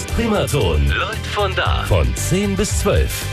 [0.00, 0.88] ist Primaton.
[0.88, 1.84] Leut von da.
[1.84, 3.26] Von 10 bis 12.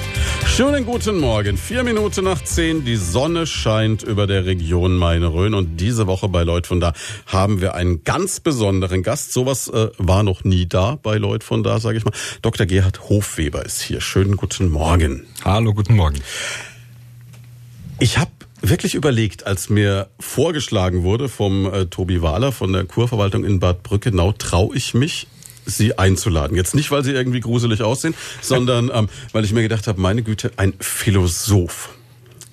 [0.47, 1.55] Schönen guten Morgen.
[1.55, 2.83] Vier Minuten nach zehn.
[2.83, 5.53] Die Sonne scheint über der Region Main-Rhön.
[5.53, 6.91] Und diese Woche bei Leut von da
[7.25, 9.31] haben wir einen ganz besonderen Gast.
[9.31, 12.13] Sowas äh, war noch nie da bei Leut von da, sage ich mal.
[12.41, 12.65] Dr.
[12.65, 14.01] Gerhard Hofweber ist hier.
[14.01, 15.25] Schönen guten Morgen.
[15.45, 16.17] Hallo, guten Morgen.
[17.99, 23.45] Ich habe wirklich überlegt, als mir vorgeschlagen wurde vom äh, Tobi Wahler von der Kurverwaltung
[23.45, 25.27] in Bad Brückenau, traue ich mich,
[25.67, 26.55] sie einzuladen.
[26.55, 30.23] Jetzt nicht, weil sie irgendwie gruselig aussehen, sondern ähm, weil ich mir gedacht habe, meine
[30.23, 31.89] Güte, ein Philosoph.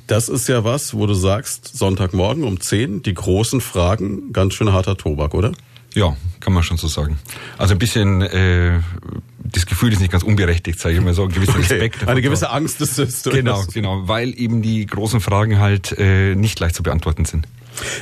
[0.07, 4.73] Das ist ja was, wo du sagst, Sonntagmorgen um 10, die großen Fragen, ganz schön
[4.73, 5.53] harter Tobak, oder?
[5.95, 7.19] Ja, kann man schon so sagen.
[7.57, 8.81] Also ein bisschen, äh,
[9.43, 11.61] das Gefühl ist nicht ganz unberechtigt, sage ich mal so, ein gewisser okay.
[11.61, 12.09] Respekt.
[12.09, 13.23] Eine gewisse Angst ist es.
[13.23, 17.47] Genau, genau, weil eben die großen Fragen halt äh, nicht leicht zu beantworten sind.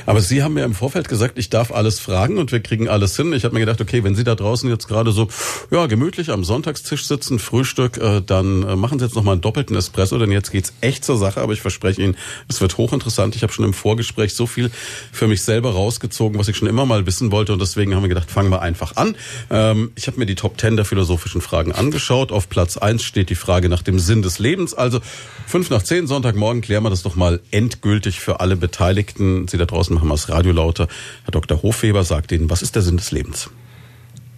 [0.05, 3.15] Aber Sie haben mir im Vorfeld gesagt, ich darf alles fragen und wir kriegen alles
[3.15, 3.33] hin.
[3.33, 5.27] Ich habe mir gedacht, okay, wenn Sie da draußen jetzt gerade so
[5.71, 9.41] ja gemütlich am Sonntagstisch sitzen, Frühstück, äh, dann äh, machen Sie jetzt noch mal einen
[9.41, 11.41] doppelten Espresso, denn jetzt geht's echt zur Sache.
[11.41, 12.15] Aber ich verspreche Ihnen,
[12.47, 13.35] es wird hochinteressant.
[13.35, 14.71] Ich habe schon im Vorgespräch so viel
[15.11, 18.09] für mich selber rausgezogen, was ich schon immer mal wissen wollte und deswegen haben wir
[18.09, 19.15] gedacht, fangen wir einfach an.
[19.49, 22.31] Ähm, ich habe mir die Top Ten der philosophischen Fragen angeschaut.
[22.31, 24.73] Auf Platz eins steht die Frage nach dem Sinn des Lebens.
[24.73, 24.99] Also
[25.47, 29.47] fünf nach zehn Sonntagmorgen klären wir das doch mal endgültig für alle Beteiligten.
[29.47, 30.87] Sie da draußen machen wir das Radio lauter.
[31.23, 31.61] Herr Dr.
[31.61, 33.49] Hofweber sagt Ihnen, was ist der Sinn des Lebens?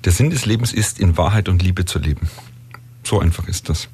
[0.04, 2.30] Der Sinn des Lebens ist, in Wahrheit und Liebe zu leben.
[3.04, 3.90] So einfach ist das.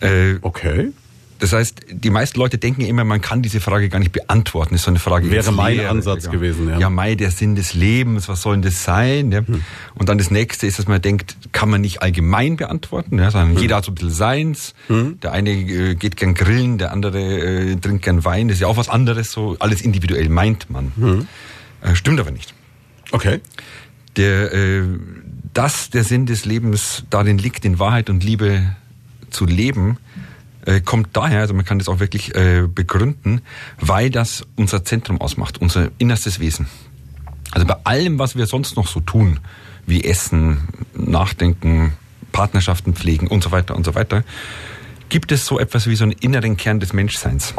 [0.00, 0.92] Äh, okay.
[1.40, 4.74] Das heißt, die meisten Leute denken immer, man kann diese Frage gar nicht beantworten.
[4.74, 5.30] Das ist so eine Frage.
[5.30, 6.30] Wäre mein Lehre, Ansatz ja.
[6.30, 6.78] gewesen, ja.
[6.78, 9.32] Ja, Mai, der Sinn des Lebens, was soll denn das sein?
[9.32, 9.40] Ja.
[9.46, 9.62] Hm.
[9.94, 13.56] Und dann das nächste ist, dass man denkt, kann man nicht allgemein beantworten, ja, sondern
[13.56, 13.62] hm.
[13.62, 14.74] jeder hat so ein bisschen seins.
[14.86, 15.18] Hm.
[15.20, 18.48] Der eine äh, geht gern grillen, der andere äh, trinkt gern Wein.
[18.48, 20.92] Das ist ja auch was anderes, so alles individuell meint man.
[20.96, 21.28] Hm.
[21.82, 22.54] Äh, stimmt aber nicht.
[23.10, 23.40] Okay.
[24.16, 24.84] Der, äh,
[25.52, 28.76] dass der Sinn des Lebens darin liegt, in Wahrheit und Liebe
[29.30, 29.98] zu leben,
[30.66, 33.42] äh, kommt daher, also man kann das auch wirklich äh, begründen,
[33.78, 36.66] weil das unser Zentrum ausmacht, unser innerstes Wesen.
[37.52, 39.40] Also bei allem, was wir sonst noch so tun,
[39.86, 41.92] wie Essen, Nachdenken,
[42.32, 44.24] Partnerschaften pflegen und so weiter und so weiter,
[45.08, 47.54] gibt es so etwas wie so einen inneren Kern des Menschseins.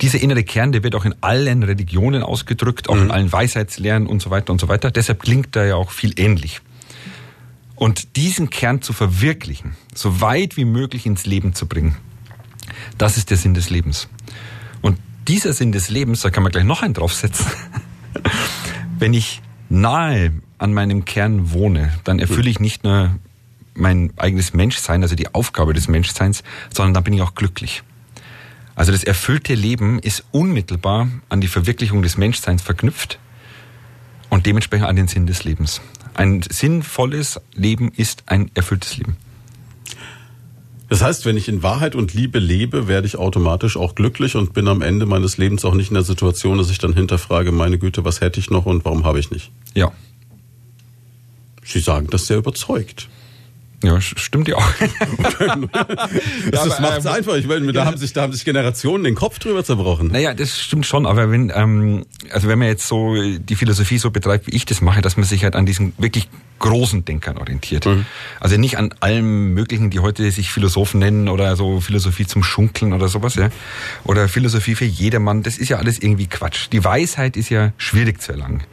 [0.00, 3.04] Dieser innere Kern, der wird auch in allen Religionen ausgedrückt, auch mhm.
[3.04, 4.90] in allen Weisheitslehren und so weiter und so weiter.
[4.90, 6.60] Deshalb klingt er ja auch viel ähnlich.
[7.74, 11.96] Und diesen Kern zu verwirklichen, so weit wie möglich ins Leben zu bringen,
[12.96, 14.08] das ist der Sinn des Lebens.
[14.80, 17.46] Und dieser Sinn des Lebens, da kann man gleich noch einen draufsetzen.
[18.98, 23.14] Wenn ich nahe an meinem Kern wohne, dann erfülle ich nicht nur
[23.74, 26.42] mein eigenes Menschsein, also die Aufgabe des Menschseins,
[26.74, 27.82] sondern dann bin ich auch glücklich.
[28.74, 33.18] Also das erfüllte Leben ist unmittelbar an die Verwirklichung des Menschseins verknüpft
[34.30, 35.80] und dementsprechend an den Sinn des Lebens.
[36.14, 39.16] Ein sinnvolles Leben ist ein erfülltes Leben.
[40.88, 44.54] Das heißt, wenn ich in Wahrheit und Liebe lebe, werde ich automatisch auch glücklich und
[44.54, 47.78] bin am Ende meines Lebens auch nicht in der Situation, dass ich dann hinterfrage, meine
[47.78, 49.50] Güte, was hätte ich noch und warum habe ich nicht?
[49.74, 49.92] Ja.
[51.62, 53.08] Sie sagen das sehr überzeugt.
[53.82, 54.68] Ja, stimmt ja auch.
[56.50, 57.36] das ja, macht es äh, einfach.
[57.36, 60.08] Ich meine, da haben sich, da haben sich Generationen den Kopf drüber zerbrochen.
[60.08, 61.06] Naja, das stimmt schon.
[61.06, 64.80] Aber wenn, ähm, also wenn man jetzt so die Philosophie so betreibt, wie ich das
[64.80, 66.28] mache, dass man sich halt an diesen wirklich
[66.58, 67.86] großen Denkern orientiert.
[67.86, 68.04] Mhm.
[68.40, 72.92] Also nicht an allem Möglichen, die heute sich Philosophen nennen oder so Philosophie zum Schunkeln
[72.92, 73.48] oder sowas, ja.
[74.02, 75.44] Oder Philosophie für jedermann.
[75.44, 76.68] Das ist ja alles irgendwie Quatsch.
[76.72, 78.64] Die Weisheit ist ja schwierig zu erlangen.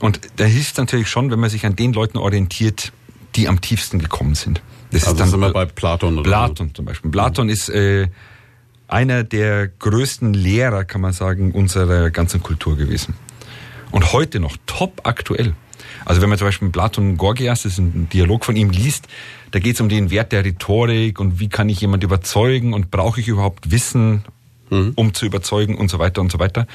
[0.00, 2.92] Und da hilft es natürlich schon, wenn man sich an den Leuten orientiert,
[3.36, 4.62] die am tiefsten gekommen sind.
[4.90, 7.10] Das also ist dann sind wir bei Platon oder Platon zum Beispiel.
[7.10, 8.08] Platon ist äh,
[8.88, 13.14] einer der größten Lehrer, kann man sagen, unserer ganzen Kultur gewesen.
[13.90, 15.54] Und heute noch top aktuell.
[16.04, 19.08] Also wenn man zum Beispiel Platon Gorgias, das ist ein Dialog von ihm, liest,
[19.50, 22.90] da geht es um den Wert der Rhetorik und wie kann ich jemand überzeugen und
[22.90, 24.24] brauche ich überhaupt Wissen,
[24.70, 24.92] mhm.
[24.94, 26.66] um zu überzeugen und so weiter und so weiter.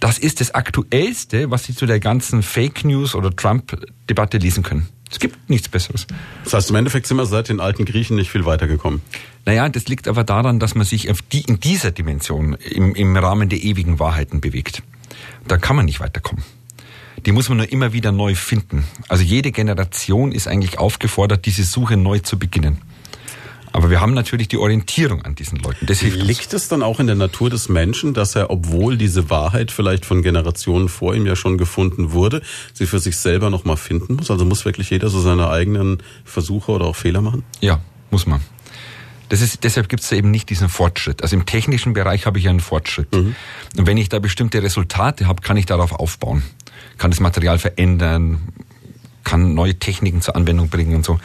[0.00, 4.88] Das ist das Aktuellste, was Sie zu der ganzen Fake News oder Trump-Debatte lesen können.
[5.10, 6.06] Es gibt nichts Besseres.
[6.44, 9.02] Das heißt, im Endeffekt sind wir seit den alten Griechen nicht viel weitergekommen.
[9.44, 13.48] Naja, das liegt aber daran, dass man sich die, in dieser Dimension im, im Rahmen
[13.48, 14.82] der ewigen Wahrheiten bewegt.
[15.46, 16.44] Da kann man nicht weiterkommen.
[17.24, 18.84] Die muss man nur immer wieder neu finden.
[19.08, 22.82] Also jede Generation ist eigentlich aufgefordert, diese Suche neu zu beginnen.
[23.72, 25.86] Aber wir haben natürlich die Orientierung an diesen Leuten.
[25.86, 29.30] Das hilft Liegt es dann auch in der Natur des Menschen, dass er, obwohl diese
[29.30, 32.42] Wahrheit vielleicht von Generationen vor ihm ja schon gefunden wurde,
[32.72, 34.30] sie für sich selber nochmal finden muss?
[34.30, 37.42] Also muss wirklich jeder so seine eigenen Versuche oder auch Fehler machen?
[37.60, 37.80] Ja,
[38.10, 38.40] muss man.
[39.28, 41.22] Das ist, deshalb gibt es eben nicht diesen Fortschritt.
[41.22, 43.12] Also im technischen Bereich habe ich ja einen Fortschritt.
[43.14, 43.34] Mhm.
[43.76, 46.44] Und wenn ich da bestimmte Resultate habe, kann ich darauf aufbauen.
[46.98, 48.40] Kann das Material verändern,
[49.24, 51.18] kann neue Techniken zur Anwendung bringen und so.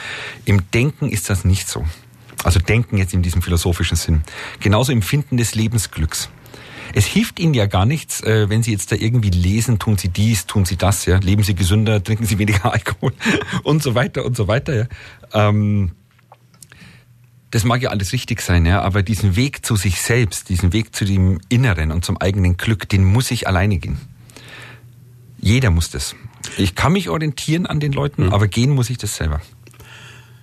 [0.45, 1.85] Im Denken ist das nicht so.
[2.43, 4.23] Also Denken jetzt in diesem philosophischen Sinn.
[4.59, 6.29] Genauso im Finden des Lebensglücks.
[6.93, 10.09] Es hilft Ihnen ja gar nichts, äh, wenn Sie jetzt da irgendwie lesen, tun Sie
[10.09, 13.13] dies, tun Sie das, ja, leben Sie gesünder, trinken Sie weniger Alkohol
[13.63, 14.75] und so weiter und so weiter.
[14.75, 14.87] Ja.
[15.49, 15.91] Ähm,
[17.51, 20.95] das mag ja alles richtig sein, ja, aber diesen Weg zu sich selbst, diesen Weg
[20.95, 23.97] zu dem Inneren und zum eigenen Glück, den muss ich alleine gehen.
[25.37, 26.15] Jeder muss das.
[26.57, 28.33] Ich kann mich orientieren an den Leuten, mhm.
[28.33, 29.41] aber gehen muss ich das selber.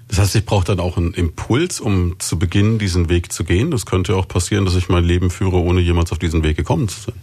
[0.08, 3.70] Das heißt, ich brauche dann auch einen Impuls, um zu beginnen, diesen Weg zu gehen.
[3.70, 6.88] Das könnte auch passieren, dass ich mein Leben führe, ohne jemals auf diesen Weg gekommen
[6.88, 7.14] zu sein.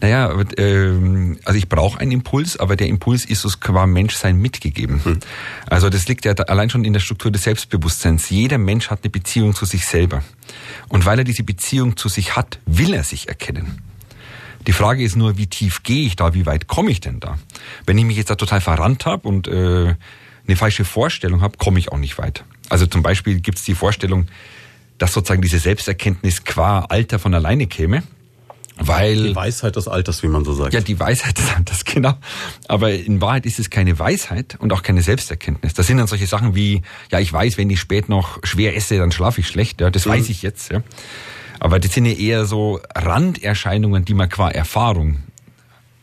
[0.00, 5.04] Naja, ähm, also ich brauche einen Impuls, aber der Impuls ist uns qua Menschsein mitgegeben.
[5.04, 5.18] Hm.
[5.66, 8.30] Also das liegt ja allein schon in der Struktur des Selbstbewusstseins.
[8.30, 10.22] Jeder Mensch hat eine Beziehung zu sich selber.
[10.88, 13.82] Und weil er diese Beziehung zu sich hat, will er sich erkennen.
[14.66, 17.38] Die Frage ist nur, wie tief gehe ich da, wie weit komme ich denn da?
[17.86, 19.94] Wenn ich mich jetzt da total verrannt habe und äh,
[20.48, 22.44] eine falsche Vorstellung habe, komme ich auch nicht weit.
[22.68, 24.26] Also zum Beispiel gibt es die Vorstellung,
[24.98, 28.02] dass sozusagen diese Selbsterkenntnis qua Alter von alleine käme.
[28.80, 30.72] Weil, die Weisheit des Alters, wie man so sagt.
[30.72, 32.14] Ja, die Weisheit des Alters, genau.
[32.68, 35.74] Aber in Wahrheit ist es keine Weisheit und auch keine Selbsterkenntnis.
[35.74, 38.96] Das sind dann solche Sachen wie, ja, ich weiß, wenn ich spät noch schwer esse,
[38.98, 39.80] dann schlafe ich schlecht.
[39.80, 40.10] Ja, das mhm.
[40.10, 40.70] weiß ich jetzt.
[40.70, 40.82] Ja.
[41.58, 45.18] Aber das sind ja eher so Randerscheinungen, die man qua Erfahrung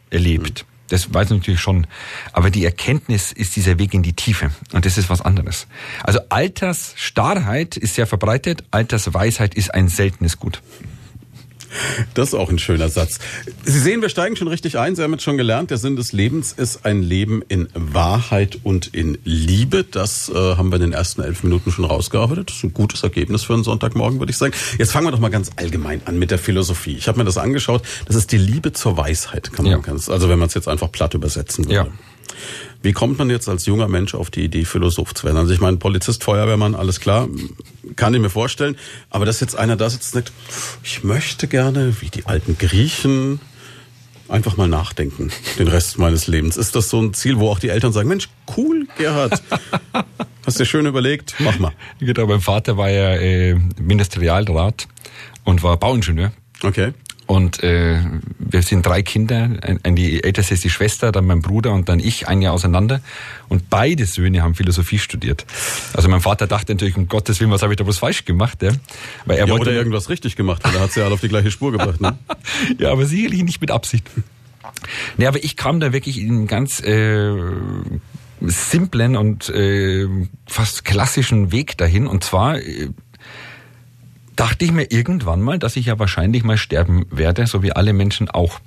[0.10, 0.66] erlebt.
[0.68, 0.75] Mhm.
[0.90, 1.88] Das weiß ich natürlich schon.
[2.32, 4.52] Aber die Erkenntnis ist dieser Weg in die Tiefe.
[4.72, 5.68] Und das ist was anderes.
[6.04, 8.64] Also Altersstarrheit ist sehr verbreitet.
[8.72, 10.62] Altersweisheit ist ein seltenes Gut.
[12.14, 13.20] Das ist auch ein schöner Satz.
[13.64, 14.96] Sie sehen, wir steigen schon richtig ein.
[14.96, 18.88] Sie haben jetzt schon gelernt, der Sinn des Lebens ist ein Leben in Wahrheit und
[18.88, 19.84] in Liebe.
[19.84, 22.50] Das äh, haben wir in den ersten elf Minuten schon rausgearbeitet.
[22.50, 24.54] Das ist ein gutes Ergebnis für einen Sonntagmorgen, würde ich sagen.
[24.78, 26.96] Jetzt fangen wir doch mal ganz allgemein an mit der Philosophie.
[26.98, 27.82] Ich habe mir das angeschaut.
[28.06, 29.78] Das ist die Liebe zur Weisheit, kann man ja.
[29.80, 31.76] ganz, also wenn man es jetzt einfach platt übersetzen würde.
[31.76, 31.88] Ja.
[32.86, 35.38] Wie kommt man jetzt als junger Mensch auf die Idee, Philosoph zu werden?
[35.38, 37.28] Also ich meine, Polizist, Feuerwehrmann, alles klar,
[37.96, 38.78] kann ich mir vorstellen.
[39.10, 40.32] Aber dass jetzt einer da sitzt und sagt,
[40.84, 43.40] ich möchte gerne, wie die alten Griechen,
[44.30, 46.58] einfach mal nachdenken, den Rest meines Lebens.
[46.58, 49.42] Ist das so ein Ziel, wo auch die Eltern sagen, Mensch, cool, Gerhard,
[50.46, 51.74] hast dir schön überlegt, mach mal.
[52.00, 54.88] Genau, mein Vater war ja äh, Ministerialrat
[55.44, 56.34] und war Bauingenieur.
[56.62, 56.94] Okay.
[57.28, 58.02] Und äh,
[58.38, 59.50] wir sind drei Kinder.
[59.84, 63.02] Ein, die älteste ist die Schwester, dann mein Bruder und dann ich, ein Jahr auseinander.
[63.50, 65.46] Und beide Söhne haben Philosophie studiert.
[65.94, 68.62] Also mein Vater dachte natürlich, um Gottes Willen, was habe ich da bloß falsch gemacht?
[68.62, 68.72] Ja?
[69.26, 71.22] Weil er ja, wollte oder irgendwas richtig gemacht, weil er hat sie ja alle auf
[71.22, 72.00] die gleiche Spur gebracht.
[72.00, 72.18] Ne?
[72.80, 74.08] ja, aber sicherlich nicht mit Absicht.
[75.18, 77.34] Nee, aber ich kam da wirklich in einen ganz äh,
[78.42, 80.08] simplen und äh,
[80.46, 82.08] fast klassischen Weg dahin.
[82.08, 82.90] Und zwar äh,
[84.36, 87.94] dachte ich mir irgendwann mal, dass ich ja wahrscheinlich mal sterben werde, so wie alle
[87.94, 88.60] Menschen auch.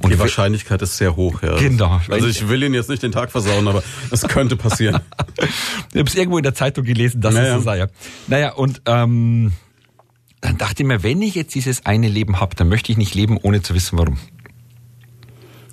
[0.00, 1.56] Und die Wahrscheinlichkeit ist sehr hoch, ja.
[1.56, 2.00] Genau.
[2.08, 5.00] Also ich will Ihnen jetzt nicht den Tag versauen, aber es könnte passieren.
[5.92, 7.48] ich habe es irgendwo in der Zeitung gelesen, dass naja.
[7.48, 7.78] es so sei.
[7.78, 7.86] Ja.
[8.26, 9.52] Naja, und ähm,
[10.40, 13.14] dann dachte ich mir, wenn ich jetzt dieses eine Leben habe, dann möchte ich nicht
[13.14, 14.18] leben, ohne zu wissen, warum.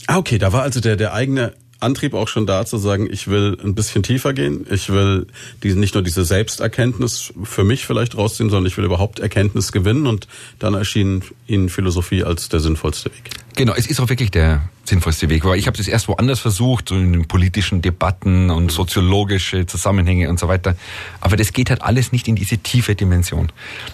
[0.08, 1.54] Ah, okay, da war also der, der eigene
[1.84, 4.66] Antrieb auch schon da zu sagen, ich will ein bisschen tiefer gehen.
[4.70, 5.28] Ich will
[5.62, 10.08] diese, nicht nur diese Selbsterkenntnis für mich vielleicht rausziehen, sondern ich will überhaupt Erkenntnis gewinnen
[10.08, 10.28] und
[10.60, 13.30] dann erschien Ihnen Philosophie als der sinnvollste Weg.
[13.56, 16.90] Genau, es ist auch wirklich der sinnvollste Weg, weil ich habe das erst woanders versucht,
[16.90, 20.76] so in den politischen Debatten und soziologische Zusammenhänge und so weiter.
[21.22, 23.52] Aber das geht halt alles nicht in diese tiefe Dimension.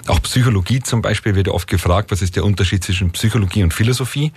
[0.07, 4.31] Auch Psychologie zum Beispiel wird oft gefragt, was ist der Unterschied zwischen Psychologie und Philosophie?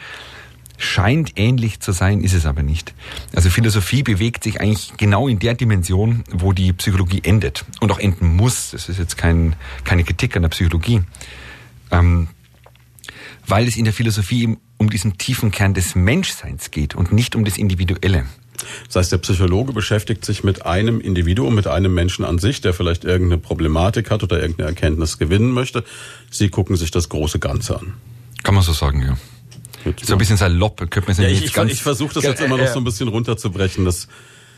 [0.78, 2.94] Scheint ähnlich zu sein, ist es aber nicht.
[3.34, 7.98] Also Philosophie bewegt sich eigentlich genau in der Dimension, wo die Psychologie endet und auch
[7.98, 8.70] enden muss.
[8.72, 11.02] Das ist jetzt kein, keine Kritik an der Psychologie.
[11.90, 12.28] Ähm,
[13.46, 17.44] weil es in der Philosophie um diesen tiefen Kern des Menschseins geht und nicht um
[17.44, 18.26] das Individuelle.
[18.86, 22.74] Das heißt, der Psychologe beschäftigt sich mit einem Individuum, mit einem Menschen an sich, der
[22.74, 25.84] vielleicht irgendeine Problematik hat oder irgendeine Erkenntnis gewinnen möchte.
[26.30, 27.94] Sie gucken sich das große Ganze an.
[28.42, 29.16] Kann man so sagen, ja.
[30.02, 30.78] So ein bisschen salopp.
[30.90, 33.84] Könnte man ja, ich, ich, ich versuche das jetzt immer noch so ein bisschen runterzubrechen.
[33.84, 34.08] Das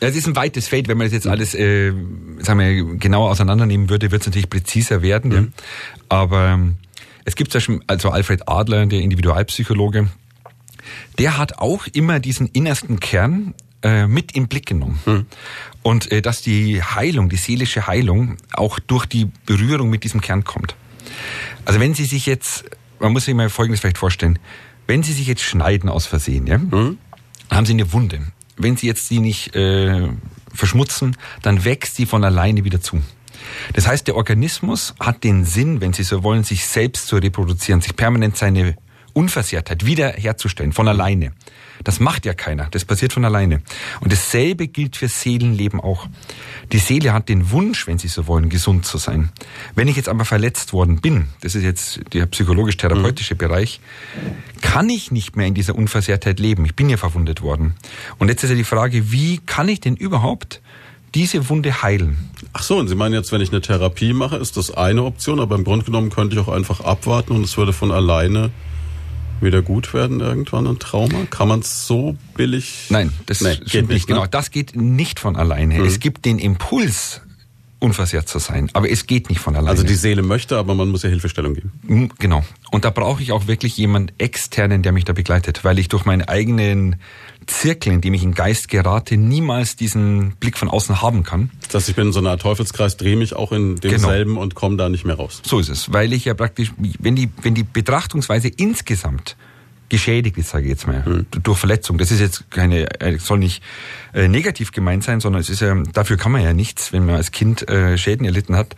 [0.02, 0.88] ja, es ist ein weites Feld.
[0.88, 1.92] Wenn man das jetzt alles äh,
[2.40, 5.30] sagen wir, genauer auseinandernehmen würde, wird es natürlich präziser werden.
[5.30, 5.36] Mhm.
[5.36, 5.64] Ja.
[6.08, 6.76] Aber ähm,
[7.24, 10.08] es gibt ja schon, also Alfred Adler, der Individualpsychologe,
[11.18, 14.98] der hat auch immer diesen innersten Kern äh, mit im Blick genommen.
[15.06, 15.26] Mhm.
[15.82, 20.44] Und äh, dass die Heilung, die seelische Heilung auch durch die Berührung mit diesem Kern
[20.44, 20.74] kommt.
[21.64, 22.64] Also wenn Sie sich jetzt,
[22.98, 24.38] man muss sich mal Folgendes vielleicht vorstellen,
[24.86, 26.98] wenn Sie sich jetzt schneiden aus Versehen, ja, mhm.
[27.50, 28.20] haben Sie eine Wunde.
[28.56, 30.08] Wenn Sie jetzt die nicht äh,
[30.54, 33.02] verschmutzen, dann wächst sie von alleine wieder zu.
[33.74, 37.80] Das heißt, der Organismus hat den Sinn, wenn Sie so wollen, sich selbst zu reproduzieren,
[37.80, 38.76] sich permanent seine
[39.12, 41.32] Unversehrtheit wiederherzustellen, von alleine.
[41.84, 43.60] Das macht ja keiner, das passiert von alleine.
[44.00, 46.08] Und dasselbe gilt für Seelenleben auch.
[46.72, 49.30] Die Seele hat den Wunsch, wenn Sie so wollen, gesund zu sein.
[49.74, 53.38] Wenn ich jetzt aber verletzt worden bin, das ist jetzt der psychologisch-therapeutische mhm.
[53.38, 53.80] Bereich,
[54.62, 56.64] kann ich nicht mehr in dieser Unversehrtheit leben.
[56.64, 57.74] Ich bin ja verwundet worden.
[58.18, 60.62] Und jetzt ist ja die Frage, wie kann ich denn überhaupt
[61.14, 62.30] diese Wunde heilen.
[62.52, 65.38] Ach so, und Sie meinen jetzt, wenn ich eine Therapie mache, ist das eine Option,
[65.38, 68.50] aber im Grunde genommen könnte ich auch einfach abwarten und es würde von alleine
[69.40, 71.26] wieder gut werden irgendwann ein Trauma?
[71.30, 72.86] Kann man es so billig?
[72.88, 74.06] Nein, das nee, geht nicht.
[74.06, 74.28] Genau, ne?
[74.28, 75.74] das geht nicht von alleine.
[75.74, 75.84] Mhm.
[75.84, 77.20] Es gibt den Impuls,
[77.84, 79.70] unversehrt zu sein, aber es geht nicht von alleine.
[79.70, 82.10] Also die Seele möchte, aber man muss ja Hilfestellung geben.
[82.18, 82.44] Genau.
[82.70, 86.04] Und da brauche ich auch wirklich jemand externen, der mich da begleitet, weil ich durch
[86.04, 86.96] meinen eigenen
[87.46, 91.50] Zirkel, in dem ich in Geist gerate, niemals diesen Blick von außen haben kann.
[91.66, 94.42] Das heißt, ich bin in so einer Art Teufelskreis, drehe mich auch in demselben genau.
[94.42, 95.42] und komme da nicht mehr raus.
[95.44, 99.36] So ist es, weil ich ja praktisch, wenn die, wenn die Betrachtungsweise insgesamt
[99.88, 101.26] geschädigt ist, sage ich jetzt mal, hm.
[101.42, 101.98] durch Verletzung.
[101.98, 103.62] Das ist jetzt keine, äh, soll nicht
[104.12, 107.16] äh, negativ gemeint sein, sondern es ist ja, dafür kann man ja nichts, wenn man
[107.16, 108.74] als Kind äh, Schäden erlitten hat.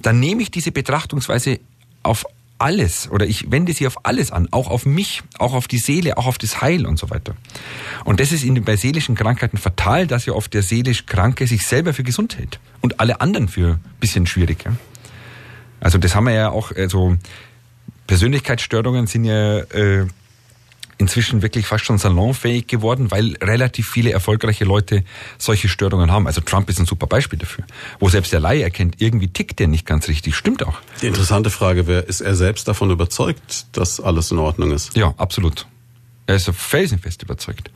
[0.00, 1.60] Dann nehme ich diese Betrachtungsweise
[2.02, 2.24] auf
[2.62, 6.16] alles oder ich wende sie auf alles an, auch auf mich, auch auf die Seele,
[6.16, 7.34] auch auf das Heil und so weiter.
[8.04, 11.66] Und das ist in, bei seelischen Krankheiten fatal, dass ja oft der seelisch Kranke sich
[11.66, 14.64] selber für gesund hält und alle anderen für bisschen schwierig.
[14.64, 14.76] Ja?
[15.80, 17.16] Also das haben wir ja auch, also
[18.06, 20.06] Persönlichkeitsstörungen sind ja äh,
[21.02, 25.04] inzwischen wirklich fast schon salonfähig geworden, weil relativ viele erfolgreiche Leute
[25.36, 26.26] solche Störungen haben.
[26.26, 27.64] Also Trump ist ein super Beispiel dafür,
[28.00, 30.34] wo selbst der Laie erkennt, irgendwie tickt der nicht ganz richtig.
[30.36, 30.78] Stimmt auch.
[31.02, 34.96] Die interessante Frage wäre, ist er selbst davon überzeugt, dass alles in Ordnung ist?
[34.96, 35.66] Ja, absolut.
[36.26, 37.70] Er ist felsenfest überzeugt.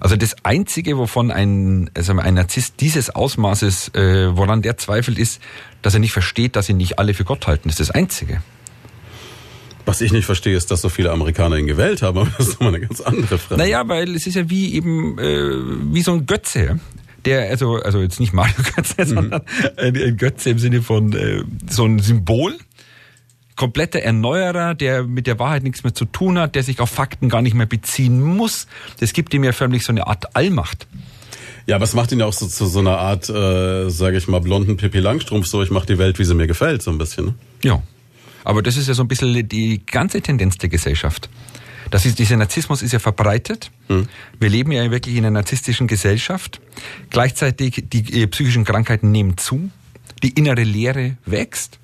[0.00, 5.40] Also das Einzige, wovon ein, also ein Narzisst dieses Ausmaßes, äh, woran der zweifelt, ist,
[5.82, 7.68] dass er nicht versteht, dass ihn nicht alle für Gott halten.
[7.68, 8.42] Das ist das Einzige.
[9.84, 12.60] Was ich nicht verstehe, ist, dass so viele Amerikaner ihn gewählt haben, aber das ist
[12.60, 13.60] nochmal eine ganz andere Frage.
[13.60, 15.50] Naja, weil es ist ja wie eben, äh,
[15.92, 16.78] wie so ein Götze,
[17.24, 19.06] der, also, also jetzt nicht Mario Götze, mhm.
[19.06, 19.42] sondern
[19.76, 22.56] ein, ein, Götze im Sinne von äh, so ein Symbol,
[23.56, 27.28] kompletter Erneuerer, der mit der Wahrheit nichts mehr zu tun hat, der sich auf Fakten
[27.28, 28.66] gar nicht mehr beziehen muss.
[29.00, 30.86] Das gibt ihm ja förmlich so eine Art Allmacht.
[31.66, 34.26] Ja, aber es macht ihn ja auch so zu so einer Art, äh, sage ich
[34.26, 36.98] mal, blonden Pippi Langstrumpf, so ich mache die Welt, wie sie mir gefällt, so ein
[36.98, 37.26] bisschen.
[37.26, 37.34] Ne?
[37.62, 37.82] Ja,
[38.44, 41.28] aber das ist ja so ein bisschen die ganze Tendenz der Gesellschaft.
[41.90, 43.70] Das ist, dieser Narzissmus ist ja verbreitet.
[43.88, 44.08] Hm.
[44.40, 46.60] Wir leben ja wirklich in einer narzisstischen Gesellschaft.
[47.10, 49.70] Gleichzeitig die äh, psychischen Krankheiten nehmen zu.
[50.22, 51.78] Die innere Leere wächst.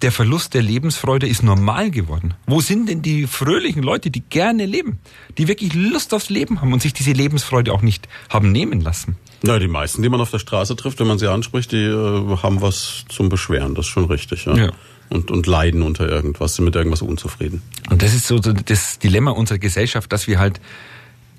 [0.00, 2.34] Der Verlust der Lebensfreude ist normal geworden.
[2.46, 4.98] Wo sind denn die fröhlichen Leute, die gerne leben?
[5.38, 9.16] Die wirklich Lust aufs Leben haben und sich diese Lebensfreude auch nicht haben nehmen lassen?
[9.44, 12.36] Na, die meisten, die man auf der Straße trifft, wenn man sie anspricht, die äh,
[12.42, 13.76] haben was zum Beschweren.
[13.76, 14.46] Das ist schon richtig.
[14.46, 14.56] Ja.
[14.56, 14.72] ja
[15.12, 17.62] und, und leiden unter irgendwas, sind mit irgendwas unzufrieden.
[17.90, 20.60] Und das ist so das Dilemma unserer Gesellschaft, dass wir halt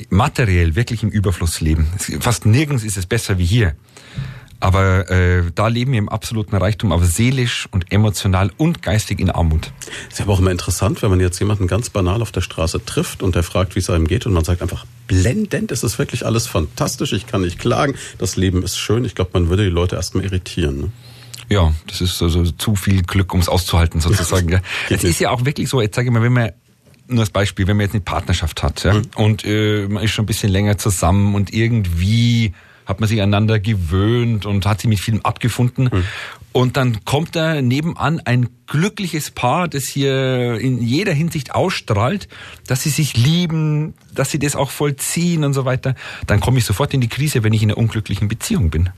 [0.09, 1.87] materiell wirklich im Überfluss leben.
[2.19, 3.75] Fast nirgends ist es besser wie hier.
[4.59, 9.29] Aber äh, da leben wir im absoluten Reichtum, aber seelisch und emotional und geistig in
[9.29, 9.73] Armut.
[10.09, 13.23] Ist aber auch immer interessant, wenn man jetzt jemanden ganz banal auf der Straße trifft
[13.23, 16.25] und der fragt, wie es einem geht und man sagt einfach, blendend, es ist wirklich
[16.25, 19.03] alles fantastisch, ich kann nicht klagen, das Leben ist schön.
[19.03, 20.79] Ich glaube, man würde die Leute erstmal irritieren.
[20.79, 20.91] Ne?
[21.53, 24.49] Ja, das ist also zu viel Glück, um es auszuhalten sozusagen.
[24.49, 24.59] ja.
[24.89, 26.49] Es ist ja auch wirklich so, jetzt sage ich mal, wenn man
[27.07, 29.03] nur als Beispiel, wenn man jetzt eine Partnerschaft hat ja, mhm.
[29.15, 32.53] und äh, man ist schon ein bisschen länger zusammen und irgendwie
[32.87, 35.89] hat man sich aneinander gewöhnt und hat sich mit vielem abgefunden.
[35.91, 36.03] Mhm.
[36.53, 42.27] Und dann kommt da nebenan ein glückliches Paar, das hier in jeder Hinsicht ausstrahlt,
[42.67, 45.95] dass sie sich lieben, dass sie das auch vollziehen und so weiter.
[46.25, 48.89] Dann komme ich sofort in die Krise, wenn ich in einer unglücklichen Beziehung bin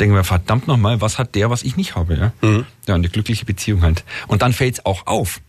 [0.00, 2.16] denken wir, verdammt nochmal, was hat der, was ich nicht habe?
[2.42, 2.66] Ja, mhm.
[2.86, 4.04] ja eine glückliche Beziehung halt.
[4.26, 5.40] Und dann fällt es auch auf.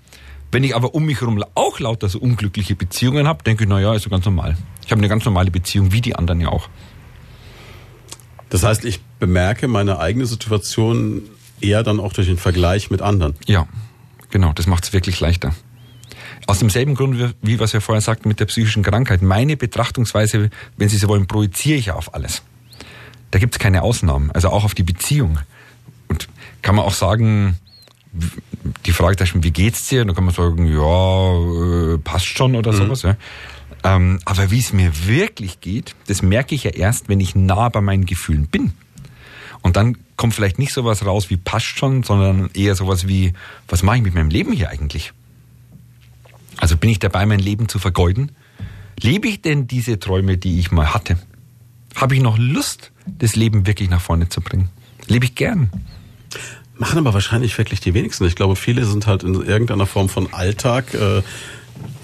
[0.51, 3.93] Wenn ich aber um mich herum auch lauter so unglückliche Beziehungen habe, denke ich, naja,
[3.93, 4.57] ist so ganz normal.
[4.83, 6.69] Ich habe eine ganz normale Beziehung, wie die anderen ja auch.
[8.49, 11.21] Das heißt, ich bemerke meine eigene Situation
[11.61, 13.35] eher dann auch durch den Vergleich mit anderen.
[13.45, 13.67] Ja,
[14.31, 15.53] genau, das macht es wirklich leichter.
[16.47, 19.21] Aus demselben Grund, wie was wir vorher sagten mit der psychischen Krankheit.
[19.21, 22.41] Meine Betrachtungsweise, wenn Sie so wollen, projiziere ich ja auf alles
[23.31, 25.39] da gibt es keine Ausnahmen, also auch auf die Beziehung.
[26.07, 26.27] Und
[26.61, 27.57] kann man auch sagen,
[28.85, 30.05] die Frage da schon, wie geht's dir?
[30.05, 32.77] Da kann man sagen, ja, äh, passt schon oder mhm.
[32.77, 33.01] sowas.
[33.03, 33.15] Ja.
[33.83, 37.69] Ähm, aber wie es mir wirklich geht, das merke ich ja erst, wenn ich nah
[37.69, 38.73] bei meinen Gefühlen bin.
[39.61, 43.33] Und dann kommt vielleicht nicht sowas raus wie passt schon, sondern eher sowas wie,
[43.67, 45.13] was mache ich mit meinem Leben hier eigentlich?
[46.57, 48.31] Also bin ich dabei, mein Leben zu vergeuden?
[48.99, 51.17] Lebe ich denn diese Träume, die ich mal hatte?
[51.99, 54.69] Habe ich noch Lust, das Leben wirklich nach vorne zu bringen?
[55.07, 55.69] Lebe ich gern.
[56.77, 58.25] Machen aber wahrscheinlich wirklich die wenigsten.
[58.25, 60.93] Ich glaube, viele sind halt in irgendeiner Form von Alltag.
[60.93, 61.21] Äh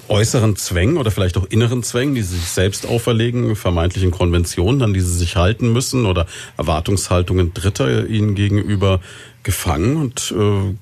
[0.08, 4.94] äußeren Zwängen oder vielleicht auch inneren Zwängen, die sie sich selbst auferlegen, vermeintlichen Konventionen, an
[4.94, 9.00] die sie sich halten müssen oder Erwartungshaltungen Dritter ihnen gegenüber
[9.44, 10.76] gefangen und äh,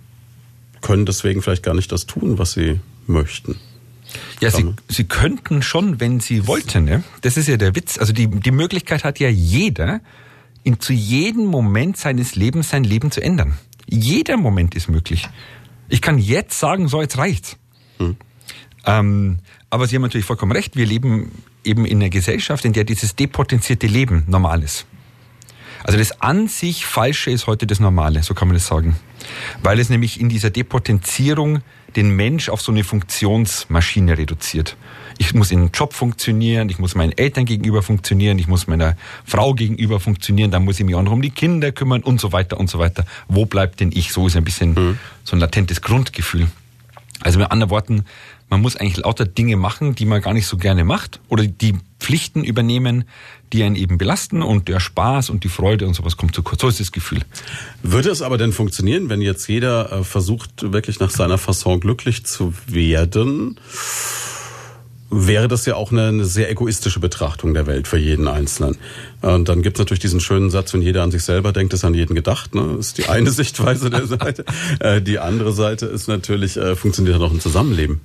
[0.82, 3.58] können deswegen vielleicht gar nicht das tun, was sie möchten.
[4.44, 6.86] Ja, sie, sie könnten schon, wenn sie wollten.
[6.86, 7.04] Ne?
[7.22, 7.98] Das ist ja der Witz.
[7.98, 10.02] Also die, die Möglichkeit hat ja jeder,
[10.64, 13.58] in zu jedem Moment seines Lebens sein Leben zu ändern.
[13.88, 15.28] Jeder Moment ist möglich.
[15.90, 17.58] Ich kann jetzt sagen, so jetzt reicht's.
[17.98, 18.16] Hm.
[18.86, 20.76] Ähm, aber Sie haben natürlich vollkommen recht.
[20.76, 21.32] Wir leben
[21.64, 24.86] eben in einer Gesellschaft, in der dieses depotenzierte Leben normal ist.
[25.84, 28.96] Also das an sich Falsche ist heute das Normale, so kann man das sagen.
[29.62, 31.62] Weil es nämlich in dieser Depotenzierung
[31.96, 34.76] den Mensch auf so eine Funktionsmaschine reduziert.
[35.18, 38.98] Ich muss in einem Job funktionieren, ich muss meinen Eltern gegenüber funktionieren, ich muss meiner
[39.26, 42.32] Frau gegenüber funktionieren, dann muss ich mich auch noch um die Kinder kümmern und so
[42.32, 43.06] weiter und so weiter.
[43.28, 44.12] Wo bleibt denn ich?
[44.12, 45.00] So ist ein bisschen mhm.
[45.24, 46.48] so ein latentes Grundgefühl.
[47.24, 48.06] Also mit anderen Worten,
[48.50, 51.76] man muss eigentlich lauter Dinge machen, die man gar nicht so gerne macht oder die
[52.00, 53.06] Pflichten übernehmen,
[53.54, 56.62] die einen eben belasten und der Spaß und die Freude und sowas kommt zu kurz.
[56.62, 57.22] So ist das Gefühl.
[57.82, 62.26] Würde es aber denn funktionieren, wenn jetzt jeder äh, versucht, wirklich nach seiner Fasson glücklich
[62.26, 63.60] zu werden?
[65.14, 68.78] Wäre das ja auch eine, eine, sehr egoistische Betrachtung der Welt für jeden Einzelnen.
[69.22, 71.86] Und dann gibt es natürlich diesen schönen Satz, wenn jeder an sich selber denkt, ist
[71.86, 72.56] an jeden gedacht.
[72.56, 72.76] Ne?
[72.78, 74.46] Das ist die eine Sichtweise der Seite.
[74.80, 78.02] Äh, die andere Seite ist natürlich, äh, funktioniert dann auch ein Zusammenleben.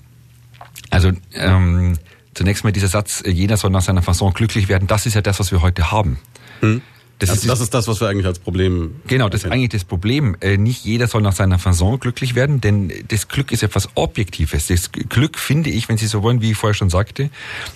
[0.91, 1.99] Also ähm,
[2.35, 5.23] zunächst mal dieser Satz, äh, jeder soll nach seiner Fasson glücklich werden, das ist ja
[5.23, 6.19] das, was wir heute haben.
[6.61, 6.83] Hm.
[7.19, 8.95] Das, also ist, das ist das, was wir eigentlich als Problem.
[9.09, 10.37] Genau, das ist eigentlich das Problem.
[10.41, 14.69] Äh, nicht jeder soll nach seiner Fasson glücklich werden, denn das Glück ist etwas Objektives.
[14.69, 17.31] Das Glück finde ich, wenn Sie so wollen, wie ich vorher schon sagte,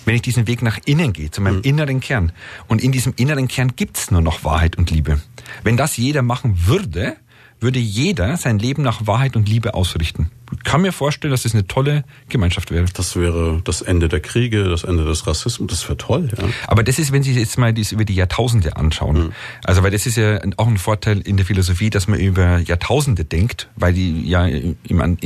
[0.05, 1.63] wenn ich diesen Weg nach innen gehe, zu meinem mhm.
[1.63, 2.31] inneren Kern.
[2.67, 5.21] Und in diesem inneren Kern gibt's nur noch Wahrheit und Liebe.
[5.63, 7.17] Wenn das jeder machen würde,
[7.63, 10.29] würde jeder sein Leben nach Wahrheit und Liebe ausrichten.
[10.51, 12.85] Ich kann mir vorstellen, dass das eine tolle Gemeinschaft wäre.
[12.93, 16.47] Das wäre das Ende der Kriege, das Ende des Rassismus, das wäre toll, ja.
[16.67, 19.17] Aber das ist, wenn Sie jetzt mal das über die Jahrtausende anschauen.
[19.17, 19.31] Mhm.
[19.63, 23.25] Also, weil das ist ja auch ein Vorteil in der Philosophie, dass man über Jahrtausende
[23.25, 24.77] denkt, weil die ja in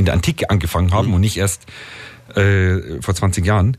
[0.06, 1.16] der Antike angefangen haben mhm.
[1.16, 1.66] und nicht erst
[2.36, 3.78] äh, vor 20 Jahren.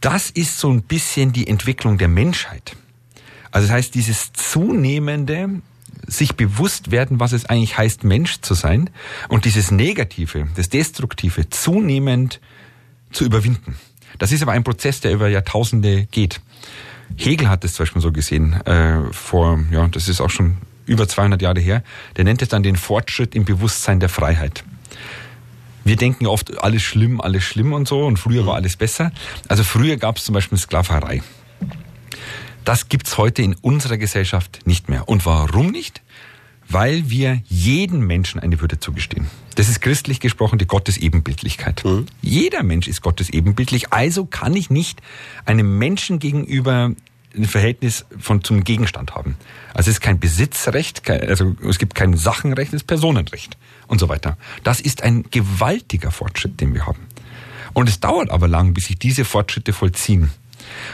[0.00, 2.74] Das ist so ein bisschen die Entwicklung der Menschheit.
[3.50, 5.60] Also das heißt, dieses zunehmende
[6.10, 8.90] sich bewusst werden, was es eigentlich heißt, Mensch zu sein
[9.28, 12.40] und dieses Negative, das Destruktive zunehmend
[13.12, 13.76] zu überwinden.
[14.18, 16.40] Das ist aber ein Prozess, der über Jahrtausende geht.
[17.16, 21.08] Hegel hat es zum Beispiel so gesehen, äh, vor, ja, das ist auch schon über
[21.08, 21.82] 200 Jahre her.
[22.16, 24.64] Der nennt es dann den Fortschritt im Bewusstsein der Freiheit.
[25.84, 29.12] Wir denken oft, alles schlimm, alles schlimm und so, und früher war alles besser.
[29.48, 31.22] Also früher gab es zum Beispiel Sklaverei.
[32.64, 35.08] Das gibt's heute in unserer Gesellschaft nicht mehr.
[35.08, 36.02] Und warum nicht?
[36.68, 39.26] Weil wir jedem Menschen eine Würde zugestehen.
[39.56, 41.84] Das ist christlich gesprochen die Gottesebenbildlichkeit.
[41.84, 42.06] Mhm.
[42.22, 45.00] Jeder Mensch ist Gottes ebenbildlich, also kann ich nicht
[45.44, 46.92] einem Menschen gegenüber
[47.36, 49.36] ein Verhältnis von zum Gegenstand haben.
[49.74, 54.08] Also es ist kein Besitzrecht, also es gibt kein Sachenrecht, es ist Personenrecht und so
[54.08, 54.36] weiter.
[54.64, 57.06] Das ist ein gewaltiger Fortschritt, den wir haben.
[57.72, 60.30] Und es dauert aber lang, bis sich diese Fortschritte vollziehen.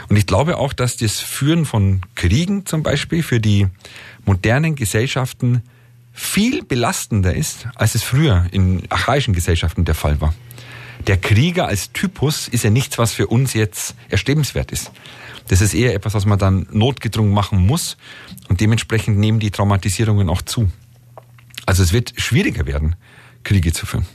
[0.09, 3.67] Und ich glaube auch, dass das Führen von Kriegen zum Beispiel für die
[4.25, 5.63] modernen Gesellschaften
[6.13, 10.33] viel belastender ist, als es früher in archaischen Gesellschaften der Fall war.
[11.05, 14.91] Der Krieger als Typus ist ja nichts, was für uns jetzt erstrebenswert ist.
[15.47, 17.97] Das ist eher etwas, was man dann notgedrungen machen muss
[18.49, 20.69] und dementsprechend nehmen die Traumatisierungen auch zu.
[21.65, 22.95] Also es wird schwieriger werden,
[23.43, 24.05] Kriege zu führen.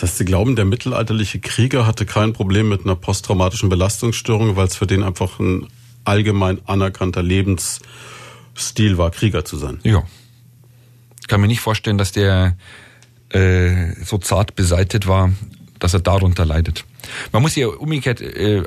[0.00, 4.66] Das heißt, Sie glauben, der mittelalterliche Krieger hatte kein Problem mit einer posttraumatischen Belastungsstörung, weil
[4.66, 5.66] es für den einfach ein
[6.04, 9.78] allgemein anerkannter Lebensstil war, Krieger zu sein.
[9.82, 10.02] Ja.
[11.20, 12.56] Ich kann mir nicht vorstellen, dass der
[13.28, 15.32] äh, so zart beseitet war,
[15.78, 16.86] dass er darunter leidet.
[17.32, 18.64] Man muss sich ja umgekehrt äh,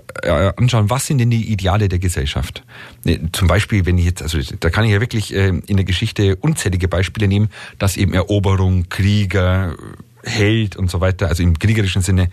[0.56, 2.63] anschauen, was sind denn die Ideale der Gesellschaft?
[3.06, 5.86] Ne, zum Beispiel, wenn ich jetzt, also da kann ich ja wirklich äh, in der
[5.86, 9.76] Geschichte unzählige Beispiele nehmen, dass eben Eroberung, Krieger,
[10.24, 12.30] Held und so weiter, also im kriegerischen Sinne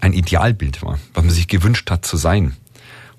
[0.00, 2.56] ein Idealbild war, was man sich gewünscht hat zu sein.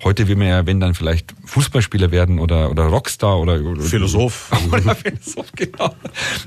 [0.02, 4.50] Heute will man ja, wenn dann vielleicht Fußballspieler werden oder, oder Rockstar oder, oder Philosoph.
[4.70, 5.94] Oder Philosoph, genau.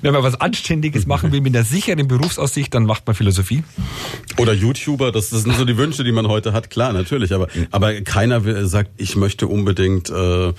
[0.02, 3.64] Wenn man was Anständiges machen will mit einer sicheren Berufsaussicht, dann macht man Philosophie.
[4.38, 7.34] Oder YouTuber, das, das sind so die Wünsche, die man heute hat, klar, natürlich.
[7.34, 10.54] Aber, aber keiner sagt, ich möchte unbedingt äh,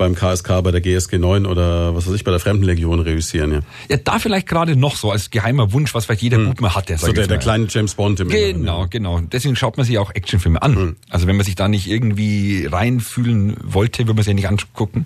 [0.00, 3.60] beim KSK, bei der GSG 9 oder was weiß ich, bei der Fremdenlegion reüssieren, ja.
[3.90, 6.46] Ja, da vielleicht gerade noch so als geheimer Wunsch, was vielleicht jeder hm.
[6.46, 6.96] Bub mal hatte.
[6.96, 8.86] So der, der kleine James Bond im Genau, Inneren, ja.
[8.86, 9.20] genau.
[9.20, 10.74] Deswegen schaut man sich auch Actionfilme an.
[10.74, 10.96] Hm.
[11.10, 15.04] Also wenn man sich da nicht irgendwie reinfühlen wollte, würde man sich ja nicht angucken.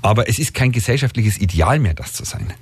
[0.00, 2.52] Aber es ist kein gesellschaftliches Ideal mehr, das zu sein.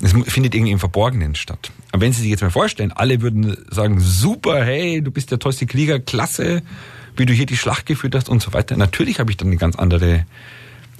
[0.00, 1.72] Es findet irgendwie im Verborgenen statt.
[1.90, 5.40] Aber wenn Sie sich jetzt mal vorstellen, alle würden sagen, super, hey, du bist der
[5.40, 6.62] tollste Krieger, klasse,
[7.16, 8.76] wie du hier die Schlacht geführt hast und so weiter.
[8.76, 10.24] Natürlich habe ich dann eine ganz andere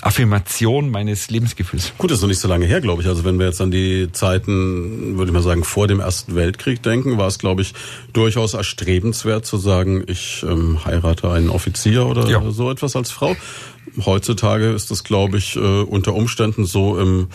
[0.04, 1.92] Affirmation meines Lebensgefühls.
[1.96, 3.08] Gut, das ist noch nicht so lange her, glaube ich.
[3.08, 6.82] Also wenn wir jetzt an die Zeiten, würde ich mal sagen, vor dem Ersten Weltkrieg
[6.82, 7.72] denken, war es, glaube ich,
[8.12, 12.42] durchaus erstrebenswert zu sagen, ich ähm, heirate einen Offizier oder ja.
[12.50, 13.34] so etwas als Frau.
[14.04, 17.28] Heutzutage ist das, glaube ich, äh, unter Umständen so im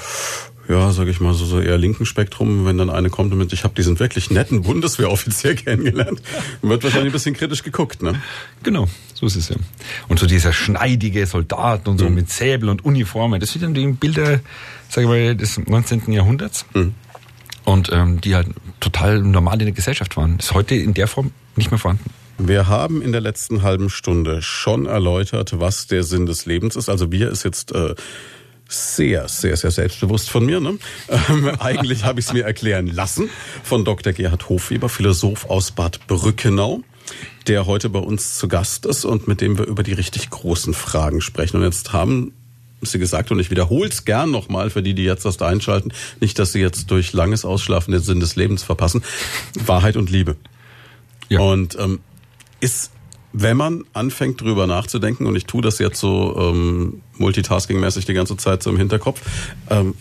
[0.69, 3.51] ja, sage ich mal, so, so eher linken Spektrum, wenn dann eine kommt und mit,
[3.53, 6.21] ich habe diesen wirklich netten Bundeswehroffizier kennengelernt,
[6.61, 8.21] wird wahrscheinlich ein bisschen kritisch geguckt, ne?
[8.61, 9.55] Genau, so ist es ja.
[10.09, 12.15] Und so dieser schneidige Soldat und so mhm.
[12.15, 14.41] mit Säbel und Uniformen, das sind dann die Bilder,
[14.89, 16.11] sage ich mal, des 19.
[16.11, 16.67] Jahrhunderts.
[16.75, 16.93] Mhm.
[17.65, 18.47] Und ähm, die halt
[18.79, 20.37] total normal in der Gesellschaft waren.
[20.39, 22.09] Ist heute in der Form nicht mehr vorhanden.
[22.37, 26.89] Wir haben in der letzten halben Stunde schon erläutert, was der Sinn des Lebens ist.
[26.89, 27.95] Also wir ist jetzt äh,
[28.69, 30.59] sehr, sehr, sehr selbstbewusst von mir.
[30.59, 30.77] Ne?
[31.09, 33.29] Ähm, eigentlich habe ich es mir erklären lassen
[33.63, 34.13] von Dr.
[34.13, 36.83] Gerhard Hofweber, Philosoph aus Bad Brückenau
[37.47, 40.75] der heute bei uns zu Gast ist und mit dem wir über die richtig großen
[40.75, 41.57] Fragen sprechen.
[41.57, 42.33] Und jetzt haben
[42.81, 46.37] Sie gesagt, und ich wiederhole es gern nochmal für die, die jetzt erst einschalten, nicht,
[46.37, 49.03] dass Sie jetzt durch langes Ausschlafen den Sinn des Lebens verpassen.
[49.65, 50.35] Wahrheit und Liebe.
[51.27, 51.39] Ja.
[51.39, 51.99] Und ähm,
[52.59, 52.91] ist
[53.31, 58.37] wenn man anfängt drüber nachzudenken, und ich tue das jetzt so ähm, multitasking-mäßig die ganze
[58.37, 59.21] Zeit so im Hinterkopf,
[59.69, 59.95] ähm,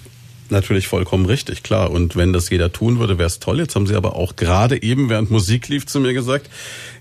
[0.50, 1.90] natürlich vollkommen richtig, klar.
[1.90, 3.58] Und wenn das jeder tun würde, wäre es toll.
[3.58, 6.48] Jetzt haben Sie aber auch gerade eben, während Musik lief, zu mir gesagt,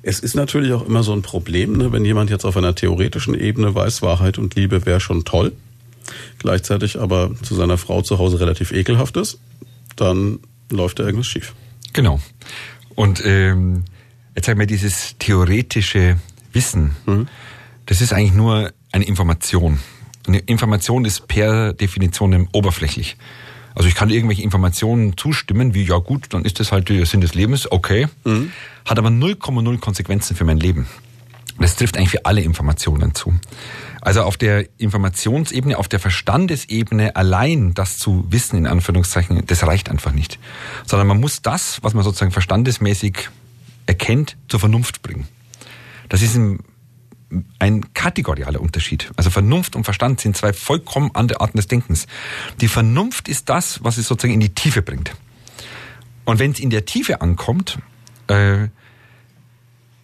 [0.02, 3.40] es ist natürlich auch immer so ein Problem, ne, wenn jemand jetzt auf einer theoretischen
[3.40, 5.54] Ebene weiß, Wahrheit und Liebe wäre schon toll,
[6.40, 9.40] gleichzeitig aber zu seiner Frau zu Hause relativ ekelhaft ist,
[9.96, 11.54] dann läuft da irgendwas schief.
[11.94, 12.20] Genau.
[12.96, 13.86] Und ähm
[14.38, 16.20] jetzt sag mal, dieses theoretische
[16.54, 17.28] Wissen, mhm.
[17.88, 19.80] das ist eigentlich nur eine Information.
[20.28, 23.18] Eine Information ist per Definition oberflächlich.
[23.76, 27.22] Also ich kann irgendwelche Informationen zustimmen, wie ja gut, dann ist das halt der Sinn
[27.22, 28.08] des Lebens, okay.
[28.26, 28.52] Mhm.
[28.86, 30.88] Hat aber 0,0 Konsequenzen für mein Leben.
[31.60, 33.34] Das trifft eigentlich für alle Informationen zu.
[34.02, 39.90] Also auf der Informationsebene, auf der Verstandesebene allein das zu wissen, in Anführungszeichen, das reicht
[39.90, 40.40] einfach nicht.
[40.86, 43.30] Sondern man muss das, was man sozusagen verstandesmäßig
[43.86, 45.28] erkennt, zur Vernunft bringen.
[46.10, 46.60] Das ist ein,
[47.60, 49.12] ein kategorialer Unterschied.
[49.18, 52.08] Also Vernunft und Verstand sind zwei vollkommen andere Arten des Denkens.
[52.62, 55.12] Die Vernunft ist das, was es sozusagen in die Tiefe bringt.
[56.26, 57.80] Und wenn es in der Tiefe ankommt,
[58.28, 58.68] äh,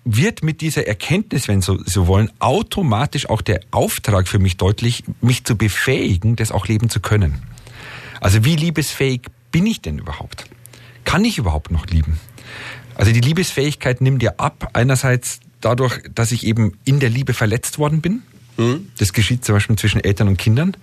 [0.06, 5.04] wird mit dieser Erkenntnis, wenn Sie so wollen, automatisch auch der Auftrag für mich deutlich,
[5.22, 7.44] mich zu befähigen, das auch leben zu können.
[8.20, 10.46] Also wie liebesfähig bin ich denn überhaupt?
[11.06, 12.20] Kann ich überhaupt noch lieben?
[12.96, 14.70] Also die Liebesfähigkeit nimmt ja ab.
[14.74, 18.24] Einerseits dadurch, dass ich eben in der Liebe verletzt worden bin.
[18.58, 18.88] Mhm.
[18.98, 20.76] Das geschieht zum Beispiel zwischen Eltern und Kindern.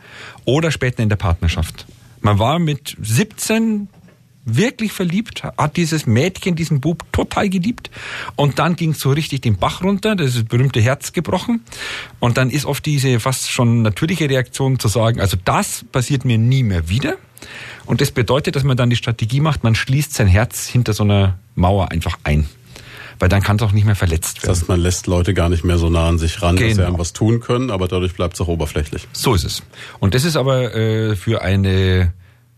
[0.44, 1.86] Oder später in der Partnerschaft.
[2.20, 3.88] Man war mit 17
[4.44, 7.90] wirklich verliebt, hat dieses Mädchen, diesen Bub total geliebt.
[8.36, 11.62] Und dann ging es so richtig den Bach runter, das, berühmte Herz gebrochen.
[12.18, 16.38] Und dann ist oft diese fast schon natürliche Reaktion zu sagen, also das passiert mir
[16.38, 17.16] nie mehr wieder.
[17.86, 21.04] Und das bedeutet, dass man dann die Strategie macht, man schließt sein Herz hinter so
[21.04, 22.46] einer Mauer einfach ein.
[23.20, 24.48] Weil dann kann es auch nicht mehr verletzt werden.
[24.48, 26.68] Das heißt, man lässt Leute gar nicht mehr so nah an sich ran, genau.
[26.68, 26.98] dass sie genau.
[26.98, 29.06] was tun können, aber dadurch bleibt es auch oberflächlich.
[29.12, 29.62] So ist es.
[30.00, 32.12] Und das ist aber äh, für eine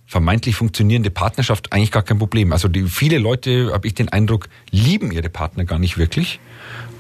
[0.07, 2.53] vermeintlich funktionierende Partnerschaft eigentlich gar kein Problem.
[2.53, 6.39] Also die, viele Leute, habe ich den Eindruck, lieben ihre Partner gar nicht wirklich.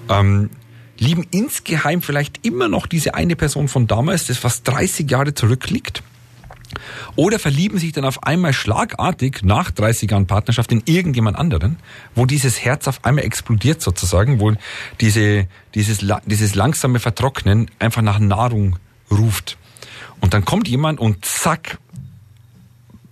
[0.08, 0.50] Ähm,
[0.98, 6.02] lieben insgeheim vielleicht immer noch diese eine Person von damals, das fast 30 Jahre zurückliegt.
[7.16, 11.78] Oder verlieben sich dann auf einmal schlagartig nach 30 Jahren Partnerschaft in irgendjemand anderen,
[12.14, 14.52] wo dieses Herz auf einmal explodiert sozusagen, wo
[15.00, 18.78] diese, dieses, dieses langsame Vertrocknen einfach nach Nahrung
[19.10, 19.58] ruft.
[20.20, 21.78] Und dann kommt jemand und zack,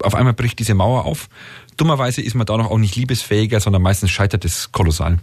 [0.02, 1.28] auf einmal bricht diese Mauer auf.
[1.76, 5.18] Dummerweise ist man da noch auch nicht liebesfähiger, sondern meistens scheitert es kolossal.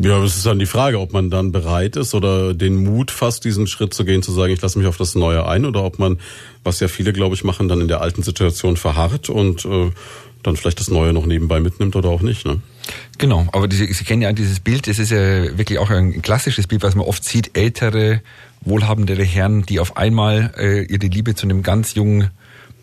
[0.00, 3.44] Ja, es ist dann die Frage, ob man dann bereit ist oder den Mut fasst,
[3.44, 5.98] diesen Schritt zu gehen, zu sagen, ich lasse mich auf das Neue ein, oder ob
[5.98, 6.18] man,
[6.64, 9.90] was ja viele, glaube ich, machen, dann in der alten Situation verharrt und äh,
[10.42, 12.44] dann vielleicht das Neue noch nebenbei mitnimmt oder auch nicht.
[12.44, 12.60] Ne?
[13.18, 16.66] Genau, aber diese, Sie kennen ja dieses Bild, das ist ja wirklich auch ein klassisches
[16.66, 18.20] Bild, was man oft sieht, ältere,
[18.62, 22.30] wohlhabendere Herren, die auf einmal äh, ihre Liebe zu einem ganz jungen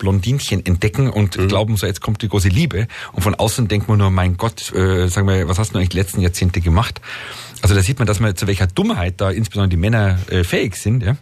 [0.02, 1.46] Blondinchen entdecken und mhm.
[1.46, 2.88] glauben so, jetzt kommt die große Liebe.
[3.12, 5.90] Und von außen denkt man nur, mein Gott, äh, sagen wir, was hast du eigentlich
[5.90, 7.00] die letzten Jahrzehnte gemacht?
[7.62, 10.74] Also da sieht man, dass man zu welcher Dummheit da insbesondere die Männer äh, fähig
[10.74, 11.16] sind, ja?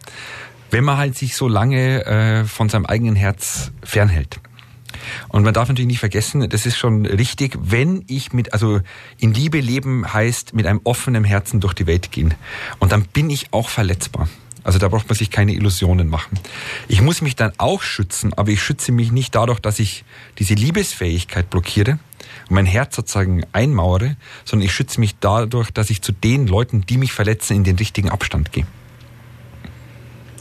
[0.71, 4.39] wenn man halt sich so lange äh, von seinem eigenen Herz fernhält.
[5.27, 8.81] Und man darf natürlich nicht vergessen, das ist schon richtig, wenn ich mit, also
[9.19, 12.33] in Liebe leben heißt mit einem offenen Herzen durch die Welt gehen.
[12.79, 14.27] Und dann bin ich auch verletzbar.
[14.63, 16.39] Also da braucht man sich keine Illusionen machen.
[16.87, 20.03] Ich muss mich dann auch schützen, aber ich schütze mich nicht dadurch, dass ich
[20.37, 21.99] diese Liebesfähigkeit blockiere
[22.49, 26.85] und mein Herz sozusagen einmauere, sondern ich schütze mich dadurch, dass ich zu den Leuten,
[26.85, 28.65] die mich verletzen, in den richtigen Abstand gehe.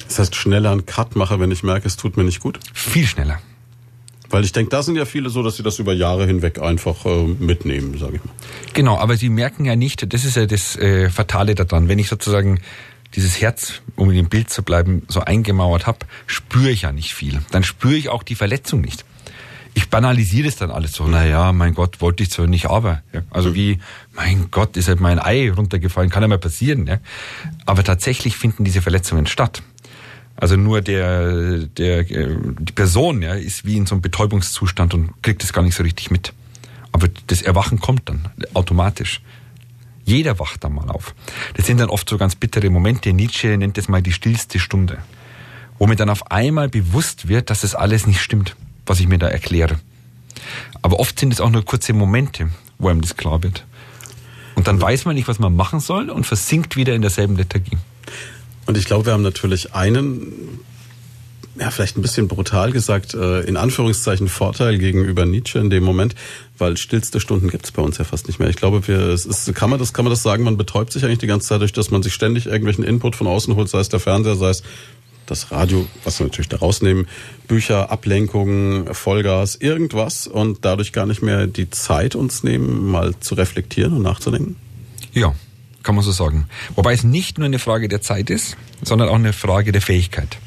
[0.09, 2.59] Das heißt, schneller einen Cut mache, wenn ich merke, es tut mir nicht gut?
[2.75, 3.41] Viel schneller.
[4.29, 7.05] Weil ich denke, da sind ja viele so, dass sie das über Jahre hinweg einfach
[7.05, 8.33] äh, mitnehmen, sage ich mal.
[8.75, 12.09] Genau, aber sie merken ja nicht, das ist ja das äh, Fatale daran, wenn ich
[12.09, 12.61] sozusagen
[13.15, 17.15] dieses Herz, um in dem Bild zu bleiben, so eingemauert habe, spüre ich ja nicht
[17.15, 17.41] viel.
[17.51, 19.05] Dann spüre ich auch die Verletzung nicht.
[19.75, 23.03] Ich banalisiere es dann alles so, naja, mein Gott, wollte ich zwar nicht, aber.
[23.13, 23.23] Ja.
[23.31, 23.79] Also wie,
[24.15, 26.87] mein Gott, ist halt mein Ei runtergefallen, kann ja mal passieren.
[26.87, 26.99] Ja.
[27.67, 29.63] Aber tatsächlich finden diese Verletzungen statt.
[30.37, 35.45] Also nur der, der, die Person ja, ist wie in so einem Betäubungszustand und kriegt
[35.45, 36.33] es gar nicht so richtig mit.
[36.93, 39.21] Aber das Erwachen kommt dann automatisch.
[40.05, 41.15] Jeder wacht dann mal auf.
[41.55, 43.13] Das sind dann oft so ganz bittere Momente.
[43.13, 44.99] Nietzsche nennt das mal die stillste Stunde.
[45.79, 49.19] Wo mir dann auf einmal bewusst wird, dass das alles nicht stimmt, was ich mir
[49.19, 49.79] da erkläre.
[50.83, 53.65] Aber oft sind es auch nur kurze Momente, wo einem das klar wird.
[54.55, 57.79] Und dann weiß man nicht, was man machen soll und versinkt wieder in derselben Lethargie.
[58.67, 60.61] Und ich glaube, wir haben natürlich einen,
[61.61, 66.15] ja, vielleicht ein bisschen brutal gesagt, äh, in Anführungszeichen Vorteil gegenüber Nietzsche in dem Moment,
[66.57, 68.49] weil stillste Stunden gibt es bei uns ja fast nicht mehr.
[68.49, 71.05] Ich glaube, wir, es ist, kann man das, kann man das sagen, man betäubt sich
[71.05, 73.81] eigentlich die ganze Zeit durch, dass man sich ständig irgendwelchen Input von außen holt, sei
[73.81, 74.63] es der Fernseher, sei es
[75.27, 77.07] das Radio, was wir natürlich da rausnehmen,
[77.47, 83.35] Bücher, Ablenkungen, Vollgas, irgendwas und dadurch gar nicht mehr die Zeit uns nehmen, mal zu
[83.35, 84.57] reflektieren und nachzudenken?
[85.13, 85.35] Ja,
[85.83, 86.47] kann man so sagen.
[86.75, 90.39] Wobei es nicht nur eine Frage der Zeit ist, sondern auch eine Frage der Fähigkeit.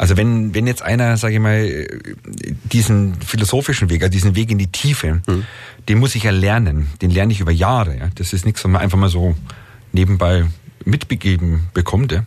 [0.00, 1.86] Also wenn, wenn jetzt einer, sage ich mal,
[2.72, 5.44] diesen philosophischen Weg, also diesen Weg in die Tiefe, mhm.
[5.90, 6.88] den muss ich ja lernen.
[7.02, 7.98] Den lerne ich über Jahre.
[7.98, 8.08] Ja.
[8.14, 9.36] Das ist nichts, was man einfach mal so
[9.92, 10.46] nebenbei
[10.86, 12.12] mitbegeben bekommt.
[12.12, 12.24] Ja.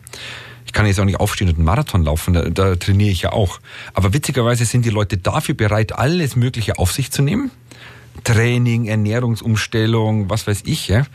[0.66, 3.32] Ich kann jetzt auch nicht aufstehen und einen Marathon laufen, da, da trainiere ich ja
[3.32, 3.58] auch.
[3.92, 7.50] Aber witzigerweise sind die Leute dafür bereit, alles Mögliche auf sich zu nehmen.
[8.22, 11.06] Training, Ernährungsumstellung, was weiß ich, ja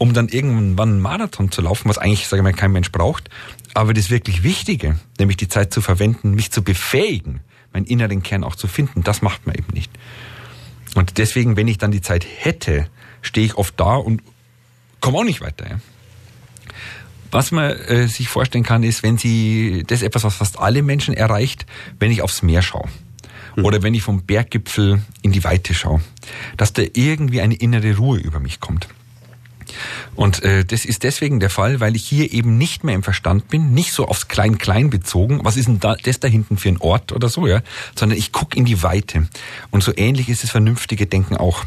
[0.00, 3.28] um dann irgendwann einen Marathon zu laufen, was eigentlich, sage ich mal, kein Mensch braucht.
[3.74, 7.40] Aber das wirklich Wichtige, nämlich die Zeit zu verwenden, mich zu befähigen,
[7.74, 9.92] meinen inneren Kern auch zu finden, das macht man eben nicht.
[10.94, 12.88] Und deswegen, wenn ich dann die Zeit hätte,
[13.20, 14.22] stehe ich oft da und
[15.02, 15.68] komme auch nicht weiter.
[15.68, 15.80] Ja.
[17.30, 20.82] Was man äh, sich vorstellen kann, ist, wenn Sie, das ist etwas, was fast alle
[20.82, 21.66] Menschen erreicht,
[21.98, 22.88] wenn ich aufs Meer schaue.
[23.56, 23.66] Hm.
[23.66, 26.00] Oder wenn ich vom Berggipfel in die Weite schaue.
[26.56, 28.88] Dass da irgendwie eine innere Ruhe über mich kommt.
[30.14, 33.48] Und äh, das ist deswegen der Fall, weil ich hier eben nicht mehr im Verstand
[33.48, 36.78] bin, nicht so aufs Klein-Klein bezogen, was ist denn da, das da hinten für ein
[36.78, 37.62] Ort oder so, ja,
[37.94, 39.28] sondern ich gucke in die Weite.
[39.70, 41.64] Und so ähnlich ist das vernünftige Denken auch.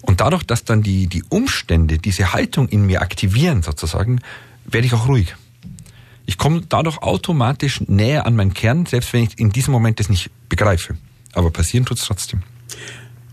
[0.00, 4.20] Und dadurch, dass dann die, die Umstände diese Haltung in mir aktivieren sozusagen,
[4.64, 5.34] werde ich auch ruhig.
[6.26, 10.08] Ich komme dadurch automatisch näher an meinen Kern, selbst wenn ich in diesem Moment das
[10.08, 10.96] nicht begreife.
[11.32, 12.42] Aber passieren tut es trotzdem.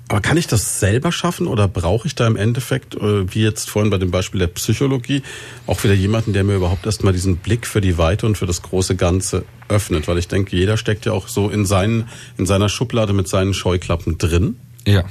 [0.10, 3.70] Aber kann ich das selber schaffen oder brauche ich da im Endeffekt, äh, wie jetzt
[3.70, 5.22] vorhin bei dem Beispiel der Psychologie,
[5.66, 8.62] auch wieder jemanden, der mir überhaupt erstmal diesen Blick für die Weite und für das
[8.62, 10.08] große Ganze öffnet?
[10.08, 13.54] Weil ich denke, jeder steckt ja auch so in, seinen, in seiner Schublade mit seinen
[13.54, 14.56] Scheuklappen drin.
[14.86, 15.04] Ja.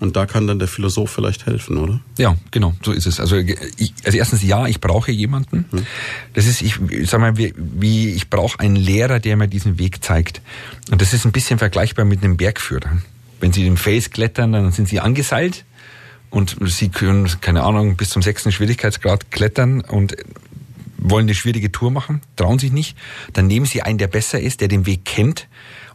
[0.00, 2.00] Und da kann dann der Philosoph vielleicht helfen, oder?
[2.18, 3.20] Ja, genau, so ist es.
[3.20, 5.66] Also, ich, also erstens ja, ich brauche jemanden.
[5.70, 5.86] Hm.
[6.34, 9.78] Das ist, ich, ich sag mal, wie, wie ich brauche einen Lehrer, der mir diesen
[9.78, 10.42] Weg zeigt.
[10.90, 13.00] Und das ist ein bisschen vergleichbar mit einem Bergführer.
[13.42, 15.64] Wenn Sie den Fels klettern, dann sind Sie angeseilt
[16.30, 20.16] und Sie können, keine Ahnung, bis zum sechsten Schwierigkeitsgrad klettern und
[20.96, 22.96] wollen eine schwierige Tour machen, trauen sich nicht,
[23.32, 25.48] dann nehmen Sie einen, der besser ist, der den Weg kennt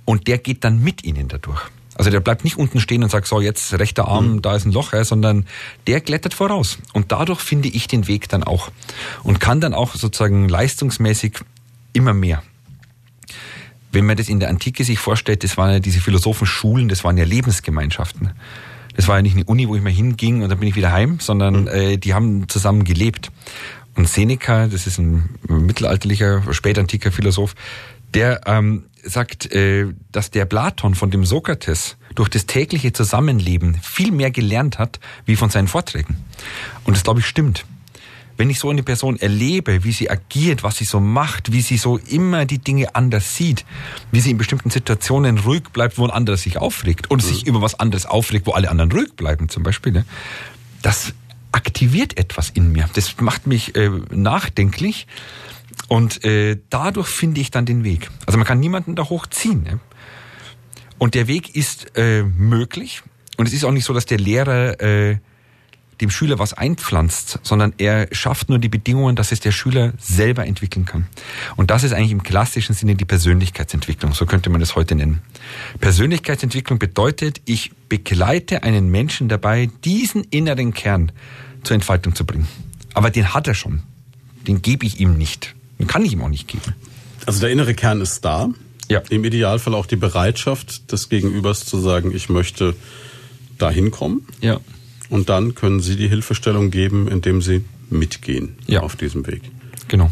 [0.04, 1.62] und der geht dann mit Ihnen dadurch.
[1.96, 4.42] Also der bleibt nicht unten stehen und sagt, so jetzt rechter Arm, mhm.
[4.42, 5.46] da ist ein Loch, sondern
[5.88, 6.80] der klettert voraus.
[6.92, 8.72] Und dadurch finde ich den Weg dann auch
[9.24, 11.40] und kann dann auch sozusagen leistungsmäßig
[11.94, 12.44] immer mehr
[13.98, 17.18] wenn man das in der Antike sich vorstellt, das waren ja diese Philosophenschulen, das waren
[17.18, 18.30] ja Lebensgemeinschaften.
[18.96, 20.92] Das war ja nicht eine Uni, wo ich mal hinging und dann bin ich wieder
[20.92, 21.68] heim, sondern mhm.
[21.70, 23.32] äh, die haben zusammen gelebt.
[23.96, 27.56] Und Seneca, das ist ein mittelalterlicher, spätantiker Philosoph,
[28.14, 34.12] der ähm, sagt, äh, dass der Platon von dem Sokrates durch das tägliche Zusammenleben viel
[34.12, 36.18] mehr gelernt hat, wie von seinen Vorträgen.
[36.84, 37.66] Und das, glaube ich, stimmt
[38.38, 41.78] wenn ich so eine Person erlebe, wie sie agiert, was sie so macht, wie sie
[41.78, 43.66] so immer die Dinge anders sieht,
[44.12, 47.28] wie sie in bestimmten Situationen ruhig bleibt, wo ein anderer sich aufregt und mhm.
[47.28, 50.06] sich über was anderes aufregt, wo alle anderen ruhig bleiben zum Beispiel, ne?
[50.82, 51.14] das
[51.52, 52.90] aktiviert etwas in mir.
[52.94, 55.08] Das macht mich äh, nachdenklich
[55.88, 58.10] und äh, dadurch finde ich dann den Weg.
[58.26, 59.64] Also man kann niemanden da hochziehen.
[59.64, 59.80] Ne?
[60.98, 63.02] Und der Weg ist äh, möglich
[63.38, 65.18] und es ist auch nicht so, dass der Lehrer äh,
[66.02, 70.46] dem Schüler was einpflanzt, sondern er schafft nur die Bedingungen, dass es der Schüler selber
[70.46, 71.08] entwickeln kann.
[71.56, 75.22] Und das ist eigentlich im klassischen Sinne die Persönlichkeitsentwicklung, so könnte man das heute nennen.
[75.80, 81.12] Persönlichkeitsentwicklung bedeutet, ich begleite einen Menschen dabei, diesen inneren Kern
[81.64, 82.48] zur Entfaltung zu bringen.
[82.94, 83.82] Aber den hat er schon.
[84.48, 85.56] Den gebe ich ihm nicht.
[85.80, 86.76] Den kann ich ihm auch nicht geben.
[87.26, 88.50] Also der innere Kern ist da.
[88.90, 89.02] Ja.
[89.10, 92.76] Im Idealfall auch die Bereitschaft des Gegenübers zu sagen, ich möchte
[93.58, 94.26] dahin kommen.
[94.40, 94.60] Ja.
[95.10, 98.82] Und dann können Sie die Hilfestellung geben, indem Sie mitgehen ja.
[98.82, 99.42] auf diesem Weg.
[99.88, 100.12] Genau.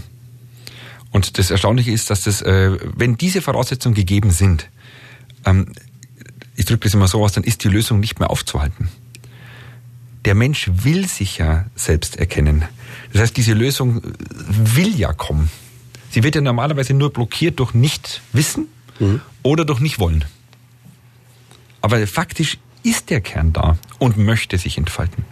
[1.12, 4.70] Und das Erstaunliche ist, dass das, äh, wenn diese Voraussetzungen gegeben sind,
[5.46, 5.68] ähm,
[6.56, 8.90] ich drücke das immer so aus, dann ist die Lösung nicht mehr aufzuhalten.
[10.24, 12.66] Der Mensch will sich ja selbst erkennen.
[13.14, 15.50] Das heißt, diese Lösung will ja kommen.
[16.10, 18.68] Sie wird ja normalerweise nur blockiert durch Nicht-Wissen
[19.00, 19.22] mhm.
[19.44, 20.26] oder durch Nicht-Wollen.
[21.82, 25.26] Aber faktisch ist der Kern da und möchte sich entfalten.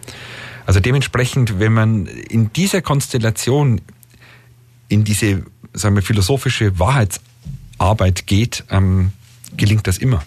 [0.66, 3.80] Also dementsprechend, wenn man in dieser Konstellation
[4.88, 9.12] in diese, sagen wir, philosophische Wahrheitsarbeit geht, ähm,
[9.56, 10.22] gelingt das immer.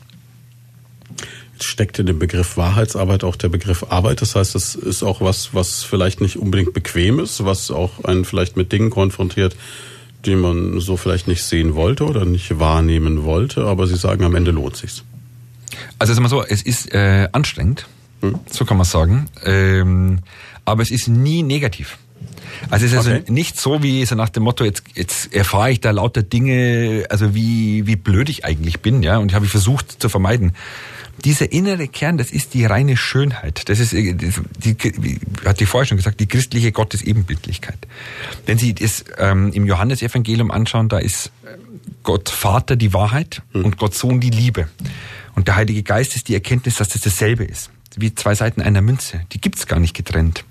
[1.54, 4.22] Jetzt steckt in dem Begriff Wahrheitsarbeit auch der Begriff Arbeit.
[4.22, 8.26] Das heißt, das ist auch was, was vielleicht nicht unbedingt bequem ist, was auch einen
[8.26, 9.56] vielleicht mit Dingen konfrontiert,
[10.26, 13.66] die man so vielleicht nicht sehen wollte oder nicht wahrnehmen wollte.
[13.66, 15.04] Aber Sie sagen, am Ende lohnt sich's.
[16.00, 17.88] Also sagen wir so, es ist äh, anstrengend,
[18.22, 18.40] hm.
[18.50, 20.20] so kann man sagen, ähm,
[20.66, 21.98] aber es ist nie negativ.
[22.70, 23.20] Also es ist also okay.
[23.22, 27.06] also nicht so wie so nach dem Motto, jetzt, jetzt erfahre ich da lauter Dinge,
[27.10, 30.54] also wie, wie blöd ich eigentlich bin, ja, und ich habe versucht zu vermeiden.
[31.26, 33.70] Dieser innere Kern, das ist die reine Schönheit.
[33.70, 34.34] Das ist, die, die,
[35.02, 37.80] wie hat die vorher schon gesagt, die christliche Gottesebenbildlichkeit.
[38.46, 41.32] Wenn Sie das ähm, im Johannesevangelium anschauen, da ist
[42.04, 43.66] Gott Vater die Wahrheit hm.
[43.66, 44.68] und Gott Sohn die Liebe.
[45.38, 47.69] Und der Heilige Geist ist die Erkenntnis, dass das dasselbe ist.
[47.95, 49.21] Wie zwei Seiten einer Münze.
[49.34, 50.43] Die gibt's gar nicht getrennt.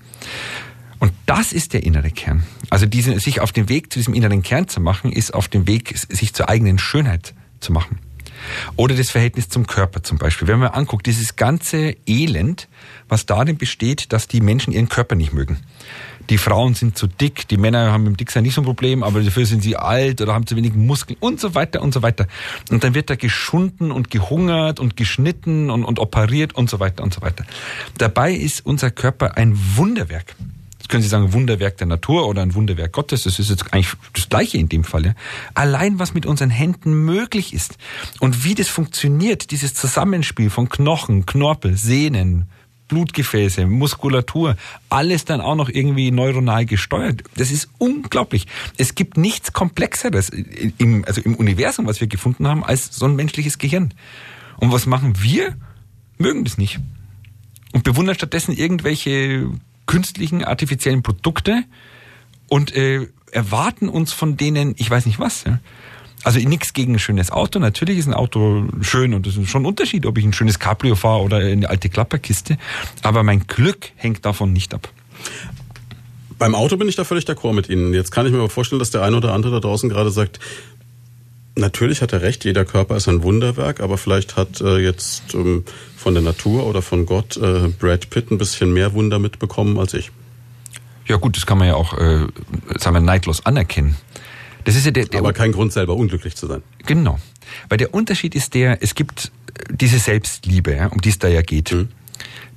[0.99, 2.43] Und das ist der innere Kern.
[2.69, 5.67] Also diese, sich auf den Weg zu diesem inneren Kern zu machen, ist auf dem
[5.67, 7.99] Weg, sich zur eigenen Schönheit zu machen.
[8.77, 10.47] Oder das Verhältnis zum Körper zum Beispiel.
[10.47, 12.69] Wenn man anguckt, dieses ganze Elend,
[13.09, 15.57] was darin besteht, dass die Menschen ihren Körper nicht mögen
[16.29, 19.03] die Frauen sind zu dick, die Männer haben mit dem Dicksein nicht so ein Problem,
[19.03, 22.01] aber dafür sind sie alt oder haben zu wenig Muskeln und so weiter und so
[22.01, 22.27] weiter.
[22.69, 27.03] Und dann wird da geschunden und gehungert und geschnitten und, und operiert und so weiter
[27.03, 27.45] und so weiter.
[27.97, 30.35] Dabei ist unser Körper ein Wunderwerk.
[30.79, 33.23] Das können Sie sagen, Wunderwerk der Natur oder ein Wunderwerk Gottes.
[33.23, 35.05] Das ist jetzt eigentlich das Gleiche in dem Fall.
[35.07, 35.13] Ja.
[35.53, 37.77] Allein was mit unseren Händen möglich ist
[38.19, 42.47] und wie das funktioniert, dieses Zusammenspiel von Knochen, Knorpel, Sehnen,
[42.87, 44.55] Blutgefäße, Muskulatur,
[44.89, 47.23] alles dann auch noch irgendwie neuronal gesteuert.
[47.35, 48.47] Das ist unglaublich.
[48.77, 53.15] Es gibt nichts Komplexeres im, also im Universum, was wir gefunden haben, als so ein
[53.15, 53.93] menschliches Gehirn.
[54.57, 55.55] Und was machen wir?
[56.17, 56.79] Mögen das nicht.
[57.73, 59.49] Und bewundern stattdessen irgendwelche
[59.85, 61.63] künstlichen, artifiziellen Produkte
[62.47, 65.43] und äh, erwarten uns von denen, ich weiß nicht was.
[65.43, 65.59] Ja.
[66.27, 67.57] Also nichts gegen ein schönes Auto.
[67.57, 70.59] Natürlich ist ein Auto schön und es ist schon ein Unterschied, ob ich ein schönes
[70.59, 72.57] Cabrio fahre oder eine alte Klapperkiste.
[73.01, 74.89] Aber mein Glück hängt davon nicht ab.
[76.37, 77.93] Beim Auto bin ich da völlig d'accord mit Ihnen.
[77.93, 80.41] Jetzt kann ich mir aber vorstellen, dass der eine oder andere da draußen gerade sagt,
[81.55, 85.63] natürlich hat er recht, jeder Körper ist ein Wunderwerk, aber vielleicht hat äh, jetzt ähm,
[85.95, 89.93] von der Natur oder von Gott äh, Brad Pitt ein bisschen mehr Wunder mitbekommen als
[89.93, 90.11] ich.
[91.05, 92.27] Ja gut, das kann man ja auch, äh,
[92.77, 93.95] sagen wir, neidlos anerkennen.
[94.67, 96.61] Das ist ja der, der Aber kein Grund, selber unglücklich zu sein.
[96.85, 97.19] Genau.
[97.69, 99.31] Weil der Unterschied ist der, es gibt
[99.71, 101.71] diese Selbstliebe, ja, um die es da ja geht.
[101.71, 101.87] Mhm.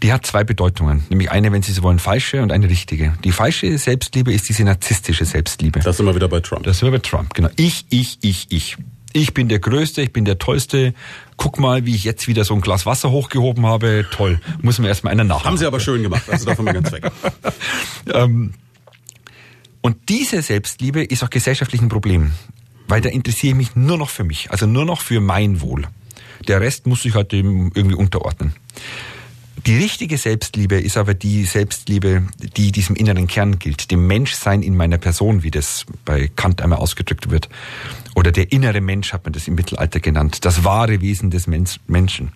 [0.02, 1.04] Die hat zwei Bedeutungen.
[1.08, 3.14] Nämlich eine, wenn Sie so wollen, falsche und eine richtige.
[3.22, 5.78] Die falsche Selbstliebe ist diese narzisstische Selbstliebe.
[5.78, 6.64] Das sind wir wieder bei Trump.
[6.64, 7.48] Das sind wir bei Trump, genau.
[7.54, 8.76] Ich, ich, ich, ich.
[9.12, 10.94] Ich bin der Größte, ich bin der Tollste.
[11.36, 14.04] Guck mal, wie ich jetzt wieder so ein Glas Wasser hochgehoben habe.
[14.10, 14.40] Toll.
[14.62, 15.44] Muss mir erstmal einer nach.
[15.44, 16.24] Haben Sie aber schön gemacht.
[16.28, 17.10] Also davon mal ganz weg.
[18.14, 18.54] ähm,
[19.82, 22.32] und diese Selbstliebe ist auch gesellschaftlich ein Problem,
[22.88, 25.86] weil da interessiere ich mich nur noch für mich, also nur noch für mein Wohl.
[26.48, 28.54] Der Rest muss sich halt irgendwie unterordnen.
[29.66, 32.22] Die richtige Selbstliebe ist aber die Selbstliebe,
[32.56, 36.78] die diesem inneren Kern gilt, dem Menschsein in meiner Person, wie das bei Kant einmal
[36.78, 37.50] ausgedrückt wird.
[38.14, 42.32] Oder der innere Mensch hat man das im Mittelalter genannt, das wahre Wesen des Menschen.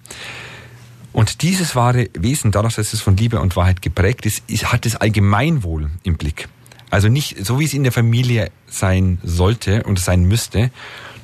[1.14, 4.96] Und dieses wahre Wesen, dadurch, dass es von Liebe und Wahrheit geprägt ist, hat das
[4.96, 6.48] Allgemeinwohl im Blick.
[6.94, 10.70] Also nicht so, wie es in der Familie sein sollte und sein müsste,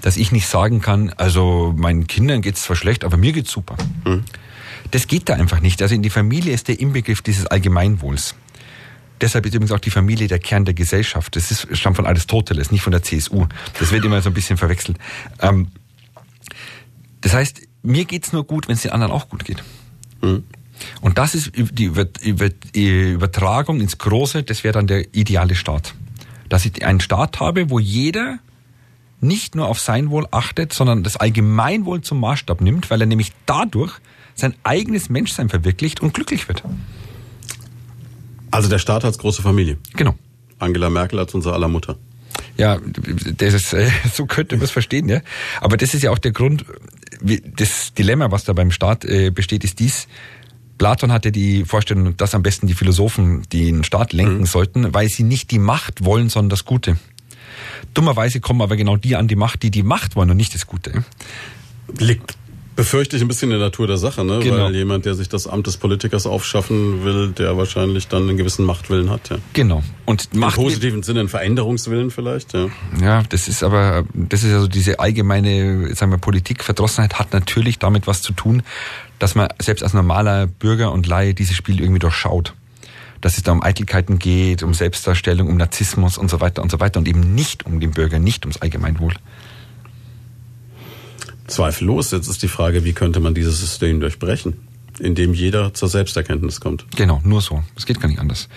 [0.01, 3.53] dass ich nicht sagen kann, also meinen Kindern geht es zwar schlecht, aber mir geht's
[3.53, 3.77] super.
[4.05, 4.25] Mhm.
[4.91, 5.81] Das geht da einfach nicht.
[5.81, 8.35] Also in die Familie ist der Inbegriff dieses Allgemeinwohls.
[9.21, 11.37] Deshalb ist übrigens auch die Familie der Kern der Gesellschaft.
[11.37, 13.47] Das ist, stammt von Aristoteles, nicht von der CSU.
[13.79, 14.99] Das wird immer so ein bisschen verwechselt.
[15.41, 15.68] Ähm,
[17.21, 19.62] das heißt, mir geht's nur gut, wenn es den anderen auch gut geht.
[20.21, 20.43] Mhm.
[21.01, 21.85] Und das ist die
[23.12, 25.95] Übertragung ins Große, das wäre dann der ideale Staat.
[26.49, 28.39] Dass ich einen Staat habe, wo jeder
[29.20, 33.33] nicht nur auf sein Wohl achtet, sondern das Allgemeinwohl zum Maßstab nimmt, weil er nämlich
[33.47, 33.93] dadurch
[34.35, 36.62] sein eigenes Menschsein verwirklicht und glücklich wird.
[38.51, 39.78] Also der Staat als große Familie.
[39.95, 40.14] Genau.
[40.59, 41.97] Angela Merkel als unser aller Mutter.
[42.57, 42.78] Ja,
[43.37, 45.20] das ist, äh, so könnte man es verstehen, ja.
[45.61, 46.64] Aber das ist ja auch der Grund,
[47.57, 50.09] das Dilemma, was da beim Staat äh, besteht, ist dies.
[50.81, 54.47] Platon hatte die Vorstellung, dass am besten die Philosophen den Staat lenken mhm.
[54.47, 56.97] sollten, weil sie nicht die Macht wollen, sondern das Gute.
[57.93, 60.66] Dummerweise kommen aber genau die an die Macht, die die Macht wollen und nicht das
[60.66, 61.05] Gute.
[61.99, 62.39] Liegt
[62.81, 64.41] befürchte ich ein bisschen in der Natur der Sache, ne?
[64.43, 64.64] Genau.
[64.64, 68.64] Weil jemand, der sich das Amt des Politikers aufschaffen will, der wahrscheinlich dann einen gewissen
[68.64, 69.37] Machtwillen hat, ja.
[69.53, 69.83] Genau.
[70.07, 72.68] Und Macht Im positiven Sinne einen Veränderungswillen vielleicht, ja.
[73.03, 78.07] Ja, das ist aber, das ist also diese allgemeine, sagen wir, Politikverdrossenheit hat natürlich damit
[78.07, 78.62] was zu tun,
[79.18, 82.55] dass man selbst als normaler Bürger und Laie dieses Spiel irgendwie durchschaut
[83.20, 86.81] dass es da um Eitelkeiten geht, um Selbstdarstellung, um Narzissmus und so weiter und so
[86.81, 89.12] weiter und eben nicht um den Bürger, nicht ums Allgemeinwohl.
[91.51, 92.11] Zweifellos.
[92.11, 94.55] Jetzt ist die Frage, wie könnte man dieses System durchbrechen,
[94.98, 96.86] indem jeder zur Selbsterkenntnis kommt.
[96.96, 97.62] Genau, nur so.
[97.76, 98.48] Es geht gar nicht anders.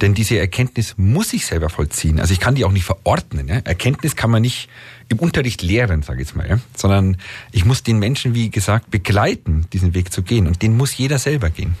[0.00, 2.20] Denn diese Erkenntnis muss ich selber vollziehen.
[2.20, 3.48] Also ich kann die auch nicht verordnen.
[3.48, 3.56] Ja?
[3.64, 4.68] Erkenntnis kann man nicht
[5.08, 6.58] im Unterricht lehren, sage ich jetzt mal, ja?
[6.76, 7.16] sondern
[7.50, 10.46] ich muss den Menschen, wie gesagt, begleiten, diesen Weg zu gehen.
[10.46, 11.76] Und den muss jeder selber gehen.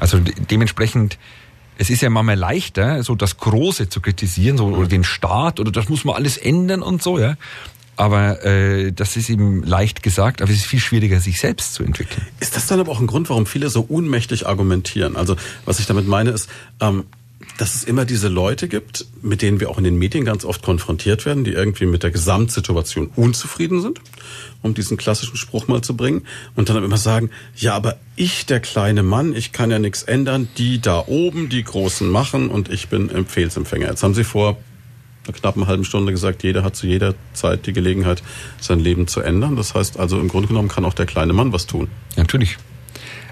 [0.00, 0.18] Also
[0.50, 1.18] dementsprechend,
[1.78, 5.70] es ist ja manchmal leichter, so das Große zu kritisieren, so oder den Staat oder
[5.70, 7.36] das muss man alles ändern und so, ja.
[8.00, 11.82] Aber äh, das ist eben leicht gesagt, aber es ist viel schwieriger, sich selbst zu
[11.82, 12.26] entwickeln.
[12.40, 15.16] Ist das dann aber auch ein Grund, warum viele so unmächtig argumentieren?
[15.16, 15.36] Also
[15.66, 16.48] was ich damit meine ist,
[16.80, 17.04] ähm,
[17.58, 20.62] dass es immer diese Leute gibt, mit denen wir auch in den Medien ganz oft
[20.62, 24.00] konfrontiert werden, die irgendwie mit der Gesamtsituation unzufrieden sind,
[24.62, 26.22] um diesen klassischen Spruch mal zu bringen,
[26.56, 30.48] und dann immer sagen, ja, aber ich, der kleine Mann, ich kann ja nichts ändern,
[30.56, 33.88] die da oben, die Großen machen und ich bin Empfehlsempfänger.
[33.88, 34.56] Jetzt haben Sie vor
[35.30, 38.22] einer knappen halben Stunde gesagt, jeder hat zu jeder Zeit die Gelegenheit,
[38.60, 39.56] sein Leben zu ändern.
[39.56, 41.88] Das heißt also, im Grunde genommen kann auch der kleine Mann was tun.
[42.16, 42.56] natürlich.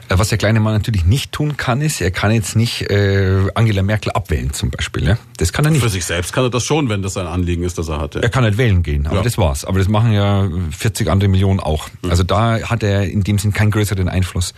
[0.09, 3.51] Äh, was der kleine Mann natürlich nicht tun kann, ist, er kann jetzt nicht äh,
[3.55, 5.03] Angela Merkel abwählen zum Beispiel.
[5.05, 5.19] Ne?
[5.37, 5.83] Das kann er nicht.
[5.83, 8.23] Für sich selbst kann er das schon, wenn das ein Anliegen ist, das er hatte.
[8.23, 9.23] Er kann nicht wählen gehen, aber ja.
[9.23, 9.65] das war's.
[9.65, 11.89] Aber das machen ja 40 andere Millionen auch.
[12.03, 12.11] Mhm.
[12.11, 14.55] Also da hat er in dem Sinn keinen größeren Einfluss.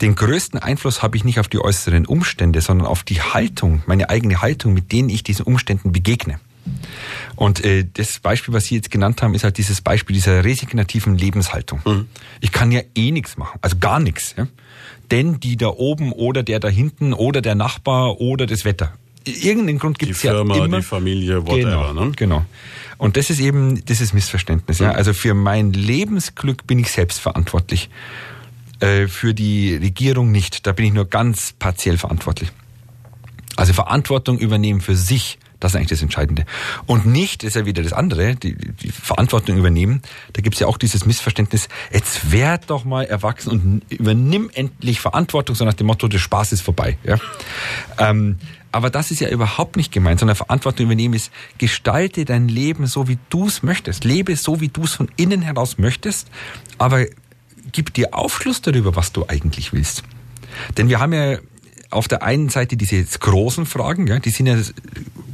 [0.00, 4.08] Den größten Einfluss habe ich nicht auf die äußeren Umstände, sondern auf die Haltung, meine
[4.08, 6.40] eigene Haltung, mit denen ich diesen Umständen begegne.
[7.36, 11.16] Und äh, das Beispiel, was Sie jetzt genannt haben, ist halt dieses Beispiel dieser resignativen
[11.16, 11.80] Lebenshaltung.
[11.84, 12.08] Mhm.
[12.40, 14.34] Ich kann ja eh nichts machen, also gar nichts.
[14.36, 14.46] Ja?
[15.10, 18.92] Denn die da oben oder der da hinten oder der Nachbar oder das Wetter.
[19.24, 20.66] Irgendeinen Grund gibt es ja immer.
[20.66, 21.92] Die Familie, whatever.
[21.92, 22.12] Genau, ne?
[22.16, 22.44] genau.
[22.96, 24.80] Und das ist eben dieses Missverständnis.
[24.80, 24.86] Mhm.
[24.86, 24.92] Ja?
[24.92, 27.90] Also für mein Lebensglück bin ich selbst verantwortlich.
[28.80, 30.66] Äh, für die Regierung nicht.
[30.66, 32.50] Da bin ich nur ganz partiell verantwortlich.
[33.56, 36.44] Also Verantwortung übernehmen für sich das ist eigentlich das Entscheidende.
[36.86, 40.02] Und nicht, ist ja wieder das andere, die, die Verantwortung übernehmen.
[40.32, 45.54] Da gibt's ja auch dieses Missverständnis, jetzt werd doch mal erwachsen und übernimm endlich Verantwortung,
[45.54, 46.98] so nach dem Motto, der Spaß ist vorbei.
[47.04, 47.18] Ja?
[47.98, 48.38] Ähm,
[48.72, 53.08] aber das ist ja überhaupt nicht gemeint, sondern Verantwortung übernehmen ist, gestalte dein Leben so,
[53.08, 54.04] wie du es möchtest.
[54.04, 56.28] Lebe so, wie du es von innen heraus möchtest,
[56.78, 57.06] aber
[57.72, 60.04] gib dir Aufschluss darüber, was du eigentlich willst.
[60.76, 61.38] Denn wir haben ja
[61.90, 64.56] auf der einen Seite diese großen Fragen, ja, die sind ja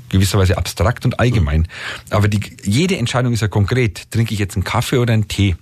[0.09, 1.69] gewisserweise abstrakt und allgemein.
[2.11, 4.11] Aber die, jede Entscheidung ist ja konkret.
[4.11, 5.57] Trinke ich jetzt einen Kaffee oder einen Tee?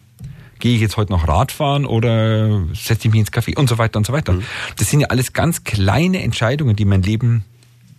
[0.59, 3.99] Gehe ich jetzt heute noch Radfahren oder setze ich mich ins Kaffee und so weiter
[3.99, 4.33] und so weiter.
[4.33, 4.45] Mhm.
[4.77, 7.45] Das sind ja alles ganz kleine Entscheidungen, die mein Leben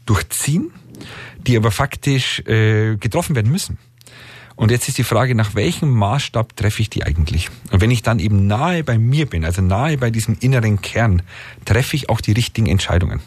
[0.05, 0.71] durchziehen,
[1.45, 3.77] die aber faktisch äh, getroffen werden müssen.
[4.55, 7.49] Und jetzt ist die Frage, nach welchem Maßstab treffe ich die eigentlich?
[7.71, 11.23] Und wenn ich dann eben nahe bei mir bin, also nahe bei diesem inneren Kern,
[11.65, 13.19] treffe ich auch die richtigen Entscheidungen.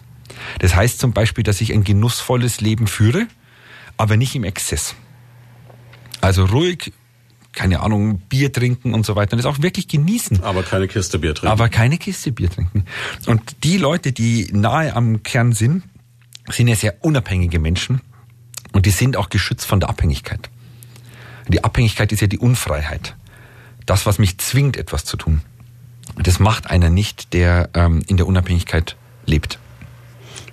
[0.58, 3.26] Das heißt zum Beispiel, dass ich ein genussvolles Leben führe,
[3.96, 4.94] aber nicht im Exzess.
[6.20, 6.92] Also ruhig,
[7.52, 10.42] keine Ahnung, Bier trinken und so weiter und das auch wirklich genießen.
[10.42, 11.52] Aber keine Kiste Bier trinken.
[11.52, 12.84] Aber keine Kiste Bier trinken.
[13.26, 15.82] Und die Leute, die nahe am Kern sind,
[16.48, 18.00] sind ja sehr unabhängige Menschen
[18.72, 20.50] und die sind auch geschützt von der Abhängigkeit.
[21.48, 23.16] Die Abhängigkeit ist ja die Unfreiheit.
[23.86, 25.40] Das, was mich zwingt, etwas zu tun.
[26.16, 29.58] Das macht einer nicht, der ähm, in der Unabhängigkeit lebt.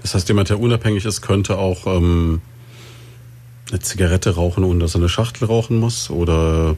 [0.05, 2.39] Das heißt, jemand, der unabhängig ist, könnte auch ähm,
[3.71, 6.75] eine Zigarette rauchen, ohne dass er eine Schachtel rauchen muss oder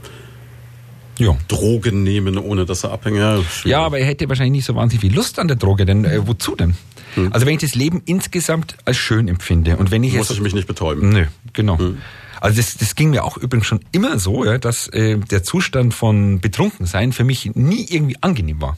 [1.18, 1.36] ja.
[1.50, 3.66] Drogen nehmen, ohne dass er abhängig ist.
[3.66, 6.26] Ja, aber er hätte wahrscheinlich nicht so wahnsinnig viel Lust an der Droge, denn äh,
[6.26, 6.78] wozu denn?
[7.16, 7.34] Hm.
[7.34, 10.56] Also wenn ich das Leben insgesamt als schön empfinde und wenn ich muss ich mich
[10.56, 11.10] nicht betäuben.
[11.10, 11.78] Nö, genau.
[11.80, 11.98] Hm.
[12.40, 15.94] Also das, das ging mir auch übrigens schon immer so, ja, dass äh, der Zustand
[15.94, 18.78] von Betrunkensein für mich nie irgendwie angenehm war.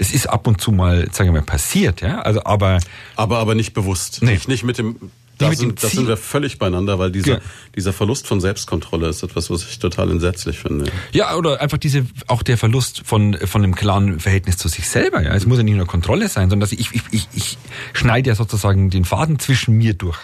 [0.00, 2.22] Das ist ab und zu mal, sagen wir mal, passiert, ja.
[2.22, 2.80] Also aber
[3.16, 4.32] aber aber nicht bewusst, nee.
[4.32, 4.96] nicht, nicht mit dem
[5.36, 7.40] da sind, das sind wir völlig beieinander, weil dieser, ja.
[7.76, 10.90] dieser Verlust von Selbstkontrolle ist etwas, was ich total entsetzlich finde.
[11.12, 15.22] Ja, oder einfach diese, auch der Verlust von, von einem klaren Verhältnis zu sich selber.
[15.22, 15.34] Ja.
[15.34, 17.58] Es muss ja nicht nur Kontrolle sein, sondern dass ich, ich, ich, ich
[17.92, 20.18] schneide ja sozusagen den Faden zwischen mir durch.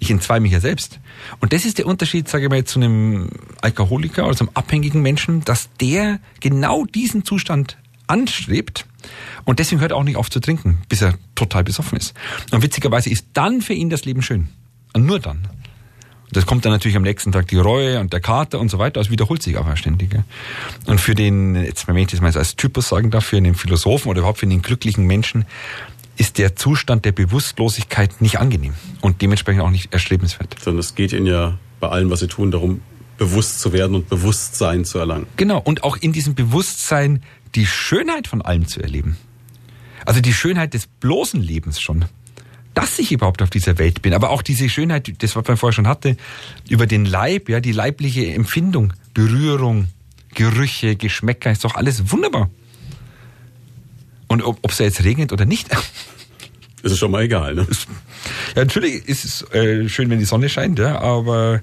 [0.00, 0.98] Ich entzwei mich ja selbst.
[1.38, 5.44] Und das ist der Unterschied, sage ich mal, zu einem Alkoholiker oder zum abhängigen Menschen,
[5.44, 7.76] dass der genau diesen Zustand
[8.08, 8.86] anstrebt
[9.44, 12.14] und deswegen hört er auch nicht auf zu trinken, bis er total besoffen ist.
[12.50, 14.48] Und witzigerweise ist dann für ihn das Leben schön.
[14.92, 15.48] Und nur dann.
[16.24, 18.78] Und das kommt dann natürlich am nächsten Tag die Reue und der Kater und so
[18.78, 18.98] weiter.
[18.98, 20.16] Also wiederholt sich aber ständig.
[20.86, 24.08] Und für den, jetzt wenn ich das mal als Typus sagen darf, für den Philosophen
[24.08, 25.44] oder überhaupt für den glücklichen Menschen,
[26.16, 30.56] ist der Zustand der Bewusstlosigkeit nicht angenehm und dementsprechend auch nicht erstrebenswert.
[30.60, 32.80] Sondern es geht ihnen ja bei allem, was sie tun, darum,
[33.18, 35.26] bewusst zu werden und Bewusstsein zu erlangen.
[35.36, 37.22] Genau, und auch in diesem Bewusstsein
[37.54, 39.16] die Schönheit von allem zu erleben.
[40.04, 42.04] Also die Schönheit des bloßen Lebens schon.
[42.74, 44.12] Dass ich überhaupt auf dieser Welt bin.
[44.14, 46.16] Aber auch diese Schönheit, das was man vorher schon hatte,
[46.68, 49.88] über den Leib, ja, die leibliche Empfindung, Berührung,
[50.34, 52.50] Gerüche, Geschmäcker, ist doch alles wunderbar.
[54.26, 55.68] Und ob es jetzt regnet oder nicht.
[56.82, 57.66] Ist es schon mal egal, ne?
[58.54, 61.62] Ja, natürlich ist es äh, schön, wenn die Sonne scheint, ja, aber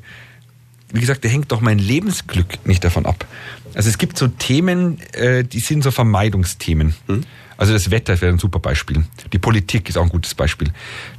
[0.94, 3.26] wie gesagt, da hängt doch mein Lebensglück nicht davon ab.
[3.74, 6.96] Also es gibt so Themen, äh, die sind so Vermeidungsthemen.
[7.08, 7.24] Hm?
[7.58, 9.04] Also das Wetter wäre ein super Beispiel.
[9.32, 10.72] Die Politik ist auch ein gutes Beispiel.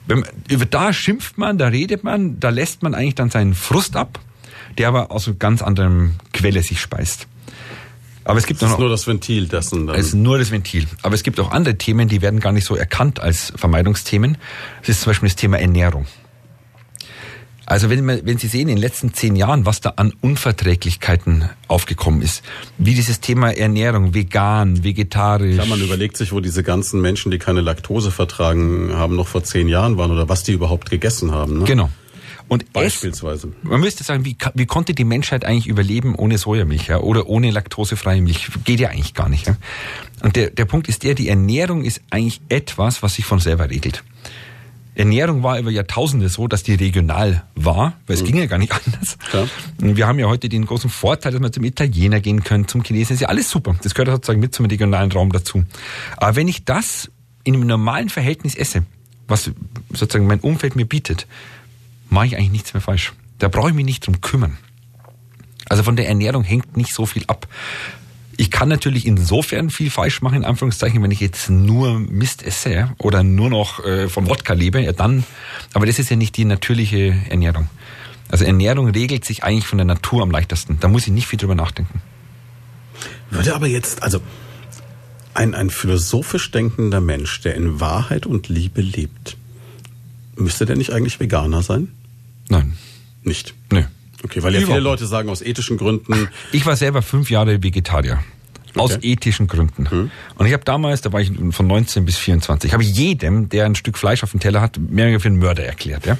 [0.06, 3.54] Wenn man, über da schimpft man, da redet man, da lässt man eigentlich dann seinen
[3.54, 4.18] Frust ab,
[4.76, 7.28] der aber aus einer ganz anderen Quelle sich speist.
[8.24, 9.86] Aber es gibt das ist nur das Ventil dessen.
[9.86, 9.96] Dann.
[9.96, 10.86] Es ist nur das Ventil.
[11.02, 14.36] Aber es gibt auch andere Themen, die werden gar nicht so erkannt als Vermeidungsthemen.
[14.80, 16.06] Das ist zum Beispiel das Thema Ernährung.
[17.66, 21.48] Also wenn, man, wenn Sie sehen, in den letzten zehn Jahren, was da an Unverträglichkeiten
[21.68, 22.42] aufgekommen ist,
[22.78, 25.56] wie dieses Thema Ernährung, vegan, vegetarisch.
[25.56, 29.44] Ja, man überlegt sich, wo diese ganzen Menschen, die keine Laktose vertragen haben, noch vor
[29.44, 31.60] zehn Jahren waren oder was die überhaupt gegessen haben.
[31.60, 31.64] Ne?
[31.64, 31.90] Genau.
[32.48, 33.48] Und Beispielsweise.
[33.62, 37.26] Es, man müsste sagen, wie, wie konnte die Menschheit eigentlich überleben ohne Sojamilch ja, oder
[37.26, 38.48] ohne laktosefreie Milch?
[38.64, 39.46] Geht ja eigentlich gar nicht.
[39.46, 39.56] Ja?
[40.22, 43.70] Und der, der Punkt ist der, die Ernährung ist eigentlich etwas, was sich von selber
[43.70, 44.04] regelt.
[44.94, 48.26] Ernährung war über Jahrtausende so, dass die regional war, weil es mhm.
[48.26, 49.16] ging ja gar nicht anders.
[49.32, 49.46] Ja.
[49.78, 53.14] Wir haben ja heute den großen Vorteil, dass wir zum Italiener gehen können, zum Chinesen.
[53.14, 53.74] Ist ja alles super.
[53.82, 55.64] Das gehört sozusagen mit zum regionalen Raum dazu.
[56.16, 57.10] Aber wenn ich das
[57.44, 58.84] in einem normalen Verhältnis esse,
[59.28, 59.50] was
[59.90, 61.26] sozusagen mein Umfeld mir bietet,
[62.10, 63.12] mache ich eigentlich nichts mehr falsch.
[63.38, 64.58] Da brauche ich mich nicht drum kümmern.
[65.68, 67.48] Also von der Ernährung hängt nicht so viel ab.
[68.42, 72.90] Ich kann natürlich insofern viel falsch machen, in Anführungszeichen, wenn ich jetzt nur Mist esse
[72.98, 75.22] oder nur noch äh, vom Wodka lebe, ja dann,
[75.74, 77.70] aber das ist ja nicht die natürliche Ernährung.
[78.28, 80.78] Also Ernährung regelt sich eigentlich von der Natur am leichtesten.
[80.80, 82.02] Da muss ich nicht viel drüber nachdenken.
[83.30, 84.20] Würde aber jetzt, also
[85.34, 89.36] ein, ein philosophisch denkender Mensch, der in Wahrheit und Liebe lebt,
[90.34, 91.92] müsste der nicht eigentlich Veganer sein?
[92.48, 92.76] Nein.
[93.22, 93.54] Nicht?
[93.70, 93.84] Nö.
[94.24, 96.28] Okay, weil ja viele Leute sagen, aus ethischen Gründen.
[96.52, 98.20] Ich war selber fünf Jahre Vegetarier.
[98.76, 99.12] Aus okay.
[99.12, 99.90] ethischen Gründen.
[99.90, 100.10] Hm.
[100.36, 103.66] Und ich habe damals, da war ich von 19 bis 24, habe ich jedem, der
[103.66, 106.06] ein Stück Fleisch auf dem Teller hat, mehr für einen Mörder erklärt.
[106.06, 106.16] Ja?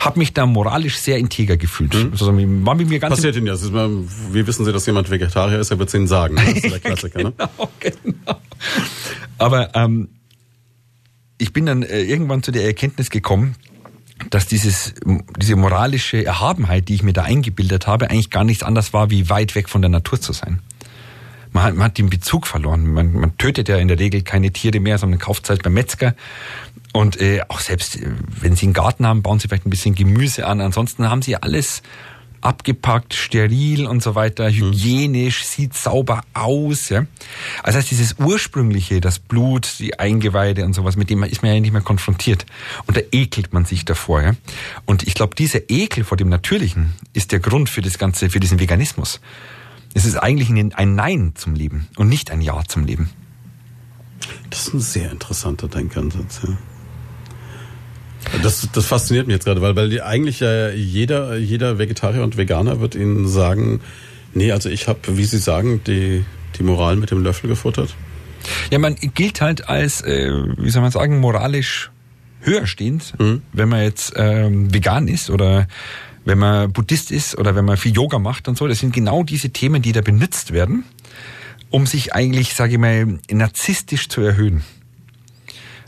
[0.00, 1.94] Habe mich da moralisch sehr integer gefühlt.
[1.94, 2.12] Hm.
[2.12, 3.54] Also, war mit mir ganz Passiert Ihnen ja.
[3.56, 5.70] Wie wissen Sie, dass jemand Vegetarier ist?
[5.70, 6.36] Er wird es Ihnen sagen.
[6.36, 7.22] Das ist der Klassiker.
[7.22, 7.32] Ne?
[7.32, 7.92] genau, ne?
[8.02, 8.38] genau.
[9.38, 10.08] Aber ähm,
[11.38, 13.56] ich bin dann äh, irgendwann zu der Erkenntnis gekommen,
[14.34, 14.94] dass dieses,
[15.38, 19.30] diese moralische Erhabenheit, die ich mir da eingebildet habe, eigentlich gar nichts anderes war, wie
[19.30, 20.58] weit weg von der Natur zu sein.
[21.52, 22.92] Man hat, man hat den Bezug verloren.
[22.92, 25.74] Man, man tötet ja in der Regel keine Tiere mehr, sondern kauft es halt beim
[25.74, 26.16] Metzger.
[26.92, 28.10] Und äh, auch selbst, äh,
[28.40, 30.60] wenn Sie einen Garten haben, bauen Sie vielleicht ein bisschen Gemüse an.
[30.60, 31.82] Ansonsten haben Sie alles
[32.44, 34.54] abgepackt, steril und so weiter, mhm.
[34.54, 36.88] hygienisch, sieht sauber aus.
[36.88, 37.06] Ja?
[37.62, 41.60] Also heißt dieses ursprüngliche, das Blut, die Eingeweide und sowas, mit dem ist man ja
[41.60, 42.46] nicht mehr konfrontiert.
[42.86, 44.22] Und da ekelt man sich davor.
[44.22, 44.32] Ja?
[44.84, 48.40] Und ich glaube, dieser Ekel vor dem Natürlichen ist der Grund für das Ganze, für
[48.40, 49.20] diesen Veganismus.
[49.94, 53.10] Es ist eigentlich ein Nein zum Leben und nicht ein Ja zum Leben.
[54.50, 56.40] Das ist ein sehr interessanter Denkansatz.
[56.46, 56.56] Ja.
[58.42, 62.80] Das, das fasziniert mich jetzt gerade, weil, weil eigentlich ja jeder, jeder Vegetarier und Veganer
[62.80, 63.80] wird Ihnen sagen,
[64.32, 66.24] nee, also ich habe, wie Sie sagen, die,
[66.58, 67.94] die Moral mit dem Löffel gefuttert.
[68.70, 71.90] Ja, man gilt halt als, äh, wie soll man sagen, moralisch
[72.40, 73.42] höher stehend, mhm.
[73.52, 75.66] wenn man jetzt ähm, vegan ist oder
[76.24, 78.66] wenn man Buddhist ist oder wenn man viel Yoga macht und so.
[78.66, 80.84] Das sind genau diese Themen, die da benutzt werden,
[81.70, 84.62] um sich eigentlich, sage ich mal, narzisstisch zu erhöhen.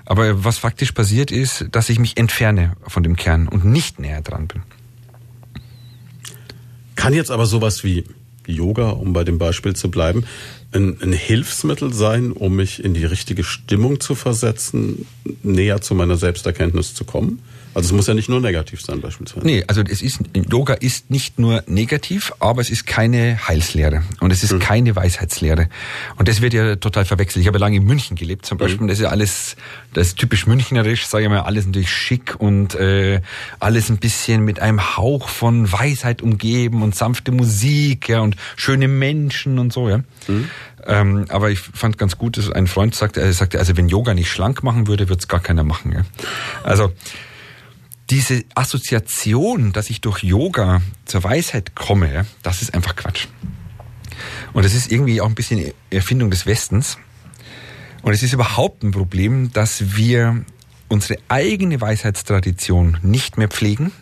[0.07, 4.23] Aber was faktisch passiert ist, dass ich mich entferne von dem Kern und nicht näher
[4.23, 4.63] dran bin.
[6.95, 8.05] Kann jetzt aber sowas wie
[8.47, 10.25] Yoga, um bei dem Beispiel zu bleiben,
[10.73, 15.07] ein, ein Hilfsmittel sein, um mich in die richtige Stimmung zu versetzen,
[15.43, 17.41] näher zu meiner Selbsterkenntnis zu kommen?
[17.77, 19.47] Also es muss ja nicht nur negativ sein beispielsweise.
[19.47, 20.21] Nee, also es ist
[20.51, 24.61] Yoga ist nicht nur negativ, aber es ist keine Heilslehre und es ist mhm.
[24.61, 25.69] keine Weisheitslehre.
[26.17, 27.43] Und das wird ja total verwechselt.
[27.43, 28.85] Ich habe lange in München gelebt zum Beispiel.
[28.85, 28.89] Mhm.
[28.89, 29.57] Das ist ja alles,
[29.93, 33.21] das ist typisch münchnerisch, sage ich mal, alles natürlich schick und äh,
[33.61, 38.89] alles ein bisschen mit einem Hauch von Weisheit umgeben und sanfte Musik, ja, und schöne
[38.89, 39.99] Menschen und so, ja.
[40.29, 40.49] Mhm.
[40.87, 44.15] Ähm, aber ich fand ganz gut, dass ein Freund sagte, er sagte, also wenn Yoga
[44.15, 45.93] nicht schlank machen würde, würde es gar keiner machen.
[45.93, 46.01] Ja.
[46.63, 46.93] Also
[48.11, 53.27] diese Assoziation, dass ich durch Yoga zur Weisheit komme, das ist einfach Quatsch.
[54.53, 56.99] Und das ist irgendwie auch ein bisschen Erfindung des Westens.
[58.03, 60.45] Und es ist überhaupt ein Problem, dass wir
[60.89, 63.93] unsere eigene Weisheitstradition nicht mehr pflegen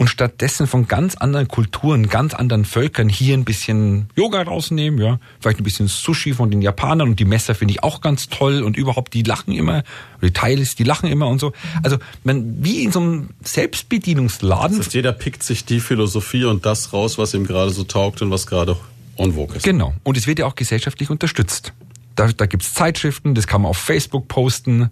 [0.00, 5.18] und stattdessen von ganz anderen Kulturen, ganz anderen Völkern hier ein bisschen Yoga rausnehmen, ja,
[5.40, 8.62] vielleicht ein bisschen Sushi von den Japanern und die Messer finde ich auch ganz toll
[8.62, 9.82] und überhaupt die lachen immer,
[10.22, 11.52] die Teils, die lachen immer und so.
[11.82, 14.78] Also man wie in so einem Selbstbedienungsladen.
[14.78, 18.22] Das heißt, jeder pickt sich die Philosophie und das raus, was ihm gerade so taugt
[18.22, 18.78] und was gerade
[19.18, 19.64] on vogue ist.
[19.64, 19.92] Genau.
[20.02, 21.74] Und es wird ja auch gesellschaftlich unterstützt.
[22.16, 24.88] Da, da gibt's Zeitschriften, das kann man auf Facebook posten.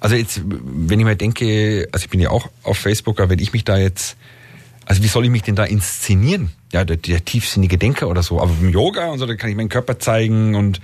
[0.00, 3.40] Also jetzt, wenn ich mir denke, also ich bin ja auch auf Facebook, aber wenn
[3.40, 4.16] ich mich da jetzt
[4.88, 6.50] also wie soll ich mich denn da inszenieren?
[6.72, 8.40] Ja, der, der tiefsinnige Denker oder so.
[8.40, 10.80] Aber im Yoga und so, da kann ich meinen Körper zeigen und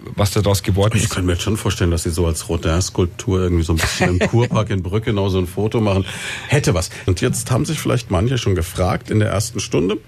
[0.00, 1.10] was da daraus geworden ich ist.
[1.10, 4.18] Ich kann mir jetzt schon vorstellen, dass sie so als Rodin-Skulptur irgendwie so ein bisschen
[4.18, 6.04] im Kurpark in Brücke genau so ein Foto machen.
[6.48, 6.90] Hätte was.
[7.06, 9.98] Und jetzt haben sich vielleicht manche schon gefragt in der ersten Stunde.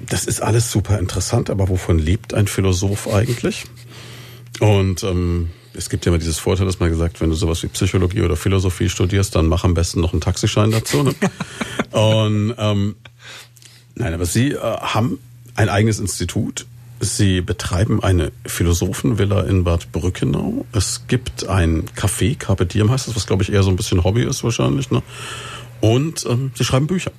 [0.00, 3.64] Das ist alles super interessant, aber wovon lebt ein Philosoph eigentlich?
[4.58, 7.68] Und ähm, es gibt ja immer dieses Vorteil, dass man gesagt, wenn du sowas wie
[7.68, 11.02] Psychologie oder Philosophie studierst, dann mach am besten noch einen Taxischein dazu.
[11.02, 11.14] Ne?
[11.90, 12.96] Und ähm,
[13.94, 15.18] nein, aber Sie äh, haben
[15.54, 16.66] ein eigenes Institut.
[17.00, 20.64] Sie betreiben eine Philosophenvilla in Bad Brückenau.
[20.72, 24.02] Es gibt ein Café, Carpe Diem heißt das, was glaube ich eher so ein bisschen
[24.02, 24.90] Hobby ist wahrscheinlich.
[24.90, 25.02] Ne?
[25.80, 27.12] Und ähm, Sie schreiben Bücher.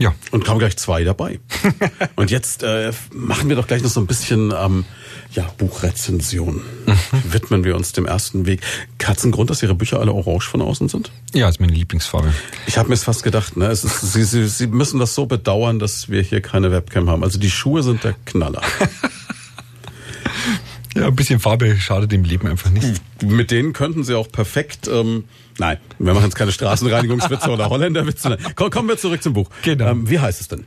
[0.00, 0.14] Ja.
[0.30, 1.40] Und kamen gleich zwei dabei.
[2.16, 4.84] und jetzt äh, machen wir doch gleich noch so ein bisschen ähm,
[5.32, 6.62] ja, Buchrezension.
[6.86, 7.32] Mhm.
[7.32, 8.60] Widmen wir uns dem ersten Weg.
[8.98, 11.10] Katzengrund, dass Ihre Bücher alle orange von außen sind?
[11.34, 12.32] Ja, ist meine Lieblingsfarbe.
[12.68, 13.56] Ich habe mir es fast gedacht.
[13.56, 13.66] Ne?
[13.66, 17.24] Es ist, Sie, Sie, Sie müssen das so bedauern, dass wir hier keine Webcam haben.
[17.24, 18.62] Also die Schuhe sind der Knaller.
[20.96, 23.02] ja, ein bisschen Farbe schadet dem Leben einfach nicht.
[23.22, 24.86] Mit denen könnten Sie auch perfekt...
[24.86, 25.24] Ähm,
[25.58, 28.38] Nein, wir machen jetzt keine Straßenreinigungswitze oder Holländerwitze.
[28.54, 29.50] Kommen wir zurück zum Buch.
[29.62, 29.90] Genau.
[29.90, 30.64] Ähm, wie heißt es denn?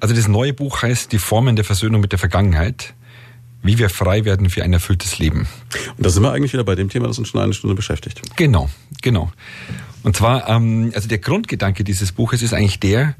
[0.00, 2.94] Also das neue Buch heißt Die Formen der Versöhnung mit der Vergangenheit.
[3.62, 5.48] Wie wir frei werden für ein erfülltes Leben.
[5.96, 8.20] Und da sind wir eigentlich wieder bei dem Thema, das uns schon eine Stunde beschäftigt.
[8.36, 8.68] Genau,
[9.00, 9.32] genau.
[10.02, 13.14] Und zwar, ähm, also der Grundgedanke dieses Buches ist eigentlich der,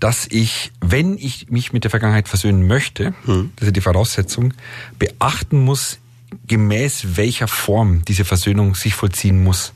[0.00, 3.52] dass ich, wenn ich mich mit der Vergangenheit versöhnen möchte, hm.
[3.56, 4.54] das ist die Voraussetzung,
[4.98, 5.98] beachten muss,
[6.46, 9.74] gemäß welcher Form diese Versöhnung sich vollziehen muss.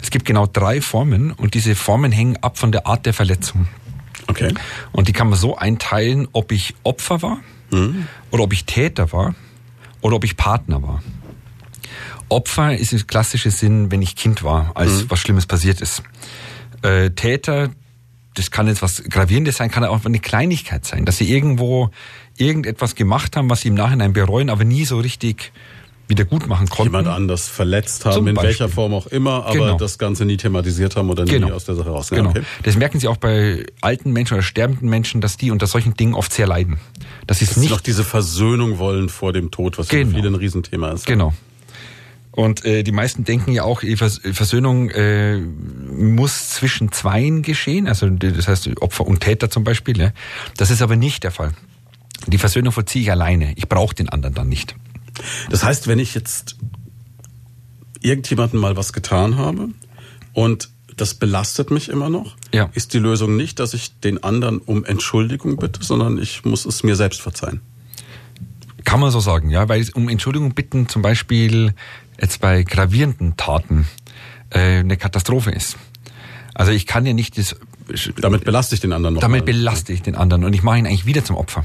[0.00, 3.68] Es gibt genau drei Formen und diese Formen hängen ab von der Art der Verletzung.
[4.26, 4.52] Okay.
[4.92, 7.38] Und die kann man so einteilen, ob ich Opfer war
[7.70, 8.06] mhm.
[8.30, 9.34] oder ob ich Täter war
[10.00, 11.02] oder ob ich Partner war.
[12.28, 15.10] Opfer ist im klassischen Sinn, wenn ich Kind war, als mhm.
[15.10, 16.02] was Schlimmes passiert ist.
[16.82, 17.70] Äh, Täter,
[18.34, 21.90] das kann jetzt was Gravierendes sein, kann auch eine Kleinigkeit sein, dass sie irgendwo
[22.36, 25.52] irgendetwas gemacht haben, was sie im Nachhinein bereuen, aber nie so richtig
[26.08, 26.92] wieder gut machen konnten.
[26.92, 29.76] Jemand anders verletzt haben, in welcher Form auch immer, aber genau.
[29.76, 31.48] das Ganze nie thematisiert haben oder genau.
[31.48, 32.08] nie aus der Sache raus.
[32.08, 32.30] Genau.
[32.30, 32.42] Okay.
[32.62, 36.14] Das merken Sie auch bei alten Menschen oder sterbenden Menschen, dass die unter solchen Dingen
[36.14, 36.78] oft sehr leiden.
[37.26, 40.10] Das ist dass nicht sie noch diese Versöhnung wollen vor dem Tod, was genau.
[40.10, 41.06] für viele ein Riesenthema ist.
[41.06, 41.34] Genau.
[42.38, 48.46] Und äh, die meisten denken ja auch, Versöhnung äh, muss zwischen Zweien geschehen, also das
[48.46, 49.98] heißt Opfer und Täter zum Beispiel.
[49.98, 50.12] Ja.
[50.56, 51.52] Das ist aber nicht der Fall.
[52.28, 53.54] Die Versöhnung vollziehe ich alleine.
[53.56, 54.76] Ich brauche den anderen dann nicht.
[55.50, 56.56] Das heißt, wenn ich jetzt
[58.00, 59.68] irgendjemandem mal was getan habe
[60.32, 62.70] und das belastet mich immer noch, ja.
[62.74, 66.82] ist die Lösung nicht, dass ich den anderen um Entschuldigung bitte, sondern ich muss es
[66.82, 67.60] mir selbst verzeihen.
[68.84, 71.74] Kann man so sagen, ja, weil um Entschuldigung bitten zum Beispiel
[72.20, 73.86] jetzt bei gravierenden Taten
[74.50, 75.76] äh, eine Katastrophe ist.
[76.54, 77.56] Also ich kann ja nicht das.
[78.20, 79.20] Damit belaste ich den anderen noch.
[79.20, 79.46] Damit mal.
[79.46, 81.64] belaste ich den anderen und ich mache ihn eigentlich wieder zum Opfer.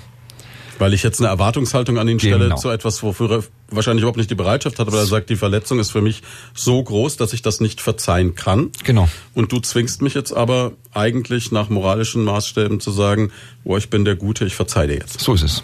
[0.84, 2.58] Weil ich jetzt eine Erwartungshaltung an ihn stelle genau.
[2.58, 5.80] zu etwas, wofür er wahrscheinlich überhaupt nicht die Bereitschaft hat, aber er sagt, die Verletzung
[5.80, 6.24] ist für mich
[6.54, 8.70] so groß, dass ich das nicht verzeihen kann.
[8.84, 9.08] Genau.
[9.34, 13.32] Und du zwingst mich jetzt aber eigentlich nach moralischen Maßstäben zu sagen,
[13.64, 15.22] oh, ich bin der Gute, ich verzeihe dir jetzt.
[15.22, 15.64] So ist es.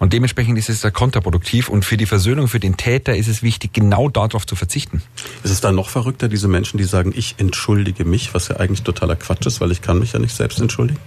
[0.00, 3.42] Und dementsprechend ist es da kontraproduktiv und für die Versöhnung, für den Täter ist es
[3.42, 5.02] wichtig, genau darauf zu verzichten.
[5.44, 8.82] Ist es da noch verrückter, diese Menschen, die sagen, ich entschuldige mich, was ja eigentlich
[8.82, 10.98] totaler Quatsch ist, weil ich kann mich ja nicht selbst entschuldigen?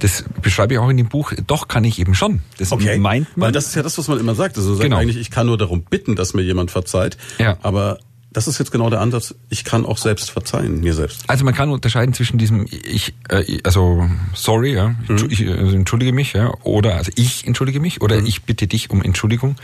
[0.00, 1.32] Das beschreibe ich auch in dem Buch.
[1.46, 2.42] Doch kann ich eben schon.
[2.58, 2.98] Das okay.
[2.98, 3.46] meint man.
[3.46, 4.58] Weil das ist ja das, was man immer sagt.
[4.58, 4.98] Also sagt genau.
[4.98, 7.16] eigentlich, ich kann nur darum bitten, dass mir jemand verzeiht.
[7.38, 7.56] Ja.
[7.62, 7.98] Aber
[8.34, 9.34] das ist jetzt genau der Ansatz.
[9.48, 11.22] Ich kann auch selbst verzeihen, mir selbst.
[11.28, 15.28] Also man kann unterscheiden zwischen diesem ich, äh, also sorry, ja, mhm.
[15.30, 18.26] ich also entschuldige mich, ja, oder also ich entschuldige mich, oder mhm.
[18.26, 19.54] ich bitte dich um Entschuldigung,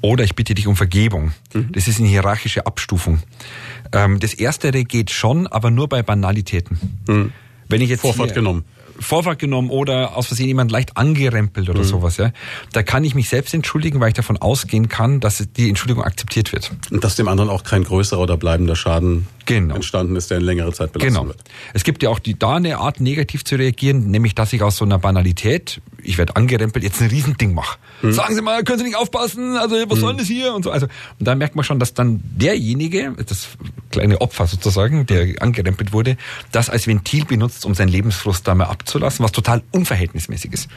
[0.00, 1.32] oder ich bitte dich um Vergebung.
[1.52, 1.72] Mhm.
[1.72, 3.22] Das ist eine hierarchische Abstufung.
[3.92, 6.80] Ähm, das Erstere geht schon, aber nur bei Banalitäten.
[7.06, 7.32] Mhm.
[7.68, 8.64] Wenn ich jetzt Vorfahrt genommen.
[9.00, 11.84] Vorfahrt genommen oder aus Versehen jemand leicht angerempelt oder mhm.
[11.84, 12.32] sowas, ja,
[12.72, 16.52] da kann ich mich selbst entschuldigen, weil ich davon ausgehen kann, dass die Entschuldigung akzeptiert
[16.52, 16.70] wird.
[16.90, 19.74] Und dass dem anderen auch kein größerer oder bleibender Schaden genau.
[19.74, 21.28] entstanden ist, der in längere Zeit belastet genau.
[21.28, 21.38] wird.
[21.72, 24.76] Es gibt ja auch die, da eine Art, negativ zu reagieren, nämlich, dass ich aus
[24.76, 27.78] so einer Banalität, ich werde angerempelt, jetzt ein Riesending mache.
[28.00, 28.12] Hm.
[28.12, 29.56] Sagen Sie mal, können Sie nicht aufpassen?
[29.56, 30.00] Also, was hm.
[30.00, 30.54] soll das hier?
[30.54, 30.70] Und so.
[30.70, 30.86] Also,
[31.18, 33.48] und da merkt man schon, dass dann derjenige, das
[33.90, 36.16] kleine Opfer sozusagen, der angerempelt wurde,
[36.52, 40.68] das als Ventil benutzt, um seinen Lebensfrust da mal abzulassen, was total unverhältnismäßig ist.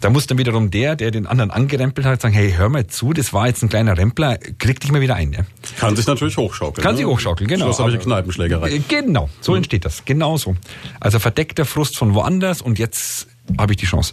[0.00, 3.12] Da muss dann wiederum der, der den anderen angerempelt hat, sagen, hey, hör mal zu,
[3.12, 5.32] das war jetzt ein kleiner Rempler, krieg dich mal wieder ein.
[5.32, 5.40] Ja?
[5.78, 6.82] Kann sich natürlich hochschaukeln.
[6.82, 6.98] Kann ne?
[6.98, 7.66] sich hochschaukeln, genau.
[7.66, 8.70] Schluss habe ich Kneipenschlägerei.
[8.70, 9.58] Äh, genau, so mhm.
[9.58, 10.04] entsteht das.
[10.04, 10.54] Genau so.
[11.00, 13.28] Also verdeckter Frust von woanders und jetzt
[13.58, 14.12] habe ich die Chance.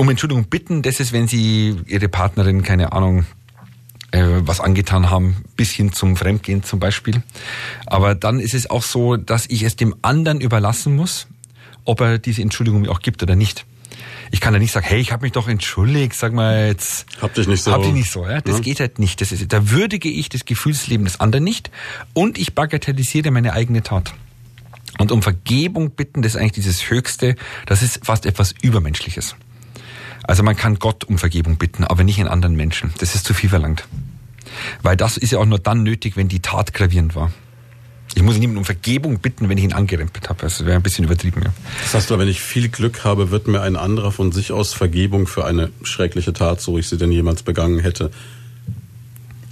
[0.00, 3.26] Um Entschuldigung bitten, das ist, wenn Sie Ihre Partnerin, keine Ahnung,
[4.12, 7.22] äh, was angetan haben, bis hin zum Fremdgehen zum Beispiel.
[7.84, 11.26] Aber dann ist es auch so, dass ich es dem anderen überlassen muss,
[11.84, 13.66] ob er diese Entschuldigung mir auch gibt oder nicht
[14.30, 17.04] ich kann da nicht sagen, hey, ich habe mich doch entschuldigt, sag mal jetzt.
[17.20, 17.72] Hab dich nicht so.
[17.72, 18.40] Hab dich nicht so, ja.
[18.40, 18.60] Das ja.
[18.62, 19.20] geht halt nicht.
[19.20, 21.70] Das ist, da würdige ich das Gefühlsleben des anderen nicht
[22.14, 24.14] und ich bagatellisiere meine eigene Tat.
[24.98, 27.34] Und um Vergebung bitten, das ist eigentlich dieses Höchste,
[27.66, 29.34] das ist fast etwas Übermenschliches.
[30.24, 32.92] Also man kann Gott um Vergebung bitten, aber nicht in anderen Menschen.
[32.98, 33.84] Das ist zu viel verlangt.
[34.82, 37.30] Weil das ist ja auch nur dann nötig, wenn die Tat gravierend war.
[38.14, 40.40] Ich muss niemanden um Vergebung bitten, wenn ich ihn angerempelt habe.
[40.42, 41.42] Das wäre ein bisschen übertrieben.
[41.44, 41.52] Ja.
[41.82, 45.28] Das heißt, wenn ich viel Glück habe, wird mir ein anderer von sich aus Vergebung
[45.28, 48.10] für eine schreckliche Tat, so ich sie denn jemals begangen hätte,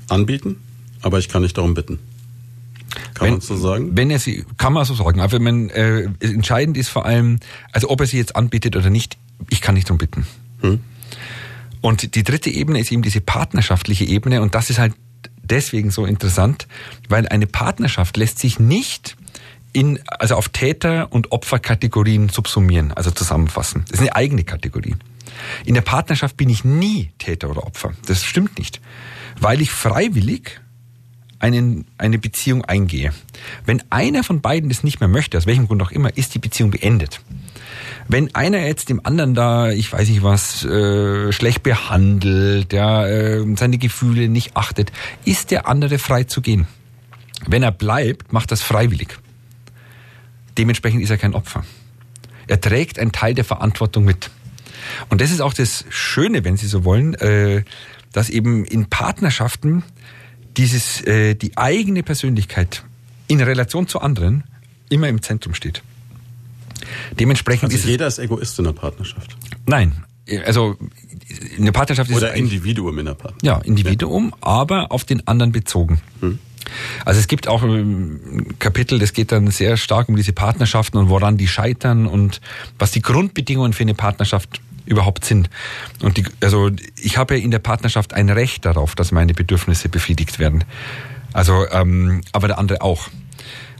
[0.08, 0.56] anbieten,
[1.02, 2.00] aber ich kann nicht darum bitten.
[3.14, 3.96] Kann wenn, man so sagen?
[3.96, 5.20] Wenn er sie, kann man so sagen.
[5.20, 7.38] Aber man, äh, entscheidend ist vor allem,
[7.72, 9.18] also ob er sie jetzt anbietet oder nicht,
[9.50, 10.26] ich kann nicht darum bitten.
[10.60, 10.80] Hm.
[11.80, 14.94] Und die dritte Ebene ist eben diese partnerschaftliche Ebene und das ist halt
[15.42, 16.66] deswegen so interessant,
[17.08, 19.16] weil eine Partnerschaft lässt sich nicht
[19.72, 23.84] in, also auf Täter- und Opferkategorien subsumieren, also zusammenfassen.
[23.88, 24.96] Das ist eine eigene Kategorie.
[25.64, 27.92] In der Partnerschaft bin ich nie Täter oder Opfer.
[28.06, 28.80] Das stimmt nicht.
[29.38, 30.60] Weil ich freiwillig
[31.38, 33.12] einen, eine Beziehung eingehe.
[33.64, 36.40] Wenn einer von beiden das nicht mehr möchte, aus welchem Grund auch immer, ist die
[36.40, 37.20] Beziehung beendet.
[38.08, 43.44] Wenn einer jetzt dem anderen da, ich weiß nicht was, äh, schlecht behandelt, ja, äh,
[43.56, 44.92] seine Gefühle nicht achtet,
[45.24, 46.66] ist der andere frei zu gehen.
[47.46, 49.18] Wenn er bleibt, macht das freiwillig.
[50.56, 51.64] Dementsprechend ist er kein Opfer.
[52.48, 54.30] Er trägt einen Teil der Verantwortung mit.
[55.08, 57.62] Und das ist auch das Schöne, wenn Sie so wollen, äh,
[58.12, 59.84] dass eben in Partnerschaften
[60.56, 62.82] dieses, äh, die eigene Persönlichkeit
[63.28, 64.44] in Relation zu anderen
[64.88, 65.82] immer im Zentrum steht.
[67.18, 69.36] Dementsprechend also ist jeder ist Egoist in der Partnerschaft.
[69.66, 70.04] Nein,
[70.44, 70.76] also
[71.58, 73.44] eine Partnerschaft ist oder Individuum in der Partnerschaft.
[73.44, 74.36] Ja, Individuum, ja.
[74.40, 76.00] aber auf den anderen bezogen.
[76.20, 76.38] Hm.
[77.04, 81.08] Also es gibt auch ein Kapitel, das geht dann sehr stark um diese Partnerschaften und
[81.08, 82.40] woran die scheitern und
[82.78, 85.50] was die Grundbedingungen für eine Partnerschaft überhaupt sind.
[86.02, 90.38] Und die, also ich habe in der Partnerschaft ein Recht darauf, dass meine Bedürfnisse befriedigt
[90.38, 90.64] werden.
[91.32, 93.08] Also, ähm, aber der andere auch.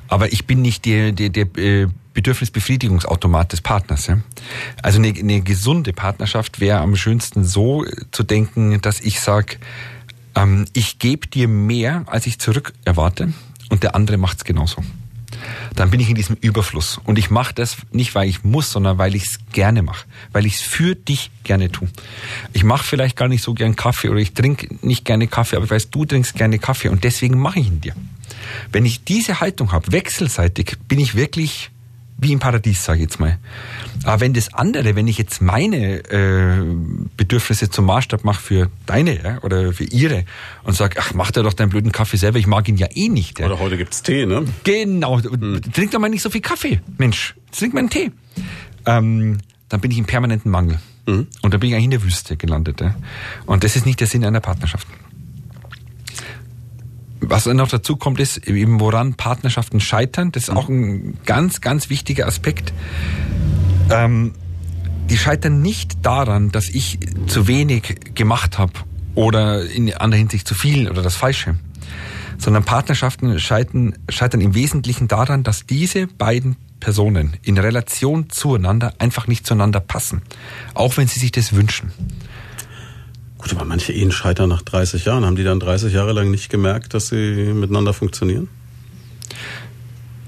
[0.09, 1.87] Aber ich bin nicht der, der, der äh,
[2.19, 4.09] Bedürfnisbefriedigungsautomat des Partners.
[4.09, 4.19] Ja?
[4.83, 9.59] Also eine, eine gesunde Partnerschaft wäre am schönsten so zu denken, dass ich sage,
[10.35, 13.33] ähm, ich gebe dir mehr, als ich zurück erwarte
[13.71, 14.83] und der andere macht es genauso.
[15.77, 16.99] Dann bin ich in diesem Überfluss.
[17.05, 20.07] Und ich mache das nicht, weil ich muss, sondern weil ich es gerne mache.
[20.33, 21.87] Weil ich es für dich gerne tue.
[22.53, 25.67] Ich mache vielleicht gar nicht so gern Kaffee oder ich trinke nicht gerne Kaffee, aber
[25.67, 27.95] ich weiß, du trinkst gerne Kaffee und deswegen mache ich ihn dir.
[28.73, 31.71] Wenn ich diese Haltung habe, wechselseitig, bin ich wirklich
[32.19, 33.39] wie im Paradies, sage ich jetzt mal.
[34.05, 36.63] Aber wenn das andere, wenn ich jetzt meine äh,
[37.17, 40.25] Bedürfnisse zum Maßstab mache für deine ja, oder für ihre
[40.65, 43.09] und sage, ach, mach dir doch deinen blöden Kaffee selber, ich mag ihn ja eh
[43.09, 43.39] nicht.
[43.39, 43.47] Ja.
[43.47, 44.45] Oder heute gibt's Tee, ne?
[44.65, 45.61] Genau, hm.
[45.73, 48.11] trink doch mal nicht so viel Kaffee, Mensch, trink mal einen Tee.
[48.85, 49.39] Ähm,
[49.69, 50.81] dann bin ich im permanenten Mangel.
[51.07, 51.27] Mhm.
[51.43, 52.81] Und dann bin ich eigentlich in der Wüste gelandet.
[52.81, 52.95] Ja.
[53.47, 54.87] Und das ist nicht der Sinn einer Partnerschaft.
[57.21, 60.33] Was noch dazu kommt, ist eben, woran Partnerschaften scheitern.
[60.33, 62.73] Das ist auch ein ganz, ganz wichtiger Aspekt.
[63.91, 64.33] Ähm,
[65.11, 68.73] die scheitern nicht daran, dass ich zu wenig gemacht habe
[69.15, 71.57] oder in anderer Hinsicht zu viel oder das Falsche,
[72.37, 79.27] sondern Partnerschaften scheitern, scheitern im Wesentlichen daran, dass diese beiden Personen in Relation zueinander einfach
[79.27, 80.23] nicht zueinander passen,
[80.75, 81.91] auch wenn sie sich das wünschen.
[83.39, 85.25] Gut, aber manche Ehen scheitern nach 30 Jahren.
[85.25, 88.49] Haben die dann 30 Jahre lang nicht gemerkt, dass sie miteinander funktionieren?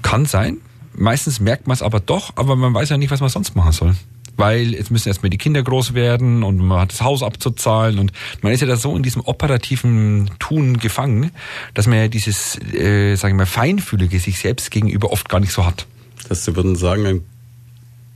[0.01, 0.59] Kann sein.
[0.93, 3.73] Meistens merkt man es aber doch, aber man weiß ja nicht, was man sonst machen
[3.73, 3.95] soll.
[4.37, 8.13] Weil jetzt müssen erstmal die Kinder groß werden und man hat das Haus abzuzahlen und
[8.41, 11.31] man ist ja da so in diesem operativen Tun gefangen,
[11.73, 15.65] dass man ja dieses, äh, sagen wir, Feinfühlige sich selbst gegenüber oft gar nicht so
[15.65, 15.85] hat.
[16.15, 17.21] Das heißt, Sie würden sagen, ein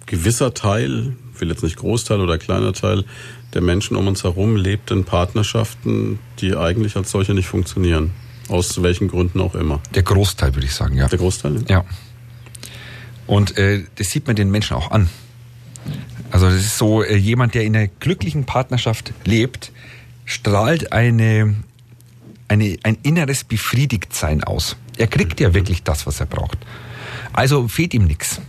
[0.05, 3.03] gewisser Teil, ich will jetzt nicht Großteil oder kleiner Teil,
[3.55, 8.11] der Menschen um uns herum lebt in Partnerschaften, die eigentlich als solche nicht funktionieren.
[8.49, 9.81] Aus welchen Gründen auch immer.
[9.95, 11.07] Der Großteil, würde ich sagen, ja.
[11.07, 11.63] Der Großteil?
[11.67, 11.83] Ja.
[13.25, 15.09] Und äh, das sieht man den Menschen auch an.
[16.29, 19.71] Also das ist so, äh, jemand, der in einer glücklichen Partnerschaft lebt,
[20.25, 21.55] strahlt eine,
[22.47, 24.75] eine, ein inneres Befriedigtsein aus.
[24.97, 26.59] Er kriegt ja wirklich das, was er braucht.
[27.33, 28.41] Also fehlt ihm nichts.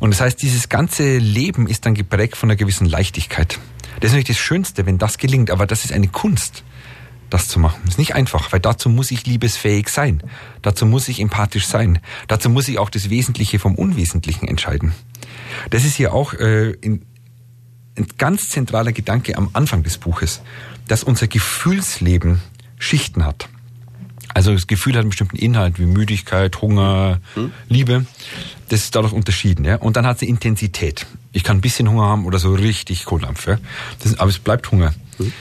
[0.00, 3.58] Und das heißt, dieses ganze Leben ist dann geprägt von einer gewissen Leichtigkeit.
[4.00, 6.64] Das ist natürlich das Schönste, wenn das gelingt, aber das ist eine Kunst,
[7.30, 7.80] das zu machen.
[7.84, 10.22] Das ist nicht einfach, weil dazu muss ich liebesfähig sein.
[10.62, 11.98] Dazu muss ich empathisch sein.
[12.26, 14.92] Dazu muss ich auch das Wesentliche vom Unwesentlichen entscheiden.
[15.70, 17.04] Das ist hier auch äh, in,
[17.96, 20.42] ein ganz zentraler Gedanke am Anfang des Buches,
[20.86, 22.40] dass unser Gefühlsleben
[22.78, 23.48] Schichten hat.
[24.34, 27.52] Also das Gefühl hat einen bestimmten Inhalt wie Müdigkeit, Hunger, hm.
[27.68, 28.06] Liebe.
[28.68, 29.64] Das ist dadurch unterschieden.
[29.64, 29.76] Ja?
[29.76, 31.06] Und dann hat sie Intensität.
[31.32, 33.46] Ich kann ein bisschen Hunger haben oder so richtig Kohlampf.
[33.46, 33.58] Ja?
[34.02, 34.94] Das, aber es bleibt Hunger.
[35.16, 35.32] Hm.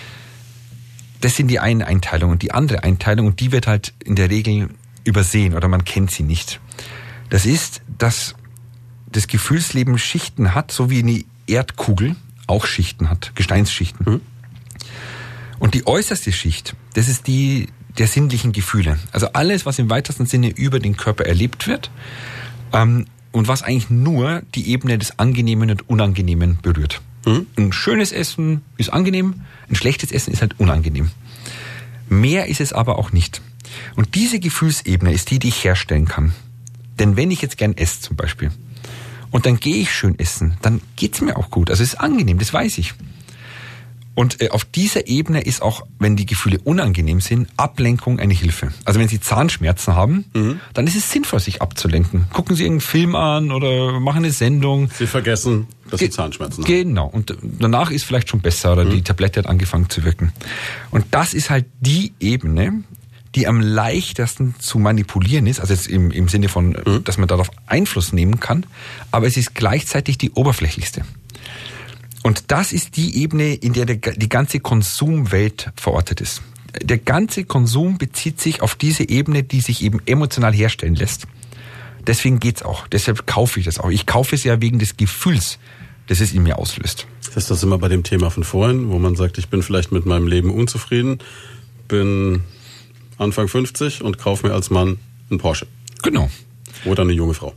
[1.21, 2.31] Das sind die eine Einteilung.
[2.31, 4.69] Und die andere Einteilung, und die wird halt in der Regel
[5.03, 6.59] übersehen oder man kennt sie nicht.
[7.29, 8.35] Das ist, dass
[9.11, 12.15] das Gefühlsleben Schichten hat, so wie eine Erdkugel
[12.45, 14.05] auch Schichten hat, Gesteinsschichten.
[14.05, 14.21] Hm.
[15.59, 18.99] Und die äußerste Schicht, das ist die der sinnlichen Gefühle.
[19.11, 21.89] Also alles, was im weitesten Sinne über den Körper erlebt wird
[22.73, 27.01] ähm, und was eigentlich nur die Ebene des Angenehmen und Unangenehmen berührt.
[27.25, 27.47] Mhm.
[27.57, 31.11] Ein schönes Essen ist angenehm, ein schlechtes Essen ist halt unangenehm.
[32.09, 33.41] Mehr ist es aber auch nicht.
[33.95, 36.33] Und diese Gefühlsebene ist die, die ich herstellen kann.
[36.99, 38.51] Denn wenn ich jetzt gern esse zum Beispiel
[39.29, 41.69] und dann gehe ich schön essen, dann geht's mir auch gut.
[41.69, 42.93] Also es ist angenehm, das weiß ich.
[44.17, 48.73] Und äh, auf dieser Ebene ist auch, wenn die Gefühle unangenehm sind, Ablenkung eine Hilfe.
[48.83, 50.59] Also wenn Sie Zahnschmerzen haben, mhm.
[50.73, 52.25] dann ist es sinnvoll, sich abzulenken.
[52.33, 54.89] Gucken Sie irgendeinen Film an oder machen eine Sendung.
[54.91, 56.67] Sie vergessen, dass Ge Sie Zahnschmerzen haben.
[56.67, 57.05] Genau.
[57.05, 58.89] Und danach ist vielleicht schon besser oder mhm.
[58.89, 60.33] die Tablette hat angefangen zu wirken.
[60.89, 62.81] Und das ist halt die Ebene,
[63.35, 67.03] die am leichtesten zu manipulieren ist, also jetzt im, im Sinne von, mhm.
[67.03, 68.65] dass man darauf Einfluss nehmen kann,
[69.11, 71.03] aber es ist gleichzeitig die oberflächlichste.
[72.23, 76.41] Und das ist die Ebene, in der die ganze Konsumwelt verortet ist.
[76.81, 81.27] Der ganze Konsum bezieht sich auf diese Ebene, die sich eben emotional herstellen lässt.
[82.05, 82.87] Deswegen geht's auch.
[82.87, 83.89] Deshalb kaufe ich das auch.
[83.89, 85.59] Ich kaufe es ja wegen des Gefühls,
[86.07, 87.07] das es in mir auslöst.
[87.25, 89.91] Das ist das immer bei dem Thema von vorhin, wo man sagt, ich bin vielleicht
[89.91, 91.19] mit meinem Leben unzufrieden,
[91.87, 92.43] bin
[93.17, 94.99] Anfang 50 und kaufe mir als Mann
[95.29, 95.67] einen Porsche.
[96.03, 96.29] Genau.
[96.85, 97.53] Oder eine junge Frau.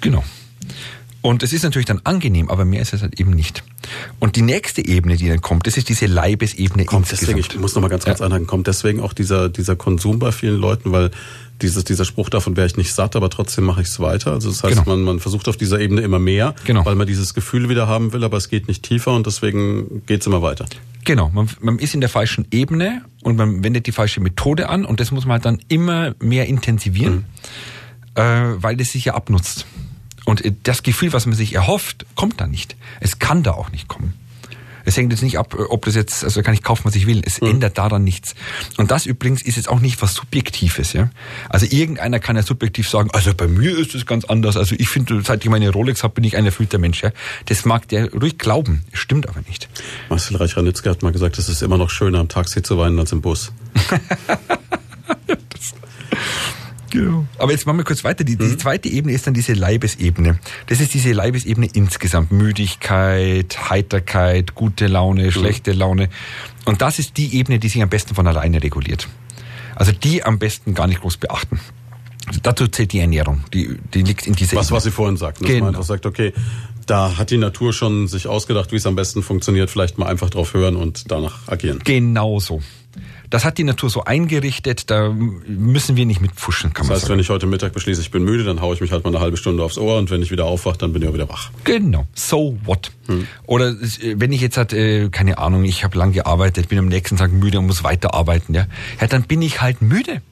[0.00, 0.24] Genau.
[1.22, 3.62] Und es ist natürlich dann angenehm, aber mehr ist es halt eben nicht.
[4.20, 7.38] Und die nächste Ebene, die dann kommt, das ist diese Leibesebene kommt insgesamt.
[7.38, 8.26] Deswegen, ich muss noch mal ganz kurz ja.
[8.26, 11.10] anhaken, kommt deswegen auch dieser, dieser Konsum bei vielen Leuten, weil
[11.60, 14.32] dieses, dieser Spruch davon wäre ich nicht satt, aber trotzdem mache ich es weiter.
[14.32, 14.96] Also das heißt, genau.
[14.96, 16.86] man, man versucht auf dieser Ebene immer mehr, genau.
[16.86, 20.22] weil man dieses Gefühl wieder haben will, aber es geht nicht tiefer und deswegen geht
[20.22, 20.64] es immer weiter.
[21.04, 24.84] Genau, man, man ist in der falschen Ebene und man wendet die falsche Methode an
[24.84, 27.26] und das muss man halt dann immer mehr intensivieren,
[28.16, 28.22] mhm.
[28.22, 29.66] äh, weil das sich ja abnutzt.
[30.30, 32.76] Und das Gefühl, was man sich erhofft, kommt da nicht.
[33.00, 34.14] Es kann da auch nicht kommen.
[34.84, 37.20] Es hängt jetzt nicht ab, ob das jetzt, also kann ich kaufen, was ich will.
[37.26, 37.48] Es mhm.
[37.48, 38.36] ändert daran nichts.
[38.76, 41.10] Und das übrigens ist jetzt auch nicht was Subjektives, ja.
[41.48, 44.56] Also irgendeiner kann ja subjektiv sagen, also bei mir ist es ganz anders.
[44.56, 47.10] Also ich finde, seit ich meine Rolex habe, bin ich ein erfüllter Mensch, ja.
[47.46, 48.84] Das mag der ruhig glauben.
[48.92, 49.68] Stimmt aber nicht.
[50.10, 53.10] Marcel Reich-Ranitzky hat mal gesagt, es ist immer noch schöner, am Taxi zu weinen als
[53.10, 53.50] im Bus.
[56.90, 57.26] Genau.
[57.38, 58.24] Aber jetzt machen wir kurz weiter.
[58.24, 58.58] Die, die mhm.
[58.58, 60.38] zweite Ebene ist dann diese Leibesebene.
[60.66, 62.32] Das ist diese Leibesebene insgesamt.
[62.32, 65.30] Müdigkeit, Heiterkeit, gute Laune, mhm.
[65.30, 66.08] schlechte Laune.
[66.64, 69.08] Und das ist die Ebene, die sich am besten von alleine reguliert.
[69.74, 71.60] Also die am besten gar nicht groß beachten.
[72.26, 73.42] Also dazu zählt die Ernährung.
[73.54, 74.76] Die, die liegt in dieser Was, Ebene.
[74.76, 75.44] was Sie vorhin sagten.
[75.44, 75.66] Dass genau.
[75.66, 76.32] man einfach sagt, okay,
[76.86, 79.70] da hat die Natur schon sich ausgedacht, wie es am besten funktioniert.
[79.70, 81.80] Vielleicht mal einfach drauf hören und danach agieren.
[81.84, 82.60] Genau so.
[83.30, 87.02] Das hat die Natur so eingerichtet, da müssen wir nicht mitpfuschen, kann das man heißt,
[87.02, 87.12] sagen.
[87.14, 89.20] wenn ich heute Mittag beschließe, ich bin müde, dann haue ich mich halt mal eine
[89.20, 91.50] halbe Stunde aufs Ohr und wenn ich wieder aufwache, dann bin ich auch wieder wach.
[91.64, 92.06] Genau.
[92.14, 92.90] So what?
[93.06, 93.26] Hm.
[93.46, 93.74] Oder
[94.14, 97.32] wenn ich jetzt halt, äh, keine Ahnung, ich habe lang gearbeitet, bin am nächsten Tag
[97.32, 98.66] müde und muss weiterarbeiten, ja,
[99.00, 100.22] ja dann bin ich halt müde.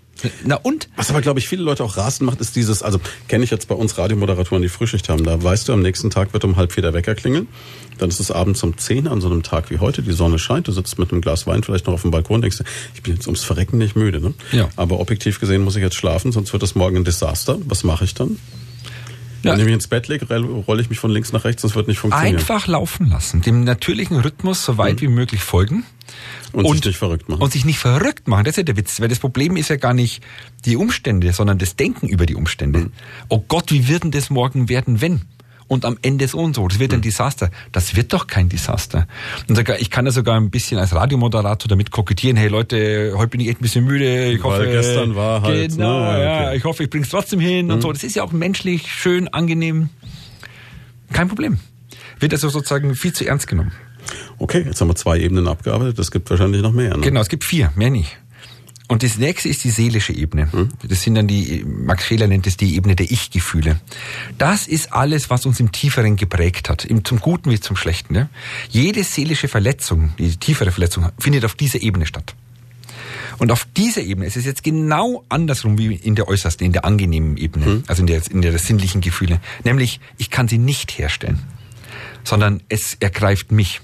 [0.44, 0.88] Na und?
[0.96, 3.68] Was aber, glaube ich, viele Leute auch rasend macht, ist dieses, also kenne ich jetzt
[3.68, 6.72] bei uns Radiomoderatoren, die Frühschicht haben, da weißt du, am nächsten Tag wird um halb
[6.72, 7.48] vier der Wecker klingeln.
[7.98, 10.68] Dann ist es abends um zehn an so einem Tag wie heute, die Sonne scheint,
[10.68, 12.62] du sitzt mit einem Glas Wein vielleicht noch auf dem Balkon, denkst
[12.94, 14.20] ich bin jetzt ums Verrecken nicht müde.
[14.20, 14.34] Ne?
[14.52, 14.68] Ja.
[14.76, 17.58] Aber objektiv gesehen muss ich jetzt schlafen, sonst wird es morgen ein Desaster.
[17.66, 18.38] Was mache ich dann?
[19.42, 19.52] Ja.
[19.52, 20.26] Wenn ich mich ins Bett lege,
[20.66, 22.36] rolle ich mich von links nach rechts, das wird nicht funktionieren.
[22.36, 25.00] Einfach laufen lassen, dem natürlichen Rhythmus so weit mhm.
[25.00, 25.84] wie möglich folgen.
[26.52, 27.42] Und, und, sich nicht verrückt machen.
[27.42, 29.00] Und sich nicht verrückt machen, das ist ja der Witz.
[29.00, 30.22] Weil das Problem ist ja gar nicht
[30.64, 32.80] die Umstände, sondern das Denken über die Umstände.
[32.80, 32.92] Mhm.
[33.28, 35.22] Oh Gott, wie wird denn das morgen werden, wenn?
[35.68, 36.66] und am Ende so und so.
[36.66, 37.02] Das wird ein hm.
[37.02, 37.50] Desaster.
[37.72, 39.06] Das wird doch kein Desaster.
[39.48, 42.36] Und sogar, ich kann ja sogar ein bisschen als Radiomoderator damit kokettieren.
[42.36, 44.32] Hey Leute, heute bin ich echt ein bisschen müde.
[44.32, 45.72] Ich hoffe, Weil gestern war halt.
[45.72, 46.22] Genau, ne?
[46.22, 46.46] ja.
[46.46, 46.56] Okay.
[46.56, 47.72] Ich hoffe, ich bring's trotzdem hin mhm.
[47.72, 47.92] und so.
[47.92, 49.90] Das ist ja auch menschlich, schön, angenehm.
[51.12, 51.58] Kein Problem.
[52.18, 53.72] Wird also sozusagen viel zu ernst genommen.
[54.38, 55.98] Okay, jetzt haben wir zwei Ebenen abgearbeitet.
[55.98, 56.96] Es gibt wahrscheinlich noch mehr.
[56.96, 57.02] Ne?
[57.02, 58.16] Genau, es gibt vier, mehr nicht.
[58.88, 60.50] Und das nächste ist die seelische Ebene.
[60.50, 60.70] Hm?
[60.82, 63.78] Das sind dann die, Max Scheler nennt es die Ebene der Ich-Gefühle.
[64.38, 68.14] Das ist alles, was uns im Tieferen geprägt hat, im, zum Guten wie zum Schlechten.
[68.14, 68.30] Ja?
[68.70, 72.34] Jede seelische Verletzung, die tiefere Verletzung, findet auf dieser Ebene statt.
[73.36, 76.86] Und auf dieser Ebene ist es jetzt genau andersrum wie in der äußersten, in der
[76.86, 77.84] angenehmen Ebene, hm.
[77.86, 79.38] also in der, in der sinnlichen Gefühle.
[79.64, 81.40] Nämlich, ich kann sie nicht herstellen,
[82.24, 83.82] sondern es ergreift mich.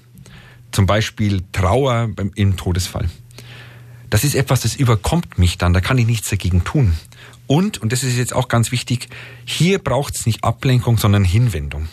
[0.75, 3.09] Zum Beispiel Trauer im Todesfall.
[4.11, 6.95] Das ist etwas, das überkommt mich dann, da kann ich nichts dagegen tun.
[7.47, 9.09] Und, und das ist jetzt auch ganz wichtig,
[9.45, 11.87] hier braucht es nicht Ablenkung, sondern Hinwendung.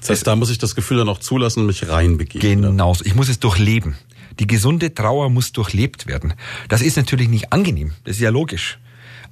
[0.00, 2.62] Das heißt, da muss ich das Gefühl dann auch zulassen und mich reinbegeben.
[2.62, 3.94] Genau, ich muss es durchleben.
[4.40, 6.34] Die gesunde Trauer muss durchlebt werden.
[6.68, 8.80] Das ist natürlich nicht angenehm, das ist ja logisch.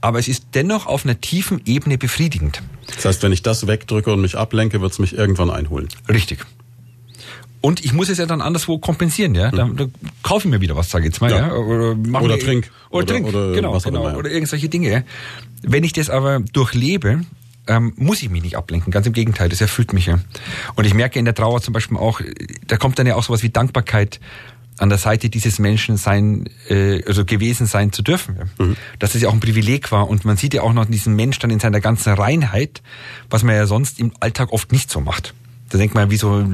[0.00, 2.62] Aber es ist dennoch auf einer tiefen Ebene befriedigend.
[2.94, 5.88] Das heißt, wenn ich das wegdrücke und mich ablenke, wird es mich irgendwann einholen.
[6.08, 6.46] Richtig.
[7.60, 9.50] Und ich muss es ja dann anderswo kompensieren, ja.
[9.50, 9.86] Da, da
[10.22, 11.48] kaufe ich mir wieder was, sage ich jetzt mal, ja.
[11.48, 11.52] ja?
[11.52, 12.70] Oder, oder mir, trink.
[12.90, 14.00] Oder, oder trink, oder genau, was genau.
[14.02, 14.16] Immer, ja.
[14.16, 15.04] Oder irgendwelche Dinge.
[15.62, 17.22] Wenn ich das aber durchlebe,
[17.66, 18.92] ähm, muss ich mich nicht ablenken.
[18.92, 20.18] Ganz im Gegenteil, das erfüllt mich ja.
[20.76, 22.20] Und ich merke in der Trauer zum Beispiel auch,
[22.66, 24.20] da kommt dann ja auch sowas wie Dankbarkeit
[24.78, 28.36] an der Seite dieses Menschen sein, äh, also gewesen sein zu dürfen.
[28.38, 28.64] Ja.
[28.64, 28.76] Mhm.
[28.98, 30.08] Dass es ja auch ein Privileg war.
[30.08, 32.82] Und man sieht ja auch noch diesen Mensch dann in seiner ganzen Reinheit,
[33.28, 35.34] was man ja sonst im Alltag oft nicht so macht.
[35.68, 36.44] Da denkt man, wieso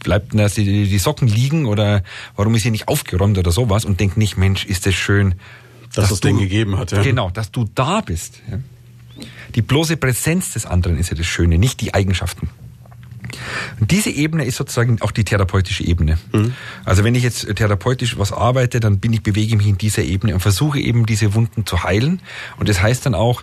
[0.00, 2.02] bleibt denn die, die Socken liegen oder
[2.36, 5.34] warum ist sie nicht aufgeräumt oder sowas und denkt nicht, Mensch, ist das schön,
[5.94, 6.92] dass, dass es den gegeben hat.
[6.92, 7.02] Ja.
[7.02, 8.42] Genau, dass du da bist.
[8.50, 8.58] Ja.
[9.54, 12.48] Die bloße Präsenz des anderen ist ja das Schöne, nicht die Eigenschaften.
[13.80, 16.18] Und diese Ebene ist sozusagen auch die therapeutische Ebene.
[16.32, 16.54] Mhm.
[16.84, 20.34] Also wenn ich jetzt therapeutisch was arbeite, dann bin ich, bewege mich in dieser Ebene
[20.34, 22.20] und versuche eben diese Wunden zu heilen.
[22.58, 23.42] Und das heißt dann auch,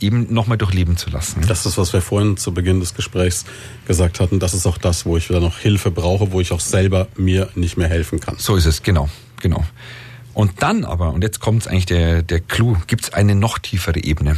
[0.00, 1.42] eben nochmal durchleben zu lassen.
[1.46, 3.44] Das ist, was wir vorhin zu Beginn des Gesprächs
[3.86, 4.38] gesagt hatten.
[4.38, 7.48] Das ist auch das, wo ich wieder noch Hilfe brauche, wo ich auch selber mir
[7.54, 8.36] nicht mehr helfen kann.
[8.38, 9.08] So ist es, genau,
[9.40, 9.64] genau.
[10.34, 14.04] Und dann aber, und jetzt kommt eigentlich der, der Clou, gibt es eine noch tiefere
[14.04, 14.36] Ebene.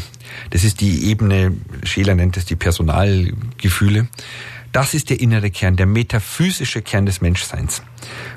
[0.50, 4.06] Das ist die Ebene, Scheler nennt es die Personalgefühle.
[4.72, 7.82] Das ist der innere Kern, der metaphysische Kern des Menschseins.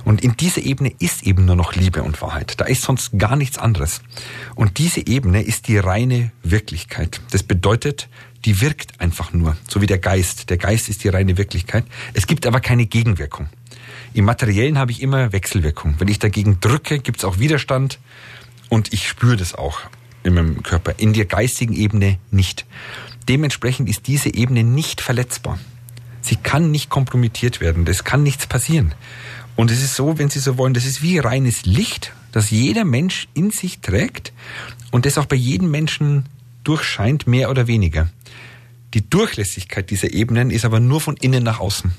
[0.05, 2.59] Und in dieser Ebene ist eben nur noch Liebe und Wahrheit.
[2.59, 4.01] Da ist sonst gar nichts anderes.
[4.55, 7.21] Und diese Ebene ist die reine Wirklichkeit.
[7.31, 8.07] Das bedeutet,
[8.45, 10.49] die wirkt einfach nur, so wie der Geist.
[10.49, 11.85] Der Geist ist die reine Wirklichkeit.
[12.13, 13.49] Es gibt aber keine Gegenwirkung.
[14.13, 15.95] Im Materiellen habe ich immer Wechselwirkung.
[15.99, 17.99] Wenn ich dagegen drücke, gibt es auch Widerstand
[18.69, 19.81] und ich spüre das auch
[20.23, 20.95] in meinem Körper.
[20.97, 22.65] In der geistigen Ebene nicht.
[23.29, 25.59] Dementsprechend ist diese Ebene nicht verletzbar.
[26.21, 27.85] Sie kann nicht kompromittiert werden.
[27.85, 28.93] Das kann nichts passieren.
[29.55, 32.85] Und es ist so, wenn Sie so wollen, das ist wie reines Licht, das jeder
[32.85, 34.31] Mensch in sich trägt
[34.91, 36.25] und das auch bei jedem Menschen
[36.63, 38.09] durchscheint, mehr oder weniger.
[38.93, 41.91] Die Durchlässigkeit dieser Ebenen ist aber nur von innen nach außen.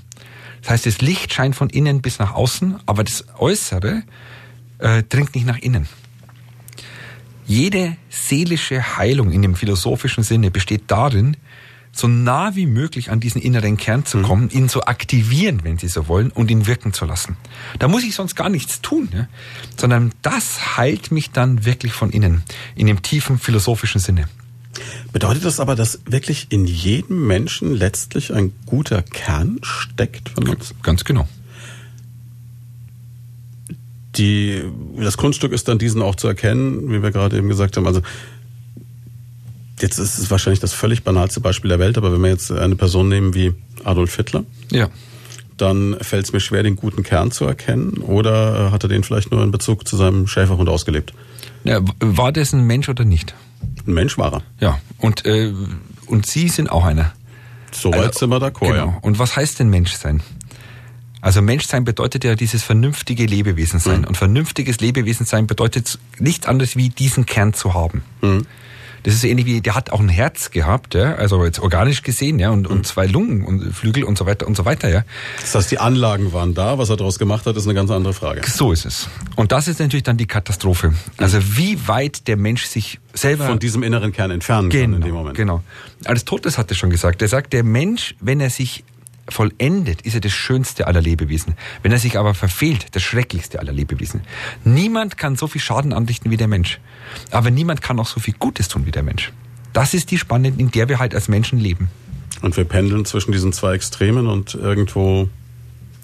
[0.62, 4.02] Das heißt, das Licht scheint von innen bis nach außen, aber das Äußere
[4.78, 5.88] äh, dringt nicht nach innen.
[7.46, 11.36] Jede seelische Heilung in dem philosophischen Sinne besteht darin,
[11.92, 14.22] so nah wie möglich an diesen inneren Kern zu mhm.
[14.22, 14.50] kommen, mhm.
[14.58, 17.36] ihn zu aktivieren, wenn Sie so wollen, und ihn wirken zu lassen.
[17.78, 19.28] Da muss ich sonst gar nichts tun, ja?
[19.76, 22.42] sondern das heilt mich dann wirklich von innen,
[22.74, 24.26] in dem tiefen philosophischen Sinne.
[25.12, 30.74] Bedeutet das aber, dass wirklich in jedem Menschen letztlich ein guter Kern steckt von uns?
[30.82, 31.28] Ganz genau.
[34.16, 34.62] Die,
[34.96, 37.86] das Kunststück ist dann diesen auch zu erkennen, wie wir gerade eben gesagt haben.
[37.86, 38.02] Also
[39.80, 42.76] jetzt ist es wahrscheinlich das völlig banalste Beispiel der Welt, aber wenn wir jetzt eine
[42.76, 43.54] Person nehmen wie
[43.84, 44.88] Adolf Hitler, ja.
[45.56, 47.98] dann fällt es mir schwer, den guten Kern zu erkennen.
[47.98, 51.12] Oder äh, hat er den vielleicht nur in Bezug zu seinem Schäferhund ausgelebt?
[51.64, 53.34] Ja, war das ein Mensch oder nicht?
[53.86, 54.42] Ein Mensch war er.
[54.60, 55.52] Ja, und, äh,
[56.06, 57.12] und Sie sind auch einer.
[57.72, 58.74] Soweit also, sind wir d'accord, genau.
[58.74, 58.98] ja.
[59.00, 60.22] Und was heißt denn Menschsein?
[61.22, 64.00] Also Menschsein bedeutet ja dieses vernünftige Lebewesen sein.
[64.00, 64.08] Mhm.
[64.08, 68.02] Und vernünftiges Lebewesen sein bedeutet nichts anderes wie diesen Kern zu haben.
[68.20, 68.46] Mhm.
[69.02, 72.38] Das ist ähnlich wie, der hat auch ein Herz gehabt, ja, also jetzt organisch gesehen,
[72.38, 72.76] ja, und, mhm.
[72.76, 75.02] und zwei Lungen und Flügel und so weiter und so weiter, ja.
[75.40, 78.14] Das heißt, die Anlagen waren da, was er daraus gemacht hat, ist eine ganz andere
[78.14, 78.42] Frage.
[78.48, 79.08] So ist es.
[79.36, 80.94] Und das ist natürlich dann die Katastrophe.
[81.16, 85.00] Also wie weit der Mensch sich selber von diesem inneren Kern entfernen genau, kann in
[85.02, 85.36] dem Moment.
[85.36, 85.62] Genau.
[86.04, 88.84] Aristoteles hatte schon gesagt, er sagt, der Mensch, wenn er sich
[89.28, 91.54] vollendet, ist er das schönste aller Lebewesen.
[91.82, 94.22] Wenn er sich aber verfehlt, das schrecklichste aller Lebewesen.
[94.64, 96.80] Niemand kann so viel Schaden anrichten wie der Mensch.
[97.30, 99.32] Aber niemand kann auch so viel Gutes tun wie der Mensch.
[99.72, 101.88] Das ist die Spanne, in der wir halt als Menschen leben.
[102.42, 105.28] Und wir pendeln zwischen diesen zwei Extremen und irgendwo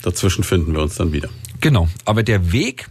[0.02, 1.28] dazwischen finden wir uns dann wieder.
[1.60, 1.88] Genau.
[2.04, 2.88] Aber der Weg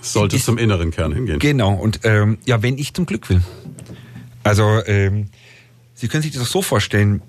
[0.00, 1.38] sollte ist, zum inneren Kern hingehen.
[1.38, 1.74] Genau.
[1.74, 3.42] Und ähm, ja, wenn ich zum Glück will.
[4.42, 5.28] Also ähm,
[6.00, 7.20] Sie können sich das so vorstellen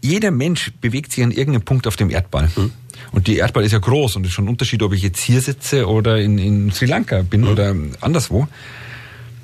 [0.00, 2.50] jeder Mensch bewegt sich an irgendeinem Punkt auf dem Erdball.
[2.56, 2.72] Mhm.
[3.12, 5.20] Und die Erdball ist ja groß und es ist schon ein Unterschied, ob ich jetzt
[5.20, 7.48] hier sitze oder in, in Sri Lanka bin mhm.
[7.48, 8.46] oder anderswo.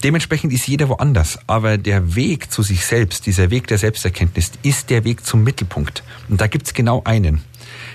[0.05, 1.39] Dementsprechend ist jeder woanders.
[1.47, 6.05] Aber der Weg zu sich selbst, dieser Weg der Selbsterkenntnis, ist der Weg zum Mittelpunkt.
[6.29, 7.41] Und da gibt's genau einen.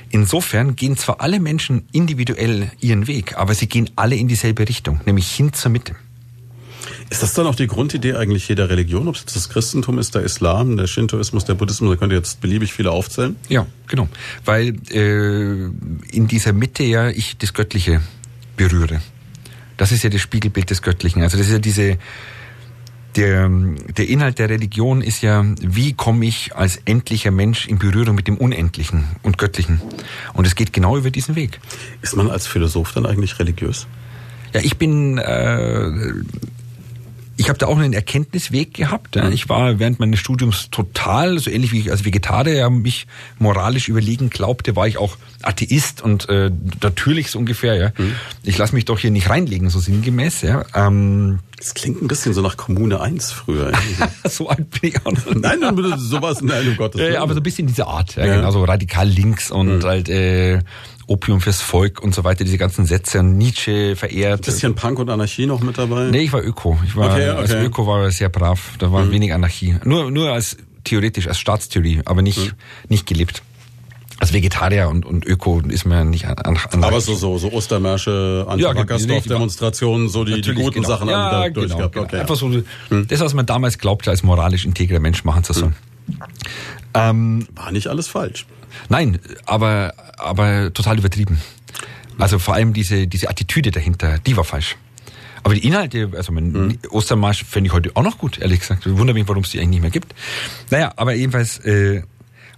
[0.09, 4.99] Insofern gehen zwar alle Menschen individuell ihren Weg, aber sie gehen alle in dieselbe Richtung,
[5.05, 5.95] nämlich hin zur Mitte.
[7.11, 9.09] Ist das dann auch die Grundidee eigentlich jeder Religion?
[9.09, 12.17] Ob es jetzt das Christentum ist, der Islam, der Shintoismus, der Buddhismus, da könnt ihr
[12.17, 13.35] jetzt beliebig viele aufzählen?
[13.49, 14.07] Ja, genau.
[14.45, 15.65] Weil äh,
[16.15, 17.99] in dieser Mitte ja ich das Göttliche
[18.55, 19.01] berühre.
[19.75, 21.21] Das ist ja das Spiegelbild des Göttlichen.
[21.21, 21.97] Also das ist ja diese,
[23.17, 23.49] der,
[23.97, 28.29] der Inhalt der Religion ist ja, wie komme ich als endlicher Mensch in Berührung mit
[28.29, 29.81] dem Unendlichen und Göttlichen?
[30.31, 31.59] Und es geht genau über diesen Weg.
[32.01, 33.85] Ist man als Philosoph dann eigentlich religiös?
[34.53, 35.91] Ja, ich bin äh,
[37.37, 39.15] ich habe da auch einen Erkenntnisweg gehabt.
[39.15, 39.29] Ja.
[39.29, 43.07] Ich war während meines Studiums total, so ähnlich wie ich als Vegetarier mich
[43.39, 46.51] moralisch überlegen glaubte, war ich auch Atheist und äh,
[46.81, 47.75] natürlich so ungefähr.
[47.75, 47.91] Ja.
[47.97, 48.15] Mhm.
[48.43, 50.41] Ich lasse mich doch hier nicht reinlegen, so sinngemäß.
[50.41, 50.65] Ja.
[50.75, 53.71] Ähm, das klingt ein bisschen so nach Kommune 1 früher.
[54.29, 55.35] so alt bin ich auch noch.
[55.35, 57.13] Nein, dann sowas, nein, um Gottes Willen.
[57.13, 58.35] Ja, aber so ein bisschen diese Art, ja, ja.
[58.35, 59.83] genau, so radikal links und mhm.
[59.83, 60.59] halt äh,
[61.11, 64.41] Opium fürs Volk und so weiter, diese ganzen Sätze und Nietzsche verehrt.
[64.41, 66.05] Ein bisschen Punk und Anarchie noch mit dabei?
[66.05, 66.79] Nee, ich war Öko.
[66.85, 67.39] Ich war, okay, okay.
[67.39, 68.75] als Öko war sehr brav.
[68.79, 69.11] Da war mhm.
[69.11, 69.75] wenig Anarchie.
[69.83, 72.51] Nur, nur als theoretisch, als Staatstheorie, aber nicht, mhm.
[72.87, 73.43] nicht gelebt.
[74.19, 78.45] Als Vegetarier und, und Öko ist mir nicht an, an Aber so, so, so Ostermärsche,
[78.47, 80.87] Anti-Wackersdorf-Demonstrationen, so die, die guten genau.
[80.87, 81.93] Sachen ja, haben da genau, durchgehabt.
[81.93, 82.05] Genau.
[82.05, 82.19] Okay.
[82.19, 82.51] Einfach so
[82.89, 83.07] hm.
[83.07, 85.71] das, was man damals glaubte, als moralisch integrer Mensch machen zu sollen.
[85.71, 85.90] Hm.
[86.93, 88.45] Ähm, War nicht alles falsch.
[88.89, 91.41] Nein, aber, aber total übertrieben.
[92.17, 94.77] Also vor allem diese, diese Attitüde dahinter, die war falsch.
[95.43, 96.77] Aber die Inhalte, also mein mhm.
[96.89, 98.85] Ostermarsch fände ich heute auch noch gut, ehrlich gesagt.
[98.85, 100.13] Ich wundere mich, warum es die eigentlich nicht mehr gibt.
[100.69, 102.03] Naja, aber jedenfalls, äh,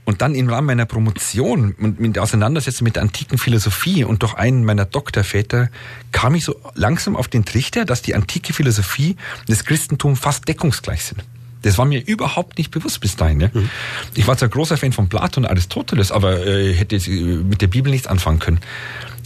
[0.06, 4.22] und dann im Rahmen meiner Promotion und mit der Auseinandersetzung mit der antiken Philosophie und
[4.22, 5.70] durch einen meiner Doktorväter
[6.12, 10.48] kam ich so langsam auf den Trichter, dass die antike Philosophie und das Christentum fast
[10.48, 11.24] deckungsgleich sind.
[11.64, 13.40] Das war mir überhaupt nicht bewusst bis dahin.
[13.40, 13.50] Ja.
[13.52, 13.70] Mhm.
[14.14, 17.92] Ich war zwar großer Fan von Platon und Aristoteles, aber äh, hätte mit der Bibel
[17.92, 18.60] nichts anfangen können.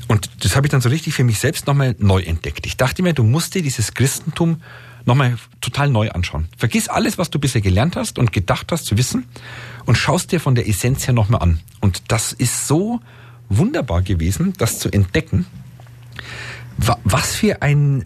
[0.07, 2.65] Und das habe ich dann so richtig für mich selbst nochmal neu entdeckt.
[2.65, 4.61] Ich dachte mir, du musst dir dieses Christentum
[5.05, 6.47] nochmal total neu anschauen.
[6.57, 9.25] Vergiss alles, was du bisher gelernt hast und gedacht hast zu wissen
[9.85, 11.59] und schaust dir von der Essenz her nochmal an.
[11.81, 12.99] Und das ist so
[13.49, 15.45] wunderbar gewesen, das zu entdecken,
[16.77, 18.05] was für ein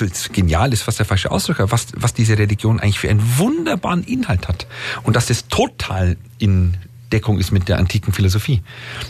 [0.00, 4.04] also genial ist fast der falsche Ausdruck, was, was diese Religion eigentlich für einen wunderbaren
[4.04, 4.66] Inhalt hat.
[5.02, 6.76] Und dass das total in
[7.12, 8.62] Deckung ist mit der antiken Philosophie.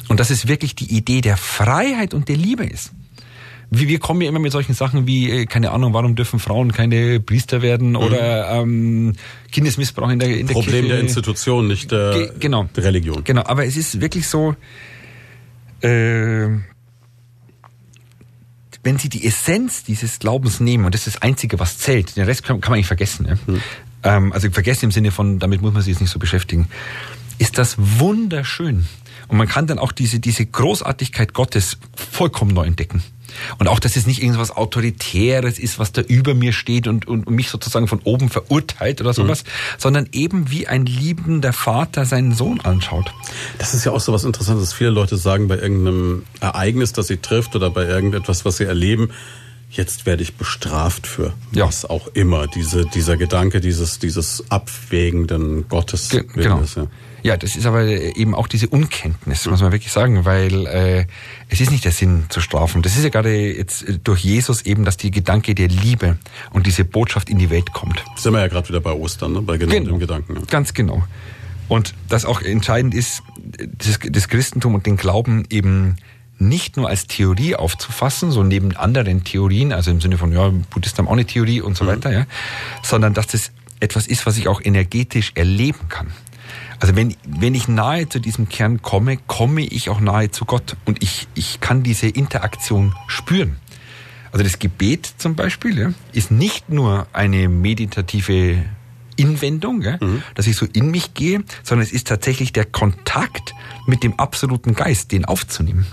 [0.08, 2.92] Und dass es wirklich die Idee der Freiheit und der Liebe ist.
[3.70, 7.18] Wir, kommen ja immer mit solchen Sachen wie, äh, keine Ahnung, warum dürfen Frauen keine
[7.18, 7.96] Priester werden mhm.
[7.96, 9.14] oder ähm,
[9.50, 10.88] Kindesmissbrauch in der, in der Problem Kirche.
[10.88, 12.68] der Institution, nicht der, Ge genau.
[12.76, 13.24] Religion.
[13.24, 14.54] Genau, aber es ist wirklich so,
[15.80, 16.48] äh,
[18.84, 22.24] wenn Sie die Essenz dieses Glaubens nehmen, und das ist das Einzige, was zählt, den
[22.24, 23.26] Rest kann, kann man nicht vergessen.
[23.26, 23.34] Ja?
[23.46, 23.62] Mhm.
[24.02, 26.68] Ähm, also vergessen im Sinne von, damit muss man sich jetzt nicht so beschäftigen,
[27.38, 28.86] ist das wunderschön.
[29.28, 33.02] Und man kann dann auch diese, diese Großartigkeit Gottes vollkommen neu entdecken.
[33.58, 37.30] Und auch, dass es nicht irgendwas Autoritäres ist, was da über mir steht und, und
[37.30, 39.48] mich sozusagen von oben verurteilt oder sowas, mhm.
[39.78, 43.12] sondern eben wie ein liebender Vater seinen Sohn anschaut.
[43.58, 44.72] Das ist ja auch so was Interessantes.
[44.72, 49.10] Viele Leute sagen bei irgendeinem Ereignis, das sie trifft oder bei irgendetwas, was sie erleben,
[49.70, 51.66] jetzt werde ich bestraft für ja.
[51.66, 52.46] was auch immer.
[52.46, 56.10] Diese, dieser Gedanke dieses, dieses abwägenden Gottes.
[56.10, 56.62] Ge genau.
[56.76, 56.86] Ja.
[57.24, 57.36] Ja.
[57.36, 61.06] das ist aber eben auch diese Unkenntnis, muss man wirklich sagen, weil äh,
[61.48, 62.82] es ist nicht der Sinn zu strafen.
[62.82, 66.18] Das ist ja gerade jetzt durch Jesus eben, dass die Gedanke der Liebe
[66.52, 68.04] und diese Botschaft in die Welt kommt.
[68.16, 69.42] Sind wir ja gerade wieder bei Ostern, ne?
[69.42, 69.90] bei genau, genau.
[69.90, 70.36] dem Gedanken.
[70.36, 70.42] Ja.
[70.48, 71.02] Ganz genau.
[71.68, 73.22] Und das auch entscheidend ist,
[73.78, 75.96] das, das Christentum und den Glauben eben
[76.38, 80.98] nicht nur als Theorie aufzufassen, so neben anderen Theorien, also im Sinne von, ja, Buddhisten
[80.98, 81.88] haben auch eine Theorie und so mhm.
[81.88, 82.26] weiter, ja,
[82.82, 86.08] sondern dass das etwas ist, was ich auch energetisch erleben kann.
[86.84, 90.76] Also wenn, wenn ich nahe zu diesem Kern komme, komme ich auch nahe zu Gott
[90.84, 93.56] und ich, ich kann diese Interaktion spüren.
[94.32, 98.62] Also das Gebet zum Beispiel ja, ist nicht nur eine meditative
[99.16, 100.22] Inwendung, ja, mhm.
[100.34, 103.54] dass ich so in mich gehe, sondern es ist tatsächlich der Kontakt
[103.86, 105.86] mit dem absoluten Geist, den aufzunehmen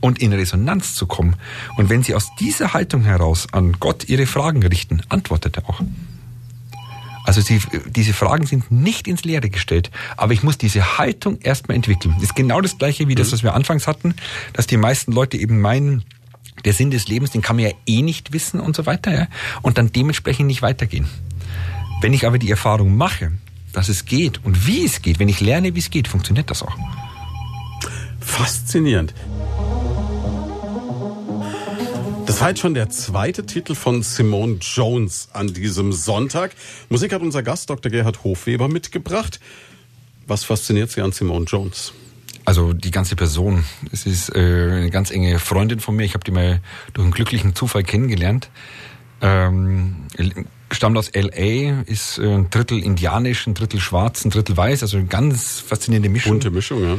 [0.00, 1.36] und in Resonanz zu kommen.
[1.76, 5.82] Und wenn Sie aus dieser Haltung heraus an Gott Ihre Fragen richten, antwortet er auch.
[7.24, 11.76] Also Sie, diese Fragen sind nicht ins Leere gestellt, aber ich muss diese Haltung erstmal
[11.76, 12.14] entwickeln.
[12.14, 13.32] Das ist genau das gleiche wie das, mhm.
[13.32, 14.14] was wir anfangs hatten,
[14.52, 16.04] dass die meisten Leute eben meinen,
[16.64, 19.26] der Sinn des Lebens, den kann man ja eh nicht wissen und so weiter, ja,
[19.62, 21.08] und dann dementsprechend nicht weitergehen.
[22.00, 23.32] Wenn ich aber die Erfahrung mache,
[23.72, 26.62] dass es geht und wie es geht, wenn ich lerne, wie es geht, funktioniert das
[26.62, 26.76] auch.
[28.20, 29.14] Faszinierend.
[32.30, 36.52] Das war jetzt schon der zweite Titel von Simone Jones an diesem Sonntag.
[36.88, 37.90] Musik hat unser Gast Dr.
[37.90, 39.40] Gerhard Hofweber mitgebracht.
[40.28, 41.92] Was fasziniert Sie an Simone Jones?
[42.44, 43.64] Also die ganze Person.
[43.90, 46.04] Es ist äh, eine ganz enge Freundin von mir.
[46.04, 46.60] Ich habe die mal
[46.92, 48.48] durch einen glücklichen Zufall kennengelernt.
[49.20, 49.96] Ähm,
[50.70, 54.82] stammt aus LA, ist äh, ein Drittel indianisch, ein Drittel schwarz, ein Drittel weiß.
[54.82, 56.34] Also eine ganz faszinierende Mischung.
[56.34, 56.96] Bunte Mischung, ja.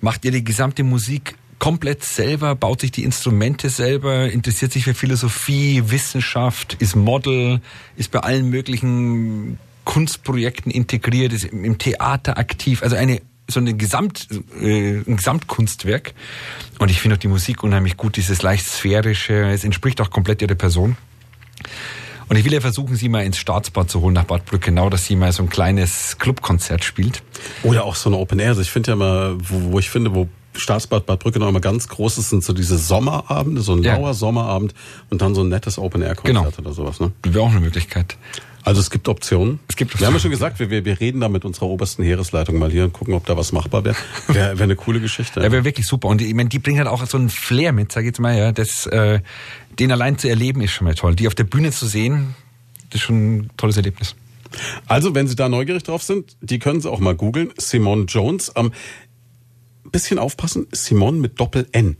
[0.00, 4.94] Macht ihr die gesamte Musik komplett selber, baut sich die Instrumente selber, interessiert sich für
[4.94, 7.60] Philosophie, Wissenschaft, ist Model,
[7.96, 14.28] ist bei allen möglichen Kunstprojekten integriert, ist im Theater aktiv, also eine so eine Gesamt,
[14.60, 16.14] äh, ein Gesamtkunstwerk.
[16.78, 20.40] Und ich finde auch die Musik unheimlich gut, dieses leicht sphärische, es entspricht auch komplett
[20.40, 20.96] ihrer Person.
[22.28, 25.04] Und ich will ja versuchen, sie mal ins Staatsbad zu holen nach Bad Brückenau, dass
[25.04, 27.24] sie mal so ein kleines Clubkonzert spielt.
[27.64, 28.50] Oder auch so eine Open Air.
[28.50, 31.88] Also ich finde ja mal, wo, wo ich finde, wo Staatsbad Bad Brückenau immer ganz
[31.88, 33.94] groß ist, sind so diese Sommerabende, so ein ja.
[33.96, 34.74] lauer Sommerabend
[35.08, 36.58] und dann so ein nettes Open-Air-Konzert genau.
[36.58, 37.00] oder sowas.
[37.00, 37.12] Ne?
[37.22, 38.16] Wäre auch eine Möglichkeit.
[38.62, 39.58] Also es gibt Optionen.
[39.68, 40.00] Es gibt Optionen.
[40.00, 42.70] Wir haben ja schon gesagt, wir, wir, wir reden da mit unserer obersten Heeresleitung mal
[42.70, 43.96] hier und gucken, ob da was machbar wäre.
[44.28, 45.40] Wäre wär eine coole Geschichte.
[45.40, 46.08] Ja, wäre wirklich super.
[46.08, 48.36] Und ich meine, die bringen halt auch so ein Flair mit, sag ich jetzt mal,
[48.36, 48.52] ja.
[48.52, 49.20] Das, äh,
[49.78, 51.14] den allein zu erleben ist schon mal toll.
[51.14, 52.34] Die auf der Bühne zu sehen,
[52.90, 54.14] das ist schon ein tolles Erlebnis.
[54.86, 57.52] Also, wenn Sie da neugierig drauf sind, die können Sie auch mal googeln.
[57.56, 58.52] Simone Jones.
[58.56, 58.72] Ähm,
[59.90, 61.96] bisschen aufpassen, Simone mit Doppel-N.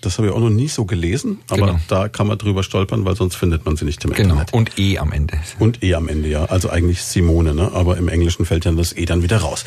[0.00, 1.80] Das habe ich auch noch nie so gelesen, aber genau.
[1.88, 4.40] da kann man drüber stolpern, weil sonst findet man sie nicht im genau.
[4.40, 4.54] Internet.
[4.54, 5.38] Und E am Ende.
[5.58, 6.46] Und E am Ende, ja.
[6.46, 7.70] Also eigentlich Simone, ne?
[7.72, 9.64] aber im Englischen fällt ja das E dann wieder raus.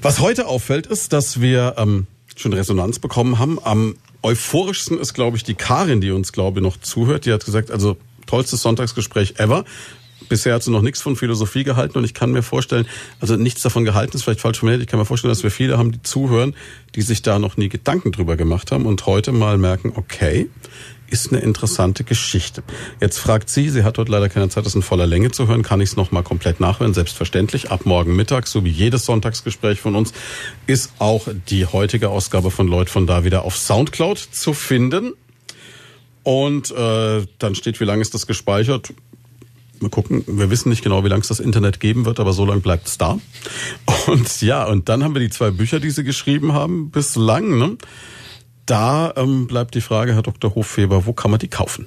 [0.00, 3.58] Was heute auffällt, ist, dass wir ähm, schon Resonanz bekommen haben.
[3.62, 7.26] Am euphorischsten ist, glaube ich, die Karin, die uns, glaube ich, noch zuhört.
[7.26, 9.64] Die hat gesagt, also tollstes Sonntagsgespräch ever.
[10.32, 12.86] Bisher hat sie noch nichts von Philosophie gehalten und ich kann mir vorstellen,
[13.20, 15.76] also nichts davon gehalten ist vielleicht falsch formuliert, ich kann mir vorstellen, dass wir viele
[15.76, 16.56] haben, die zuhören,
[16.94, 20.48] die sich da noch nie Gedanken drüber gemacht haben und heute mal merken, okay,
[21.10, 22.62] ist eine interessante Geschichte.
[22.98, 25.62] Jetzt fragt sie, sie hat heute leider keine Zeit, das in voller Länge zu hören,
[25.62, 27.70] kann ich es nochmal komplett nachhören, selbstverständlich.
[27.70, 30.14] Ab morgen Mittag, so wie jedes Sonntagsgespräch von uns,
[30.66, 35.12] ist auch die heutige Ausgabe von Lloyd von da wieder auf Soundcloud zu finden.
[36.22, 38.94] Und äh, dann steht, wie lange ist das gespeichert?
[39.82, 42.44] Wir gucken, wir wissen nicht genau, wie lange es das Internet geben wird, aber so
[42.44, 43.18] lange bleibt es da.
[44.06, 47.58] Und ja, und dann haben wir die zwei Bücher, die Sie geschrieben haben, bislang.
[47.58, 47.76] Ne?
[48.66, 50.54] Da ähm, bleibt die Frage, Herr Dr.
[50.54, 51.86] Hoffeber, wo kann man die kaufen?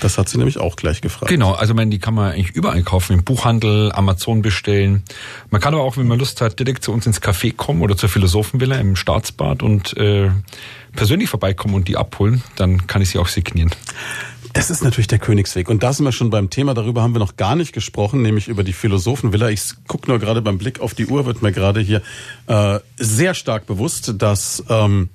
[0.00, 1.30] Das hat sie nämlich auch gleich gefragt.
[1.30, 5.02] Genau, also man, die kann man eigentlich überall kaufen, im Buchhandel, Amazon bestellen.
[5.50, 7.96] Man kann aber auch, wenn man Lust hat, direkt zu uns ins Café kommen oder
[7.96, 10.30] zur Philosophenvilla im Staatsbad und äh,
[10.94, 12.42] persönlich vorbeikommen und die abholen.
[12.56, 13.70] Dann kann ich sie auch signieren.
[14.54, 15.68] Das ist natürlich der Königsweg.
[15.68, 18.46] Und da sind wir schon beim Thema, darüber haben wir noch gar nicht gesprochen, nämlich
[18.46, 19.50] über die Philosophenvilla.
[19.50, 22.02] Ich gucke nur gerade beim Blick auf die Uhr, wird mir gerade hier
[22.46, 25.10] äh, sehr stark bewusst, dass ähm,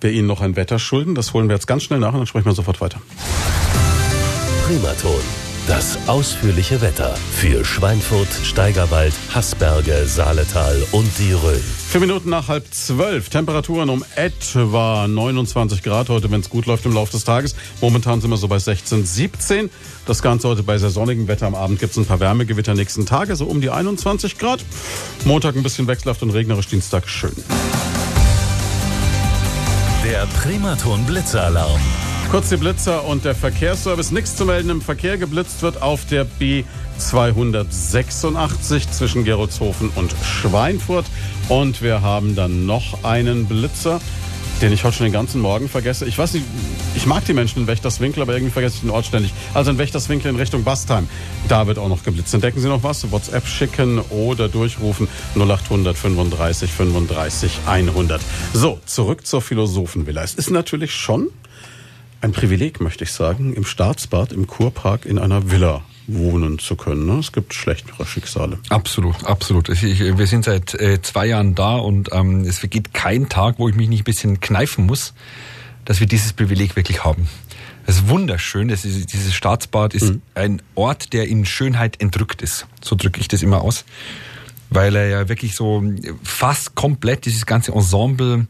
[0.00, 1.14] wir Ihnen noch ein Wetter schulden.
[1.14, 3.00] Das holen wir jetzt ganz schnell nach und dann sprechen wir sofort weiter.
[4.66, 5.47] Primaton.
[5.68, 11.60] Das ausführliche Wetter für Schweinfurt, Steigerwald, Haßberge, Saaletal und die Rhön.
[11.90, 13.28] Vier Minuten nach halb zwölf.
[13.28, 17.54] Temperaturen um etwa 29 Grad heute, wenn es gut läuft im Laufe des Tages.
[17.82, 19.68] Momentan sind wir so bei 16, 17.
[20.06, 21.46] Das Ganze heute bei sehr sonnigem Wetter.
[21.46, 24.64] Am Abend gibt es ein paar Wärmegewitter nächsten Tage, so um die 21 Grad.
[25.26, 27.36] Montag ein bisschen wechselhaft und regnerisch, Dienstag schön.
[30.02, 32.07] Der Primaton Blitzalarm.
[32.30, 34.10] Kurz die Blitzer und der Verkehrsservice.
[34.10, 35.16] Nichts zu melden im Verkehr.
[35.16, 41.06] Geblitzt wird auf der B286 zwischen Geroldshofen und Schweinfurt.
[41.48, 43.98] Und wir haben dann noch einen Blitzer
[44.60, 46.04] den ich heute schon den ganzen Morgen vergesse.
[46.06, 46.44] Ich weiß nicht,
[46.96, 49.32] ich mag die Menschen in Wächterswinkel, aber irgendwie vergesse ich den Ort ständig.
[49.54, 51.08] Also in Wächterswinkel in Richtung Bastheim.
[51.46, 52.34] Da wird auch noch geblitzt.
[52.34, 53.08] Entdecken Sie noch was?
[53.12, 55.06] WhatsApp schicken oder durchrufen
[55.36, 58.20] 0800 35 35 100.
[58.52, 60.24] So, zurück zur Philosophenvilla.
[60.24, 61.28] Es ist natürlich schon
[62.20, 67.06] ein Privileg, möchte ich sagen, im Staatsbad, im Kurpark in einer Villa wohnen zu können.
[67.06, 67.18] Ne?
[67.18, 68.58] Es gibt schlechtere Schicksale.
[68.70, 69.68] Absolut, absolut.
[69.68, 73.68] Ich, wir sind seit äh, zwei Jahren da und ähm, es vergeht kein Tag, wo
[73.68, 75.12] ich mich nicht ein bisschen kneifen muss,
[75.84, 77.28] dass wir dieses Privileg wirklich haben.
[77.86, 78.68] Es ist wunderschön.
[78.68, 80.22] Das ist, dieses Staatsbad ist mhm.
[80.34, 82.66] ein Ort, der in Schönheit entrückt ist.
[82.82, 83.84] So drücke ich das immer aus.
[84.70, 85.82] Weil er ja wirklich so
[86.22, 88.46] fast komplett dieses ganze Ensemble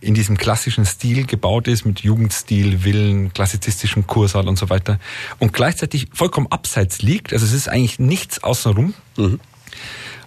[0.00, 4.98] in diesem klassischen Stil gebaut ist, mit Jugendstil, Villen, klassizistischem Kursaal und so weiter.
[5.38, 7.32] Und gleichzeitig vollkommen abseits liegt.
[7.32, 8.94] Also es ist eigentlich nichts außenrum.
[9.16, 9.40] Mhm.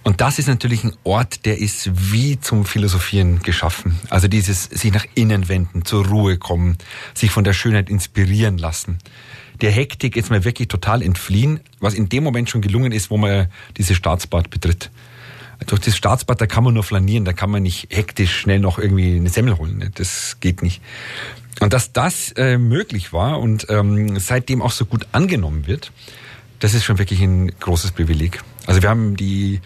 [0.03, 3.99] Und das ist natürlich ein Ort, der ist wie zum Philosophieren geschaffen.
[4.09, 6.77] Also dieses sich nach innen wenden, zur Ruhe kommen,
[7.13, 8.97] sich von der Schönheit inspirieren lassen.
[9.61, 13.17] Der Hektik jetzt mal wirklich total entfliehen, was in dem Moment schon gelungen ist, wo
[13.17, 14.89] man dieses Staatsbad betritt
[15.67, 18.79] durch das Staatsbad, da kann man nur flanieren, da kann man nicht hektisch schnell noch
[18.79, 19.77] irgendwie eine Semmel holen.
[19.77, 19.91] Ne?
[19.93, 20.81] Das geht nicht.
[21.59, 25.91] Und dass das äh, möglich war und ähm, seitdem auch so gut angenommen wird,
[26.59, 28.41] das ist schon wirklich ein großes Privileg.
[28.65, 29.61] Also wir haben die,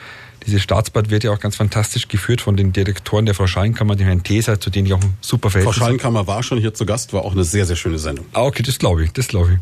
[0.46, 4.08] dieses Staatsbad wird ja auch ganz fantastisch geführt von den Direktoren der Frau Schallenkammer, dem
[4.08, 6.86] Herrn Teser, zu denen ich auch ein super Verhältnis Frau Schallenkammer war schon hier zu
[6.86, 8.26] Gast, war auch eine sehr, sehr schöne Sendung.
[8.34, 9.60] Ah, okay, das glaube ich, das glaube ich.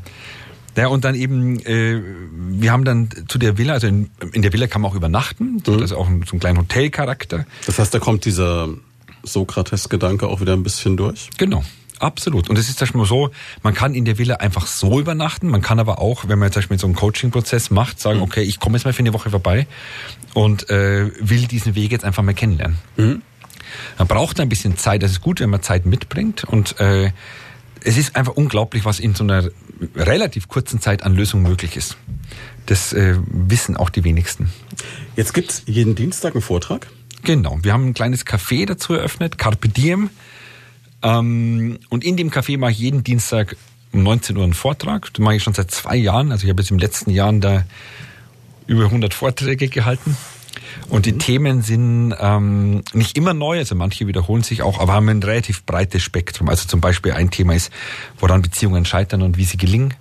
[0.75, 2.01] Ja, und dann eben, äh,
[2.31, 5.55] wir haben dann zu der Villa, also in, in der Villa kann man auch übernachten,
[5.55, 5.63] mhm.
[5.63, 7.45] das ist auch ein, so ein kleiner Hotelcharakter.
[7.65, 8.69] Das heißt, da kommt dieser
[9.23, 11.29] Sokrates-Gedanke auch wieder ein bisschen durch?
[11.37, 11.63] Genau.
[11.99, 12.49] Absolut.
[12.49, 13.29] Und es ist zum Beispiel so,
[13.61, 15.47] man kann in der Villa einfach so übernachten.
[15.47, 18.23] Man kann aber auch, wenn man jetzt zum Beispiel so einen Coaching-Prozess macht, sagen, mhm.
[18.23, 19.67] okay, ich komme jetzt mal für eine Woche vorbei
[20.33, 22.77] und äh, will diesen Weg jetzt einfach mal kennenlernen.
[22.97, 23.21] Mhm.
[23.97, 25.01] Man braucht ein bisschen Zeit.
[25.01, 26.43] Das ist gut, wenn man Zeit mitbringt.
[26.43, 27.11] Und äh,
[27.83, 29.49] es ist einfach unglaublich, was in so einer
[29.95, 31.97] relativ kurzen Zeit an Lösungen möglich ist.
[32.65, 34.51] Das äh, wissen auch die wenigsten.
[35.15, 36.87] Jetzt gibt es jeden Dienstag einen Vortrag?
[37.23, 37.59] Genau.
[37.61, 40.09] Wir haben ein kleines Café dazu eröffnet, Carpe Diem.
[41.01, 43.55] Ähm, und in dem Café mache ich jeden Dienstag
[43.91, 45.13] um 19 Uhr einen Vortrag.
[45.13, 46.31] Das mache ich schon seit zwei Jahren.
[46.31, 47.65] Also ich habe jetzt im letzten Jahr da
[48.65, 50.17] über 100 Vorträge gehalten.
[50.89, 51.19] Und die mhm.
[51.19, 55.63] Themen sind ähm, nicht immer neu, also manche wiederholen sich auch, aber haben ein relativ
[55.63, 56.49] breites Spektrum.
[56.49, 57.71] Also zum Beispiel ein Thema ist,
[58.19, 59.93] woran Beziehungen scheitern und wie sie gelingen.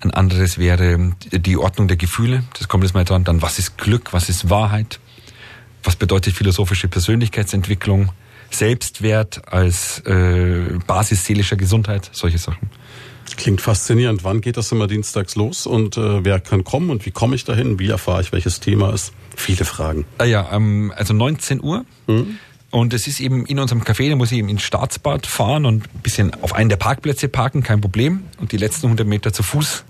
[0.00, 2.44] Ein anderes wäre die Ordnung der Gefühle.
[2.58, 3.24] Das kommt jetzt mal dran.
[3.24, 4.12] Dann, was ist Glück?
[4.12, 5.00] Was ist Wahrheit?
[5.82, 8.10] Was bedeutet philosophische Persönlichkeitsentwicklung?
[8.50, 12.10] Selbstwert als äh, Basis seelischer Gesundheit?
[12.12, 12.68] Solche Sachen.
[13.36, 14.24] Klingt faszinierend.
[14.24, 17.44] Wann geht das immer dienstags los und äh, wer kann kommen und wie komme ich
[17.44, 17.78] dahin?
[17.78, 19.12] Wie erfahre ich, welches Thema ist?
[19.36, 20.04] Viele Fragen.
[20.18, 21.84] Ah ja, ähm, also 19 Uhr.
[22.06, 22.38] Mhm.
[22.70, 25.84] Und es ist eben in unserem Café, da muss ich eben ins Staatsbad fahren und
[25.84, 28.24] ein bisschen auf einen der Parkplätze parken, kein Problem.
[28.40, 29.84] Und die letzten 100 Meter zu Fuß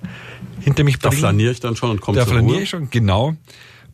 [0.61, 1.13] hinter mich bringen.
[1.15, 3.37] Da flaniere ich dann schon und komme Da flaniere ich schon, genau.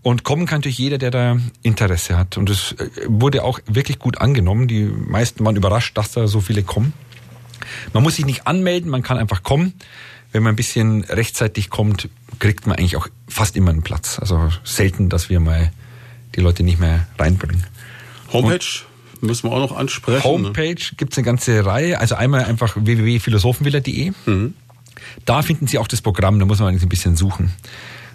[0.02, 2.36] Und kommen kann natürlich jeder, der da Interesse hat.
[2.38, 4.66] Und es äh, wurde auch wirklich gut angenommen.
[4.66, 6.92] Die meisten waren überrascht, dass da so viele kommen.
[7.92, 9.74] Man muss sich nicht anmelden, man kann einfach kommen.
[10.32, 14.18] Wenn man ein bisschen rechtzeitig kommt, kriegt man eigentlich auch fast immer einen Platz.
[14.18, 15.72] Also selten, dass wir mal
[16.36, 17.64] die Leute nicht mehr reinbringen.
[18.32, 18.54] Homepage?
[19.20, 20.18] Und müssen wir auch noch ansprechen.
[20.18, 20.24] Ne?
[20.24, 20.96] Homepage ne?
[20.96, 21.98] gibt es eine ganze Reihe.
[21.98, 24.12] Also einmal einfach www.philosophenvilla.de.
[24.26, 24.54] Mhm.
[25.24, 27.52] Da finden Sie auch das Programm, da muss man eigentlich ein bisschen suchen.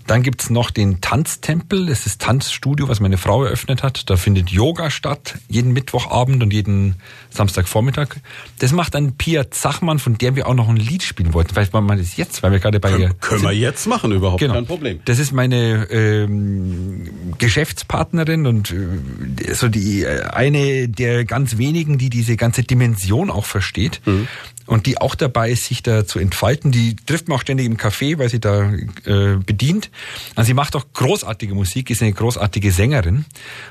[0.07, 1.88] Dann gibt's noch den Tanztempel.
[1.88, 4.10] Das ist Tanzstudio, was meine Frau eröffnet hat.
[4.10, 6.95] Da findet Yoga statt, jeden Mittwochabend und jeden
[7.32, 8.18] Samstagvormittag.
[8.60, 11.53] Das macht dann Pia Zachmann, von der wir auch noch ein Lied spielen wollten.
[11.53, 13.49] Vielleicht machen wir das jetzt, weil wir gerade bei ihr Können sind.
[13.49, 14.53] wir jetzt machen, überhaupt genau.
[14.53, 14.99] kein Problem.
[15.06, 17.10] Das ist meine ähm,
[17.40, 23.45] Geschäftspartnerin und äh, so die äh, eine der ganz wenigen, die diese ganze Dimension auch
[23.45, 24.02] versteht.
[24.06, 24.27] Mhm
[24.66, 26.72] und die auch dabei ist, sich da zu entfalten.
[26.72, 28.72] Die trifft man auch ständig im Café, weil sie da
[29.06, 29.90] äh, bedient.
[30.36, 33.26] Also sie macht auch großartige Musik, ist eine großartige Sängerin.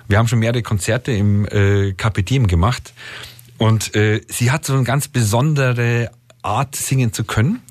[0.09, 2.93] Wir haben schon mehrere Konzerte im äh, Kapitän gemacht
[3.59, 6.11] und äh, sie hat so eine ganz besondere
[6.43, 7.63] Art, singen zu können.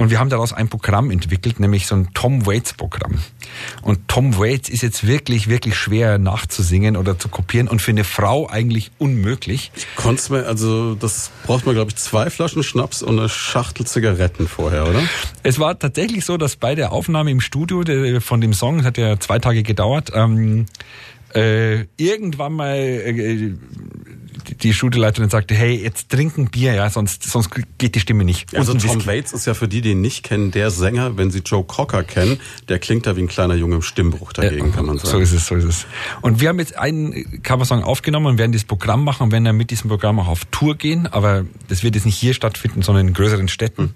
[0.00, 3.18] Und wir haben daraus ein Programm entwickelt, nämlich so ein Tom Waits Programm.
[3.82, 8.04] Und Tom Waits ist jetzt wirklich, wirklich schwer nachzusingen oder zu kopieren und für eine
[8.04, 9.70] Frau eigentlich unmöglich.
[9.76, 13.86] Ich konnte mir, also das braucht man, glaube ich, zwei Flaschen Schnaps und eine Schachtel
[13.86, 15.02] Zigaretten vorher, oder?
[15.42, 17.84] Es war tatsächlich so, dass bei der Aufnahme im Studio
[18.22, 20.64] von dem Song, hat ja zwei Tage gedauert, ähm,
[21.34, 23.52] äh, irgendwann mal äh,
[24.44, 28.54] die Studioleiterin sagte, hey, jetzt trinken Bier, ja, sonst, sonst geht die Stimme nicht.
[28.56, 31.40] Also Tom Waits ist ja für die, die ihn nicht kennen, der Sänger, wenn sie
[31.40, 32.38] Joe Cocker kennen,
[32.68, 35.10] der klingt da wie ein kleiner Junge im Stimmbruch dagegen, ja, kann man sagen.
[35.10, 35.86] So ist es, so ist es.
[36.20, 39.56] Und wir haben jetzt einen Coversong aufgenommen und werden das Programm machen und werden dann
[39.56, 43.08] mit diesem Programm auch auf Tour gehen, aber das wird jetzt nicht hier stattfinden, sondern
[43.08, 43.82] in größeren Städten.
[43.82, 43.94] Hm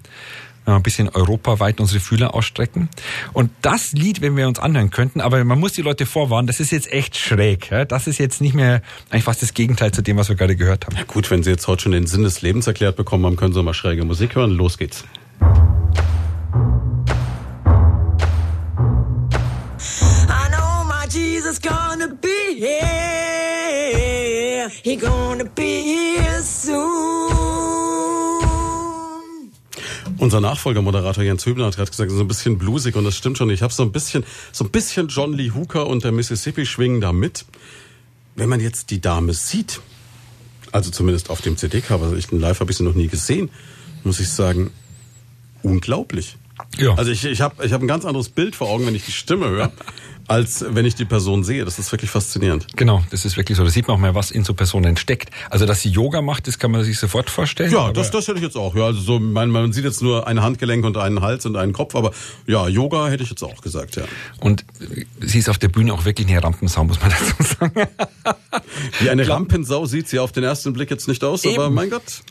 [0.65, 2.89] ein bisschen europaweit unsere Fühler ausstrecken.
[3.33, 6.59] Und das Lied, wenn wir uns anhören könnten, aber man muss die Leute vorwarnen, das
[6.59, 7.69] ist jetzt echt schräg.
[7.89, 10.85] Das ist jetzt nicht mehr eigentlich fast das Gegenteil zu dem, was wir gerade gehört
[10.85, 10.95] haben.
[10.95, 13.53] Ja gut, wenn Sie jetzt heute schon den Sinn des Lebens erklärt bekommen haben, können
[13.53, 14.51] Sie mal schräge Musik hören.
[14.51, 15.03] Los geht's.
[20.27, 24.69] I know my Jesus gonna be here.
[24.83, 27.34] He gonna be here soon.
[30.17, 33.49] Unser Nachfolgermoderator Jens Hübner hat gerade gesagt, so ein bisschen bluesig und das stimmt schon.
[33.49, 37.01] Ich habe so ein bisschen, so ein bisschen John Lee Hooker und der Mississippi schwingen
[37.01, 37.45] da mit.
[38.35, 39.81] Wenn man jetzt die Dame sieht,
[40.71, 43.49] also zumindest auf dem CD-Cover, ich live habe ich sie noch nie gesehen,
[44.03, 44.71] muss ich sagen,
[45.63, 46.37] unglaublich.
[46.77, 46.95] Ja.
[46.95, 49.11] Also ich, ich habe ich hab ein ganz anderes Bild vor Augen, wenn ich die
[49.11, 49.71] Stimme höre.
[50.27, 51.65] als wenn ich die Person sehe.
[51.65, 52.67] Das ist wirklich faszinierend.
[52.75, 53.63] Genau, das ist wirklich so.
[53.63, 55.29] Da sieht man auch mal, was in so Personen steckt.
[55.49, 57.71] Also, dass sie Yoga macht, das kann man sich sofort vorstellen.
[57.71, 58.75] Ja, das, das hätte ich jetzt auch.
[58.75, 61.73] Ja, also so, man, man sieht jetzt nur ein Handgelenk und einen Hals und einen
[61.73, 62.11] Kopf, aber
[62.47, 64.03] ja, Yoga hätte ich jetzt auch gesagt, ja.
[64.39, 64.65] Und
[65.19, 67.87] sie ist auf der Bühne auch wirklich eine Rampensau, muss man dazu sagen.
[68.99, 71.55] Wie eine Rampensau sieht sie auf den ersten Blick jetzt nicht aus, Eben.
[71.55, 72.23] aber mein Gott.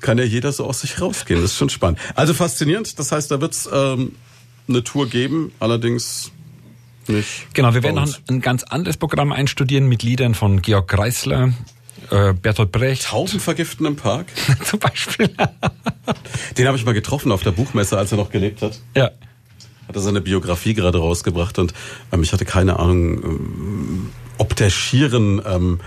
[0.00, 1.40] Kann ja jeder so aus sich rausgehen.
[1.40, 1.98] Das ist schon spannend.
[2.14, 2.98] Also faszinierend.
[2.98, 4.12] Das heißt, da wird's ähm,
[4.68, 6.30] eine Tour geben, allerdings
[7.08, 7.54] nicht.
[7.54, 11.52] Genau, wir werden noch ein, ein, ganz anderes Programm einstudieren mit Liedern von Georg Kreisler,
[12.10, 13.04] äh, Bertolt Brecht.
[13.04, 14.26] Tauben vergiften im Park?
[14.64, 15.30] Zum Beispiel.
[16.58, 18.78] Den habe ich mal getroffen auf der Buchmesse, als er noch gelebt hat.
[18.96, 19.10] Ja.
[19.88, 21.74] Hat er seine Biografie gerade rausgebracht und
[22.12, 25.80] ähm, ich hatte keine Ahnung, ähm, ob der schieren ähm,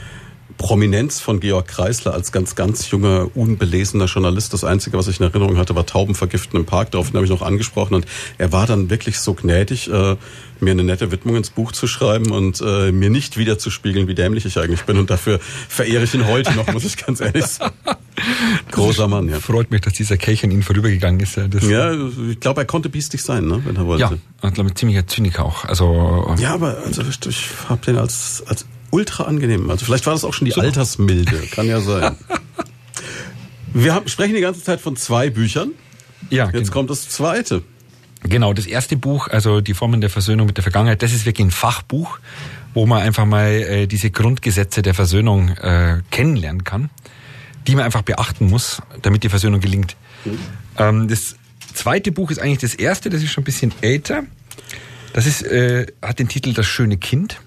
[0.57, 4.53] Prominenz von Georg Kreisler als ganz, ganz junger, unbelesener Journalist.
[4.53, 6.91] Das Einzige, was ich in Erinnerung hatte, war Tauben vergiften im Park.
[6.91, 7.94] Daraufhin habe ich noch angesprochen.
[7.94, 8.06] Und
[8.38, 10.15] er war dann wirklich so gnädig, äh,
[10.61, 14.07] mir eine nette Widmung ins Buch zu schreiben und äh, mir nicht wieder zu spiegeln,
[14.07, 14.97] wie dämlich ich eigentlich bin.
[14.97, 15.39] Und dafür
[15.69, 17.75] verehre ich ihn heute noch, muss ich ganz ehrlich sagen.
[18.71, 19.39] Großer Mann, ja.
[19.39, 21.35] Freut mich, dass dieser Kelch an ihn vorübergegangen ist.
[21.35, 21.93] Ja, das ja
[22.29, 24.03] ich glaube, er konnte biestig sein, ne, wenn er wollte.
[24.03, 25.65] Ja, ich glaube, ziemlicher Zyniker auch.
[25.65, 27.39] Also, ja, aber also, ich
[27.69, 29.69] habe den als, als ultra angenehm.
[29.69, 30.61] Also vielleicht war das auch schon die so.
[30.61, 32.15] Altersmilde, kann ja sein.
[33.73, 35.71] Wir haben, sprechen die ganze Zeit von zwei Büchern.
[36.29, 36.45] Ja.
[36.45, 36.71] Jetzt genau.
[36.71, 37.63] kommt das zweite.
[38.23, 41.48] Genau, das erste Buch, also die Formen der Versöhnung mit der Vergangenheit, das ist wirklich
[41.48, 42.19] ein Fachbuch,
[42.73, 46.89] wo man einfach mal äh, diese Grundgesetze der Versöhnung äh, kennenlernen kann,
[47.68, 49.95] die man einfach beachten muss, damit die Versöhnung gelingt.
[50.77, 51.35] Ähm, das
[51.73, 54.23] zweite Buch ist eigentlich das erste, das ist schon ein bisschen älter.
[55.14, 57.41] Das ist, äh, hat den Titel Das schöne Kind.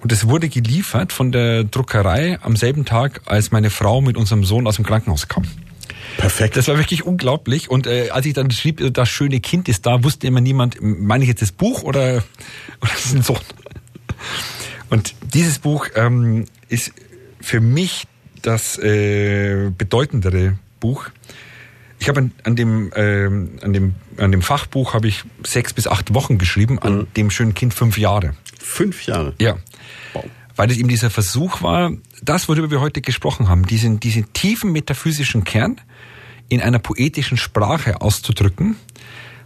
[0.00, 4.44] Und es wurde geliefert von der Druckerei am selben Tag, als meine Frau mit unserem
[4.44, 5.44] Sohn aus dem Krankenhaus kam.
[6.16, 6.56] Perfekt.
[6.56, 7.70] Das war wirklich unglaublich.
[7.70, 11.24] Und äh, als ich dann schrieb, das schöne Kind ist da, wusste immer niemand, meine
[11.24, 12.16] ich jetzt das Buch oder,
[12.80, 13.40] oder das ist ein Sohn.
[14.90, 16.92] Und dieses Buch ähm, ist
[17.40, 18.06] für mich
[18.42, 21.10] das äh, bedeutendere Buch.
[21.98, 25.86] Ich habe an, an, dem äh, an dem an dem Fachbuch habe ich sechs bis
[25.86, 27.06] acht Wochen geschrieben, an mhm.
[27.16, 28.34] dem schönen Kind fünf Jahre.
[28.58, 29.34] Fünf Jahre.
[29.38, 29.58] Ja.
[30.12, 30.24] Wow.
[30.56, 31.92] Weil es eben dieser Versuch war,
[32.22, 35.80] das, worüber wir heute gesprochen haben, diesen, diesen tiefen metaphysischen Kern
[36.48, 38.76] in einer poetischen Sprache auszudrücken,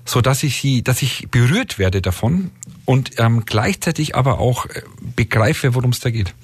[0.04, 2.50] so dass ich sie, dass ich berührt werde davon
[2.84, 4.82] und ähm, gleichzeitig aber auch äh,
[5.16, 6.34] begreife, worum es da geht.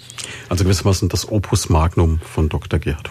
[0.48, 2.78] Also gewissermaßen das Opus Magnum von Dr.
[2.78, 3.10] Gerhard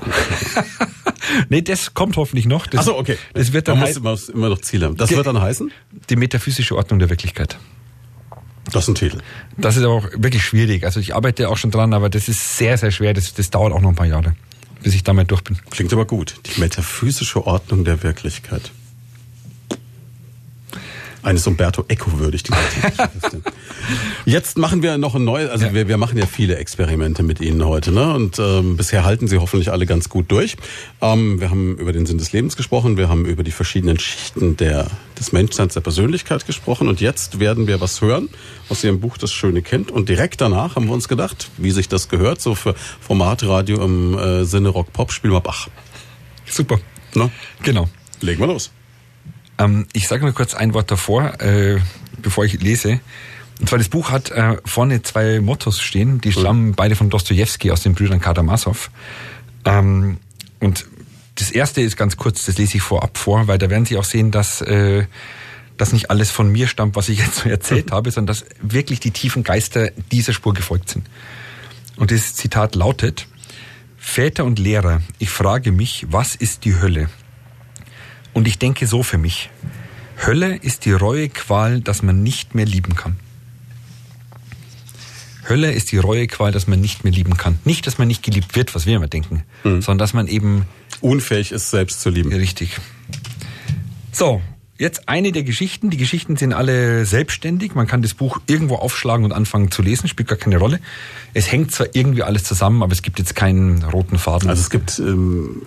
[1.49, 2.65] nee, das kommt hoffentlich noch.
[2.67, 3.17] Das, Ach okay.
[3.33, 4.97] Das wird dann Man muss immer, immer noch Ziele haben.
[4.97, 5.71] Das wird dann heißen?
[6.09, 7.59] Die metaphysische Ordnung der Wirklichkeit.
[8.71, 9.19] Das ist ein Titel.
[9.57, 10.83] Das ist aber auch wirklich schwierig.
[10.83, 13.13] Also ich arbeite auch schon dran, aber das ist sehr, sehr schwer.
[13.13, 14.35] Das, das dauert auch noch ein paar Jahre,
[14.83, 15.57] bis ich damit durch bin.
[15.69, 16.35] Klingt aber gut.
[16.45, 18.71] Die metaphysische Ordnung der Wirklichkeit
[21.29, 22.43] eines Umberto Eco würdig.
[24.25, 25.73] Jetzt machen wir noch ein neues, also ja.
[25.75, 28.13] wir, wir machen ja viele Experimente mit Ihnen heute, ne?
[28.15, 30.57] Und ähm, bisher halten Sie hoffentlich alle ganz gut durch.
[31.01, 34.57] Ähm, wir haben über den Sinn des Lebens gesprochen, wir haben über die verschiedenen Schichten
[34.57, 34.87] der,
[35.19, 38.29] des Menschseins, der Persönlichkeit gesprochen und jetzt werden wir was hören
[38.69, 41.87] aus Ihrem Buch Das schöne Kind und direkt danach haben wir uns gedacht, wie sich
[41.87, 45.67] das gehört, so für Formatradio im äh, Sinne Rock Pop, spielen wir Bach.
[46.47, 46.79] Super.
[47.13, 47.29] Na?
[47.61, 47.87] Genau.
[48.21, 48.71] Legen wir los.
[49.59, 51.79] Ähm, ich sage nur kurz ein Wort davor, äh,
[52.21, 52.99] bevor ich lese.
[53.59, 57.71] Und zwar das Buch hat äh, vorne zwei Mottos stehen, die stammen beide von Dostoevsky
[57.71, 58.89] aus den Brüdern Karamazov.
[59.65, 60.17] Ähm,
[60.61, 60.85] und
[61.35, 64.05] das erste ist ganz kurz, das lese ich vorab vor, weil da werden Sie auch
[64.05, 65.05] sehen, dass äh,
[65.77, 69.01] das nicht alles von mir stammt, was ich jetzt so erzählt habe, sondern dass wirklich
[69.01, 71.05] die tiefen Geister dieser Spur gefolgt sind.
[71.97, 73.27] Und das Zitat lautet,
[73.97, 77.09] Väter und Lehrer, ich frage mich, was ist die Hölle?
[78.33, 79.49] Und ich denke so für mich.
[80.25, 83.15] Hölle ist die Reuequal, dass man nicht mehr lieben kann.
[85.47, 87.57] Hölle ist die Reuequal, dass man nicht mehr lieben kann.
[87.65, 89.81] Nicht, dass man nicht geliebt wird, was wir immer denken, mhm.
[89.81, 90.65] sondern dass man eben
[91.01, 92.31] unfähig ist, selbst zu lieben.
[92.31, 92.77] Richtig.
[94.11, 94.41] So,
[94.77, 95.89] jetzt eine der Geschichten.
[95.89, 97.73] Die Geschichten sind alle selbstständig.
[97.73, 100.79] Man kann das Buch irgendwo aufschlagen und anfangen zu lesen, spielt gar keine Rolle.
[101.33, 104.49] Es hängt zwar irgendwie alles zusammen, aber es gibt jetzt keinen roten Faden.
[104.49, 105.63] Also es gibt ähm,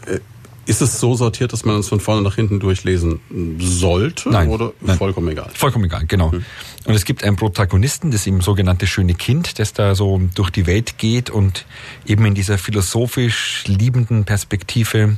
[0.67, 3.21] ist es so sortiert, dass man es von vorne nach hinten durchlesen
[3.59, 4.31] sollte?
[4.31, 4.49] Nein.
[4.49, 4.97] Oder nein.
[4.97, 5.51] vollkommen egal?
[5.55, 6.33] Vollkommen egal, genau.
[6.33, 6.45] Hm.
[6.85, 10.67] Und es gibt einen Protagonisten, das eben sogenannte schöne Kind, das da so durch die
[10.67, 11.67] Welt geht und
[12.07, 15.17] eben in dieser philosophisch liebenden Perspektive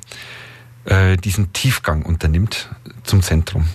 [0.87, 2.71] äh, diesen Tiefgang unternimmt
[3.03, 3.67] zum Zentrum.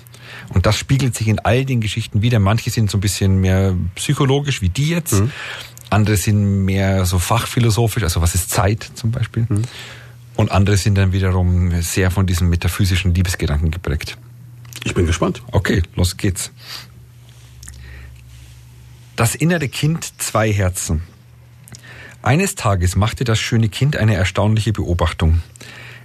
[0.49, 2.39] Und das spiegelt sich in all den Geschichten wieder.
[2.39, 5.13] Manche sind so ein bisschen mehr psychologisch wie die jetzt.
[5.13, 5.31] Hm.
[5.91, 9.47] Andere sind mehr so fachphilosophisch, also was ist Zeit zum Beispiel.
[9.47, 9.63] Hm.
[10.39, 14.17] Und andere sind dann wiederum sehr von diesem metaphysischen Liebesgedanken geprägt.
[14.85, 15.43] Ich bin gespannt.
[15.51, 16.53] Okay, los geht's.
[19.17, 21.03] Das innere Kind zwei Herzen.
[22.21, 25.41] Eines Tages machte das schöne Kind eine erstaunliche Beobachtung.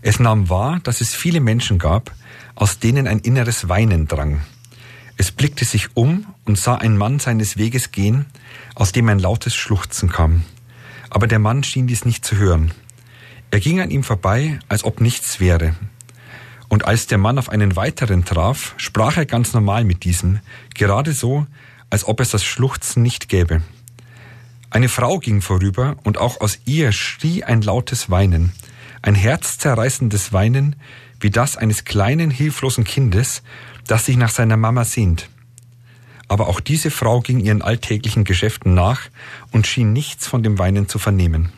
[0.03, 2.11] Es nahm wahr, dass es viele Menschen gab,
[2.57, 4.41] aus denen ein inneres Weinen drang.
[5.17, 8.27] Es blickte sich um und sah einen Mann seines Weges gehen,
[8.75, 10.43] aus dem ein lautes Schluchzen kam.
[11.09, 12.73] Aber der Mann schien dies nicht zu hören.
[13.55, 15.77] Er ging an ihm vorbei, als ob nichts wäre.
[16.67, 20.41] Und als der Mann auf einen weiteren traf, sprach er ganz normal mit diesem,
[20.75, 21.47] gerade so,
[21.89, 23.63] als ob es das Schluchzen nicht gäbe.
[24.71, 28.51] Eine Frau ging vorüber, und auch aus ihr schrie ein lautes Weinen,
[29.03, 30.75] ein herzzerreißendes Weinen,
[31.21, 33.45] wie das eines kleinen, hilflosen Kindes,
[33.87, 35.29] das sich nach seiner Mama sehnt.
[36.27, 39.03] Aber auch diese Frau ging ihren alltäglichen Geschäften nach
[39.53, 41.53] und schien nichts von dem Weinen zu vernehmen.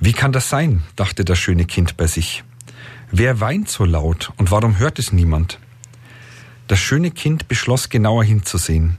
[0.00, 0.82] Wie kann das sein?
[0.96, 2.44] dachte das schöne Kind bei sich.
[3.10, 5.58] Wer weint so laut und warum hört es niemand?
[6.68, 8.98] Das schöne Kind beschloss genauer hinzusehen.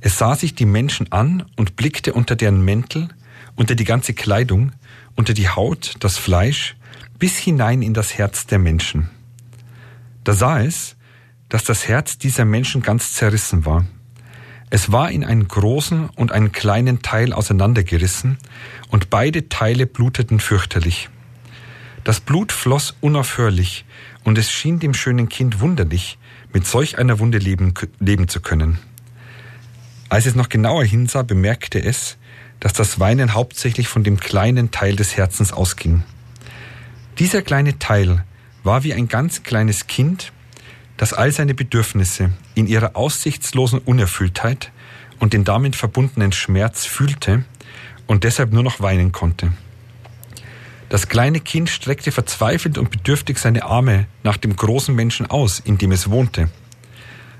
[0.00, 3.08] Es sah sich die Menschen an und blickte unter deren Mäntel,
[3.56, 4.72] unter die ganze Kleidung,
[5.16, 6.76] unter die Haut, das Fleisch,
[7.18, 9.10] bis hinein in das Herz der Menschen.
[10.22, 10.96] Da sah es,
[11.48, 13.84] dass das Herz dieser Menschen ganz zerrissen war.
[14.70, 18.38] Es war in einen großen und einen kleinen Teil auseinandergerissen,
[18.90, 21.08] und beide Teile bluteten fürchterlich.
[22.04, 23.84] Das Blut floss unaufhörlich,
[24.24, 26.18] und es schien dem schönen Kind wunderlich,
[26.52, 28.78] mit solch einer Wunde leben, leben zu können.
[30.08, 32.16] Als es noch genauer hinsah, bemerkte es,
[32.60, 36.02] dass das Weinen hauptsächlich von dem kleinen Teil des Herzens ausging.
[37.18, 38.24] Dieser kleine Teil
[38.64, 40.32] war wie ein ganz kleines Kind,
[40.98, 44.70] das all seine Bedürfnisse in ihrer aussichtslosen Unerfülltheit
[45.20, 47.44] und den damit verbundenen Schmerz fühlte
[48.06, 49.52] und deshalb nur noch weinen konnte.
[50.88, 55.78] Das kleine Kind streckte verzweifelt und bedürftig seine Arme nach dem großen Menschen aus, in
[55.78, 56.50] dem es wohnte.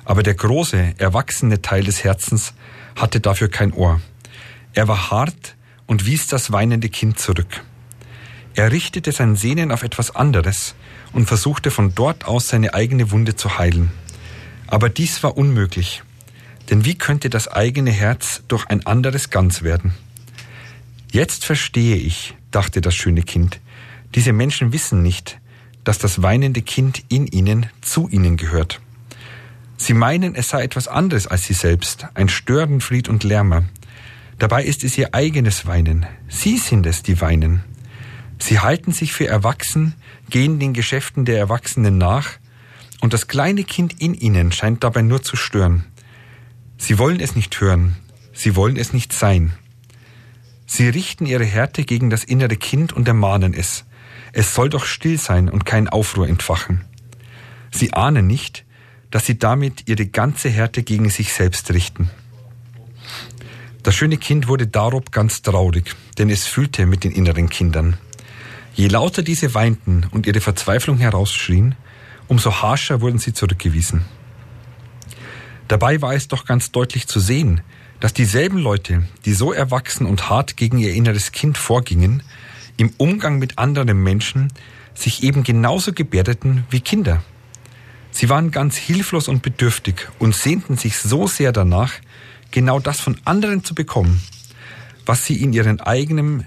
[0.05, 2.55] Aber der große, erwachsene Teil des Herzens
[2.95, 4.01] hatte dafür kein Ohr.
[4.73, 5.57] Er war hart
[5.87, 7.65] und wies das weinende Kind zurück.
[8.55, 10.75] Er richtete sein Sehnen auf etwas anderes
[11.13, 13.91] und versuchte von dort aus seine eigene Wunde zu heilen.
[14.67, 16.03] Aber dies war unmöglich,
[16.71, 19.95] denn wie könnte das eigene Herz durch ein anderes ganz werden?
[21.11, 23.61] Jetzt verstehe ich, dachte das schöne Kind,
[24.15, 25.39] diese Menschen wissen nicht,
[25.85, 28.81] dass das weinende Kind in ihnen zu ihnen gehört.
[29.79, 33.65] Sie meinen, es sei etwas anderes als sie selbst, ein Störenfried und Lärmer.
[34.39, 36.07] Dabei ist es ihr eigenes Weinen.
[36.29, 37.63] Sie sind es, die weinen.
[38.39, 39.95] Sie halten sich für erwachsen,
[40.31, 42.39] gehen den Geschäften der Erwachsenen nach,
[43.01, 45.85] und das kleine Kind in ihnen scheint dabei nur zu stören.
[46.79, 47.97] Sie wollen es nicht hören,
[48.33, 49.53] sie wollen es nicht sein.
[50.67, 53.85] Sie richten ihre Härte gegen das innere Kind und ermahnen es.
[54.33, 56.85] Es soll doch still sein und kein Aufruhr entfachen.
[57.71, 58.65] Sie ahnen nicht,
[59.11, 62.11] dass sie damit ihre ganze Härte gegen sich selbst richten.
[63.83, 67.97] Das schöne Kind wurde darob ganz traurig, denn es fühlte mit den inneren Kindern.
[68.79, 71.75] Je lauter diese weinten und ihre Verzweiflung herausschrien,
[72.29, 74.05] umso harscher wurden sie zurückgewiesen.
[75.67, 77.63] Dabei war es doch ganz deutlich zu sehen,
[77.99, 82.23] dass dieselben Leute, die so erwachsen und hart gegen ihr inneres Kind vorgingen,
[82.77, 84.53] im Umgang mit anderen Menschen
[84.95, 87.25] sich eben genauso gebärdeten wie Kinder.
[88.13, 91.95] Sie waren ganz hilflos und bedürftig und sehnten sich so sehr danach,
[92.53, 94.23] genau das von anderen zu bekommen,
[95.05, 96.45] was sie in ihrem eigenen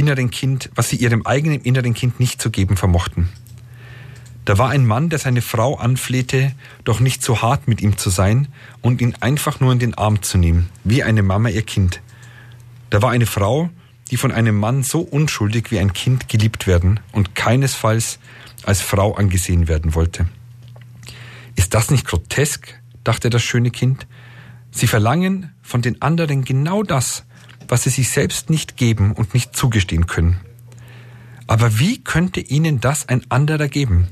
[0.00, 3.28] inneren Kind, was sie ihrem eigenen inneren Kind nicht zu geben vermochten.
[4.46, 6.52] Da war ein Mann, der seine Frau anflehte,
[6.84, 8.48] doch nicht so hart mit ihm zu sein
[8.80, 12.00] und ihn einfach nur in den Arm zu nehmen, wie eine Mama ihr Kind.
[12.88, 13.68] Da war eine Frau,
[14.10, 18.18] die von einem Mann so unschuldig wie ein Kind geliebt werden und keinesfalls
[18.64, 20.26] als Frau angesehen werden wollte.
[21.56, 22.80] Ist das nicht grotesk?
[23.04, 24.06] dachte das schöne Kind.
[24.70, 27.24] Sie verlangen von den anderen genau das,
[27.70, 30.40] was sie sich selbst nicht geben und nicht zugestehen können.
[31.46, 34.08] Aber wie könnte ihnen das ein anderer geben?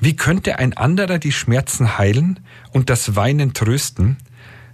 [0.00, 2.38] Wie könnte ein anderer die Schmerzen heilen
[2.70, 4.16] und das Weinen trösten,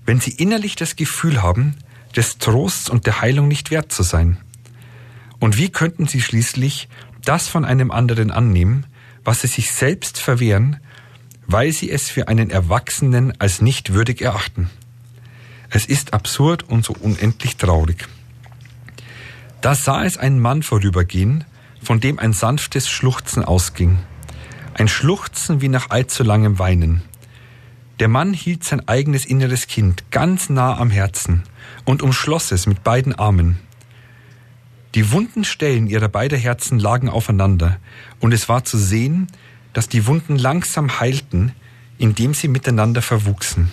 [0.05, 1.77] wenn sie innerlich das Gefühl haben,
[2.15, 4.37] des Trosts und der Heilung nicht wert zu sein?
[5.41, 6.89] Und wie könnten sie schließlich
[7.25, 8.85] das von einem anderen annehmen,
[9.25, 10.79] was sie sich selbst verwehren,
[11.47, 14.69] weil sie es für einen Erwachsenen als nicht würdig erachten?
[15.77, 18.07] Es ist absurd und so unendlich traurig.
[19.61, 21.43] Da sah es ein Mann vorübergehen,
[21.83, 23.99] von dem ein sanftes Schluchzen ausging.
[24.75, 27.03] Ein Schluchzen wie nach allzu langem Weinen.
[27.99, 31.43] Der Mann hielt sein eigenes inneres Kind ganz nah am Herzen
[31.85, 33.59] und umschloss es mit beiden Armen.
[34.95, 37.81] Die wunden Stellen ihrer beiden Herzen lagen aufeinander,
[38.21, 39.27] und es war zu sehen,
[39.73, 41.51] dass die Wunden langsam heilten,
[41.99, 43.73] indem sie miteinander verwuchsen.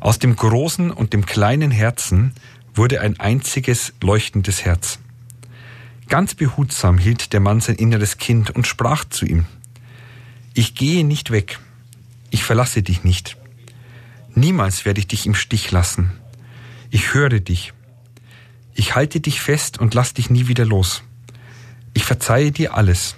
[0.00, 2.32] Aus dem großen und dem kleinen Herzen
[2.74, 4.98] wurde ein einziges leuchtendes Herz.
[6.08, 9.46] Ganz behutsam hielt der Mann sein inneres Kind und sprach zu ihm,
[10.54, 11.58] Ich gehe nicht weg,
[12.30, 13.36] ich verlasse dich nicht.
[14.34, 16.12] Niemals werde ich dich im Stich lassen.
[16.90, 17.72] Ich höre dich.
[18.74, 21.02] Ich halte dich fest und lass dich nie wieder los.
[21.92, 23.16] Ich verzeihe dir alles.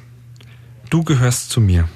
[0.89, 1.89] Du gehörst zu mir.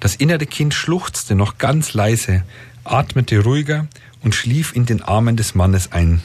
[0.00, 2.44] Das innere Kind schluchzte noch ganz leise,
[2.92, 3.86] atmete ruhiger
[4.22, 6.22] und schlief in den Armen des Mannes ein.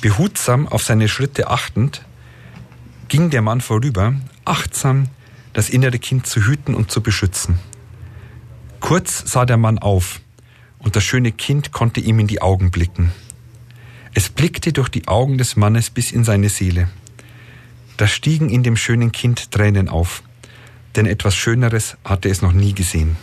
[0.00, 2.04] Behutsam auf seine Schritte achtend,
[3.08, 4.14] ging der Mann vorüber,
[4.44, 5.08] achtsam
[5.52, 7.58] das innere Kind zu hüten und zu beschützen.
[8.80, 10.20] Kurz sah der Mann auf,
[10.78, 13.12] und das schöne Kind konnte ihm in die Augen blicken.
[14.14, 16.88] Es blickte durch die Augen des Mannes bis in seine Seele.
[17.96, 20.22] Da stiegen in dem schönen Kind Tränen auf,
[20.94, 23.16] denn etwas Schöneres hatte es noch nie gesehen.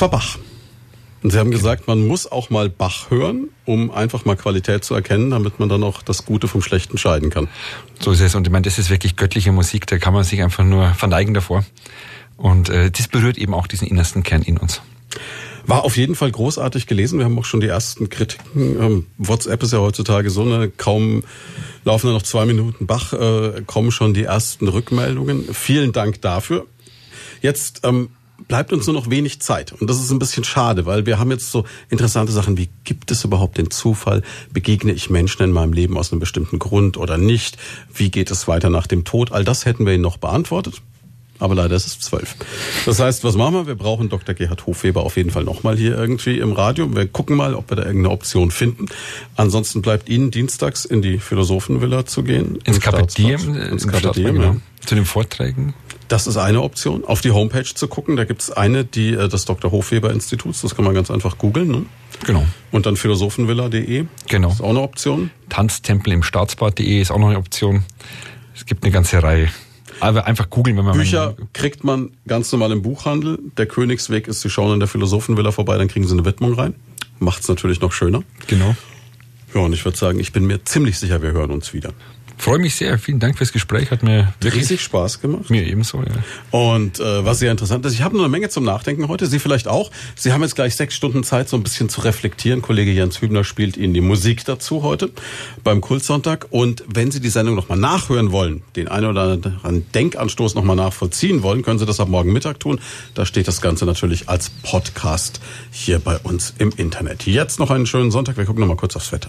[0.00, 0.38] Das war Bach.
[1.22, 4.94] Und Sie haben gesagt, man muss auch mal Bach hören, um einfach mal Qualität zu
[4.94, 7.48] erkennen, damit man dann auch das Gute vom Schlechten scheiden kann.
[7.98, 8.34] So ist es.
[8.34, 11.34] Und ich meine, das ist wirklich göttliche Musik, da kann man sich einfach nur verneigen
[11.34, 11.66] davor.
[12.38, 14.80] Und äh, das berührt eben auch diesen innersten Kern in uns.
[15.66, 17.18] War auf jeden Fall großartig gelesen.
[17.18, 18.82] Wir haben auch schon die ersten Kritiken.
[18.82, 21.24] Ähm, WhatsApp ist ja heutzutage so eine, kaum
[21.84, 25.52] laufen da noch zwei Minuten Bach, äh, kommen schon die ersten Rückmeldungen.
[25.52, 26.64] Vielen Dank dafür.
[27.42, 28.08] Jetzt ähm,
[28.48, 29.72] bleibt uns nur noch wenig Zeit.
[29.72, 33.10] Und das ist ein bisschen schade, weil wir haben jetzt so interessante Sachen wie, gibt
[33.10, 34.22] es überhaupt den Zufall?
[34.52, 37.56] Begegne ich Menschen in meinem Leben aus einem bestimmten Grund oder nicht?
[37.94, 39.32] Wie geht es weiter nach dem Tod?
[39.32, 40.82] All das hätten wir Ihnen noch beantwortet.
[41.40, 42.36] Aber leider ist es zwölf.
[42.84, 43.66] Das heißt, was machen wir?
[43.66, 44.34] Wir brauchen Dr.
[44.34, 46.94] Gerhard Hofweber auf jeden Fall nochmal hier irgendwie im Radio.
[46.94, 48.86] Wir gucken mal, ob wir da irgendeine Option finden.
[49.36, 52.58] Ansonsten bleibt Ihnen dienstags in die Philosophenvilla zu gehen.
[52.64, 54.56] Ins Kapitän, ins Kapitän, ja.
[54.84, 55.72] Zu den Vorträgen.
[56.10, 58.16] Das ist eine Option, auf die Homepage zu gucken.
[58.16, 59.70] Da gibt es eine, die äh, des Dr.
[59.70, 61.68] Hofweber Instituts, das kann man ganz einfach googeln.
[61.68, 61.86] Ne?
[62.26, 62.44] Genau.
[62.72, 64.06] Und dann philosophenvilla.de.
[64.28, 64.48] Genau.
[64.48, 65.30] Das ist auch eine Option.
[65.50, 67.84] Tanztempel im Staatsbad.de ist auch noch eine Option.
[68.56, 69.50] Es gibt eine ganze Reihe.
[70.00, 73.38] Aber einfach googeln, wenn man Bücher kriegt man ganz normal im Buchhandel.
[73.56, 76.74] Der Königsweg ist, Sie schauen in der Philosophenvilla vorbei, dann kriegen Sie eine Widmung rein.
[77.20, 78.24] Macht's natürlich noch schöner.
[78.48, 78.74] Genau.
[79.54, 81.92] Ja, und ich würde sagen, ich bin mir ziemlich sicher, wir hören uns wieder.
[82.40, 82.98] Freue mich sehr.
[82.98, 83.90] Vielen Dank fürs Gespräch.
[83.90, 85.50] Hat mir wirklich Riesig Spaß gemacht.
[85.50, 86.58] Mir ebenso, ja.
[86.58, 89.26] Und äh, was sehr interessant ist, ich habe noch eine Menge zum Nachdenken heute.
[89.26, 89.90] Sie vielleicht auch.
[90.14, 92.62] Sie haben jetzt gleich sechs Stunden Zeit, so ein bisschen zu reflektieren.
[92.62, 95.10] Kollege Jens Hübner spielt Ihnen die Musik dazu heute
[95.64, 96.46] beim Kultsonntag.
[96.48, 101.42] Und wenn Sie die Sendung nochmal nachhören wollen, den einen oder anderen Denkanstoß nochmal nachvollziehen
[101.42, 102.80] wollen, können Sie das ab morgen Mittag tun.
[103.12, 107.26] Da steht das Ganze natürlich als Podcast hier bei uns im Internet.
[107.26, 108.38] Jetzt noch einen schönen Sonntag.
[108.38, 109.28] Wir gucken nochmal kurz aufs Wetter.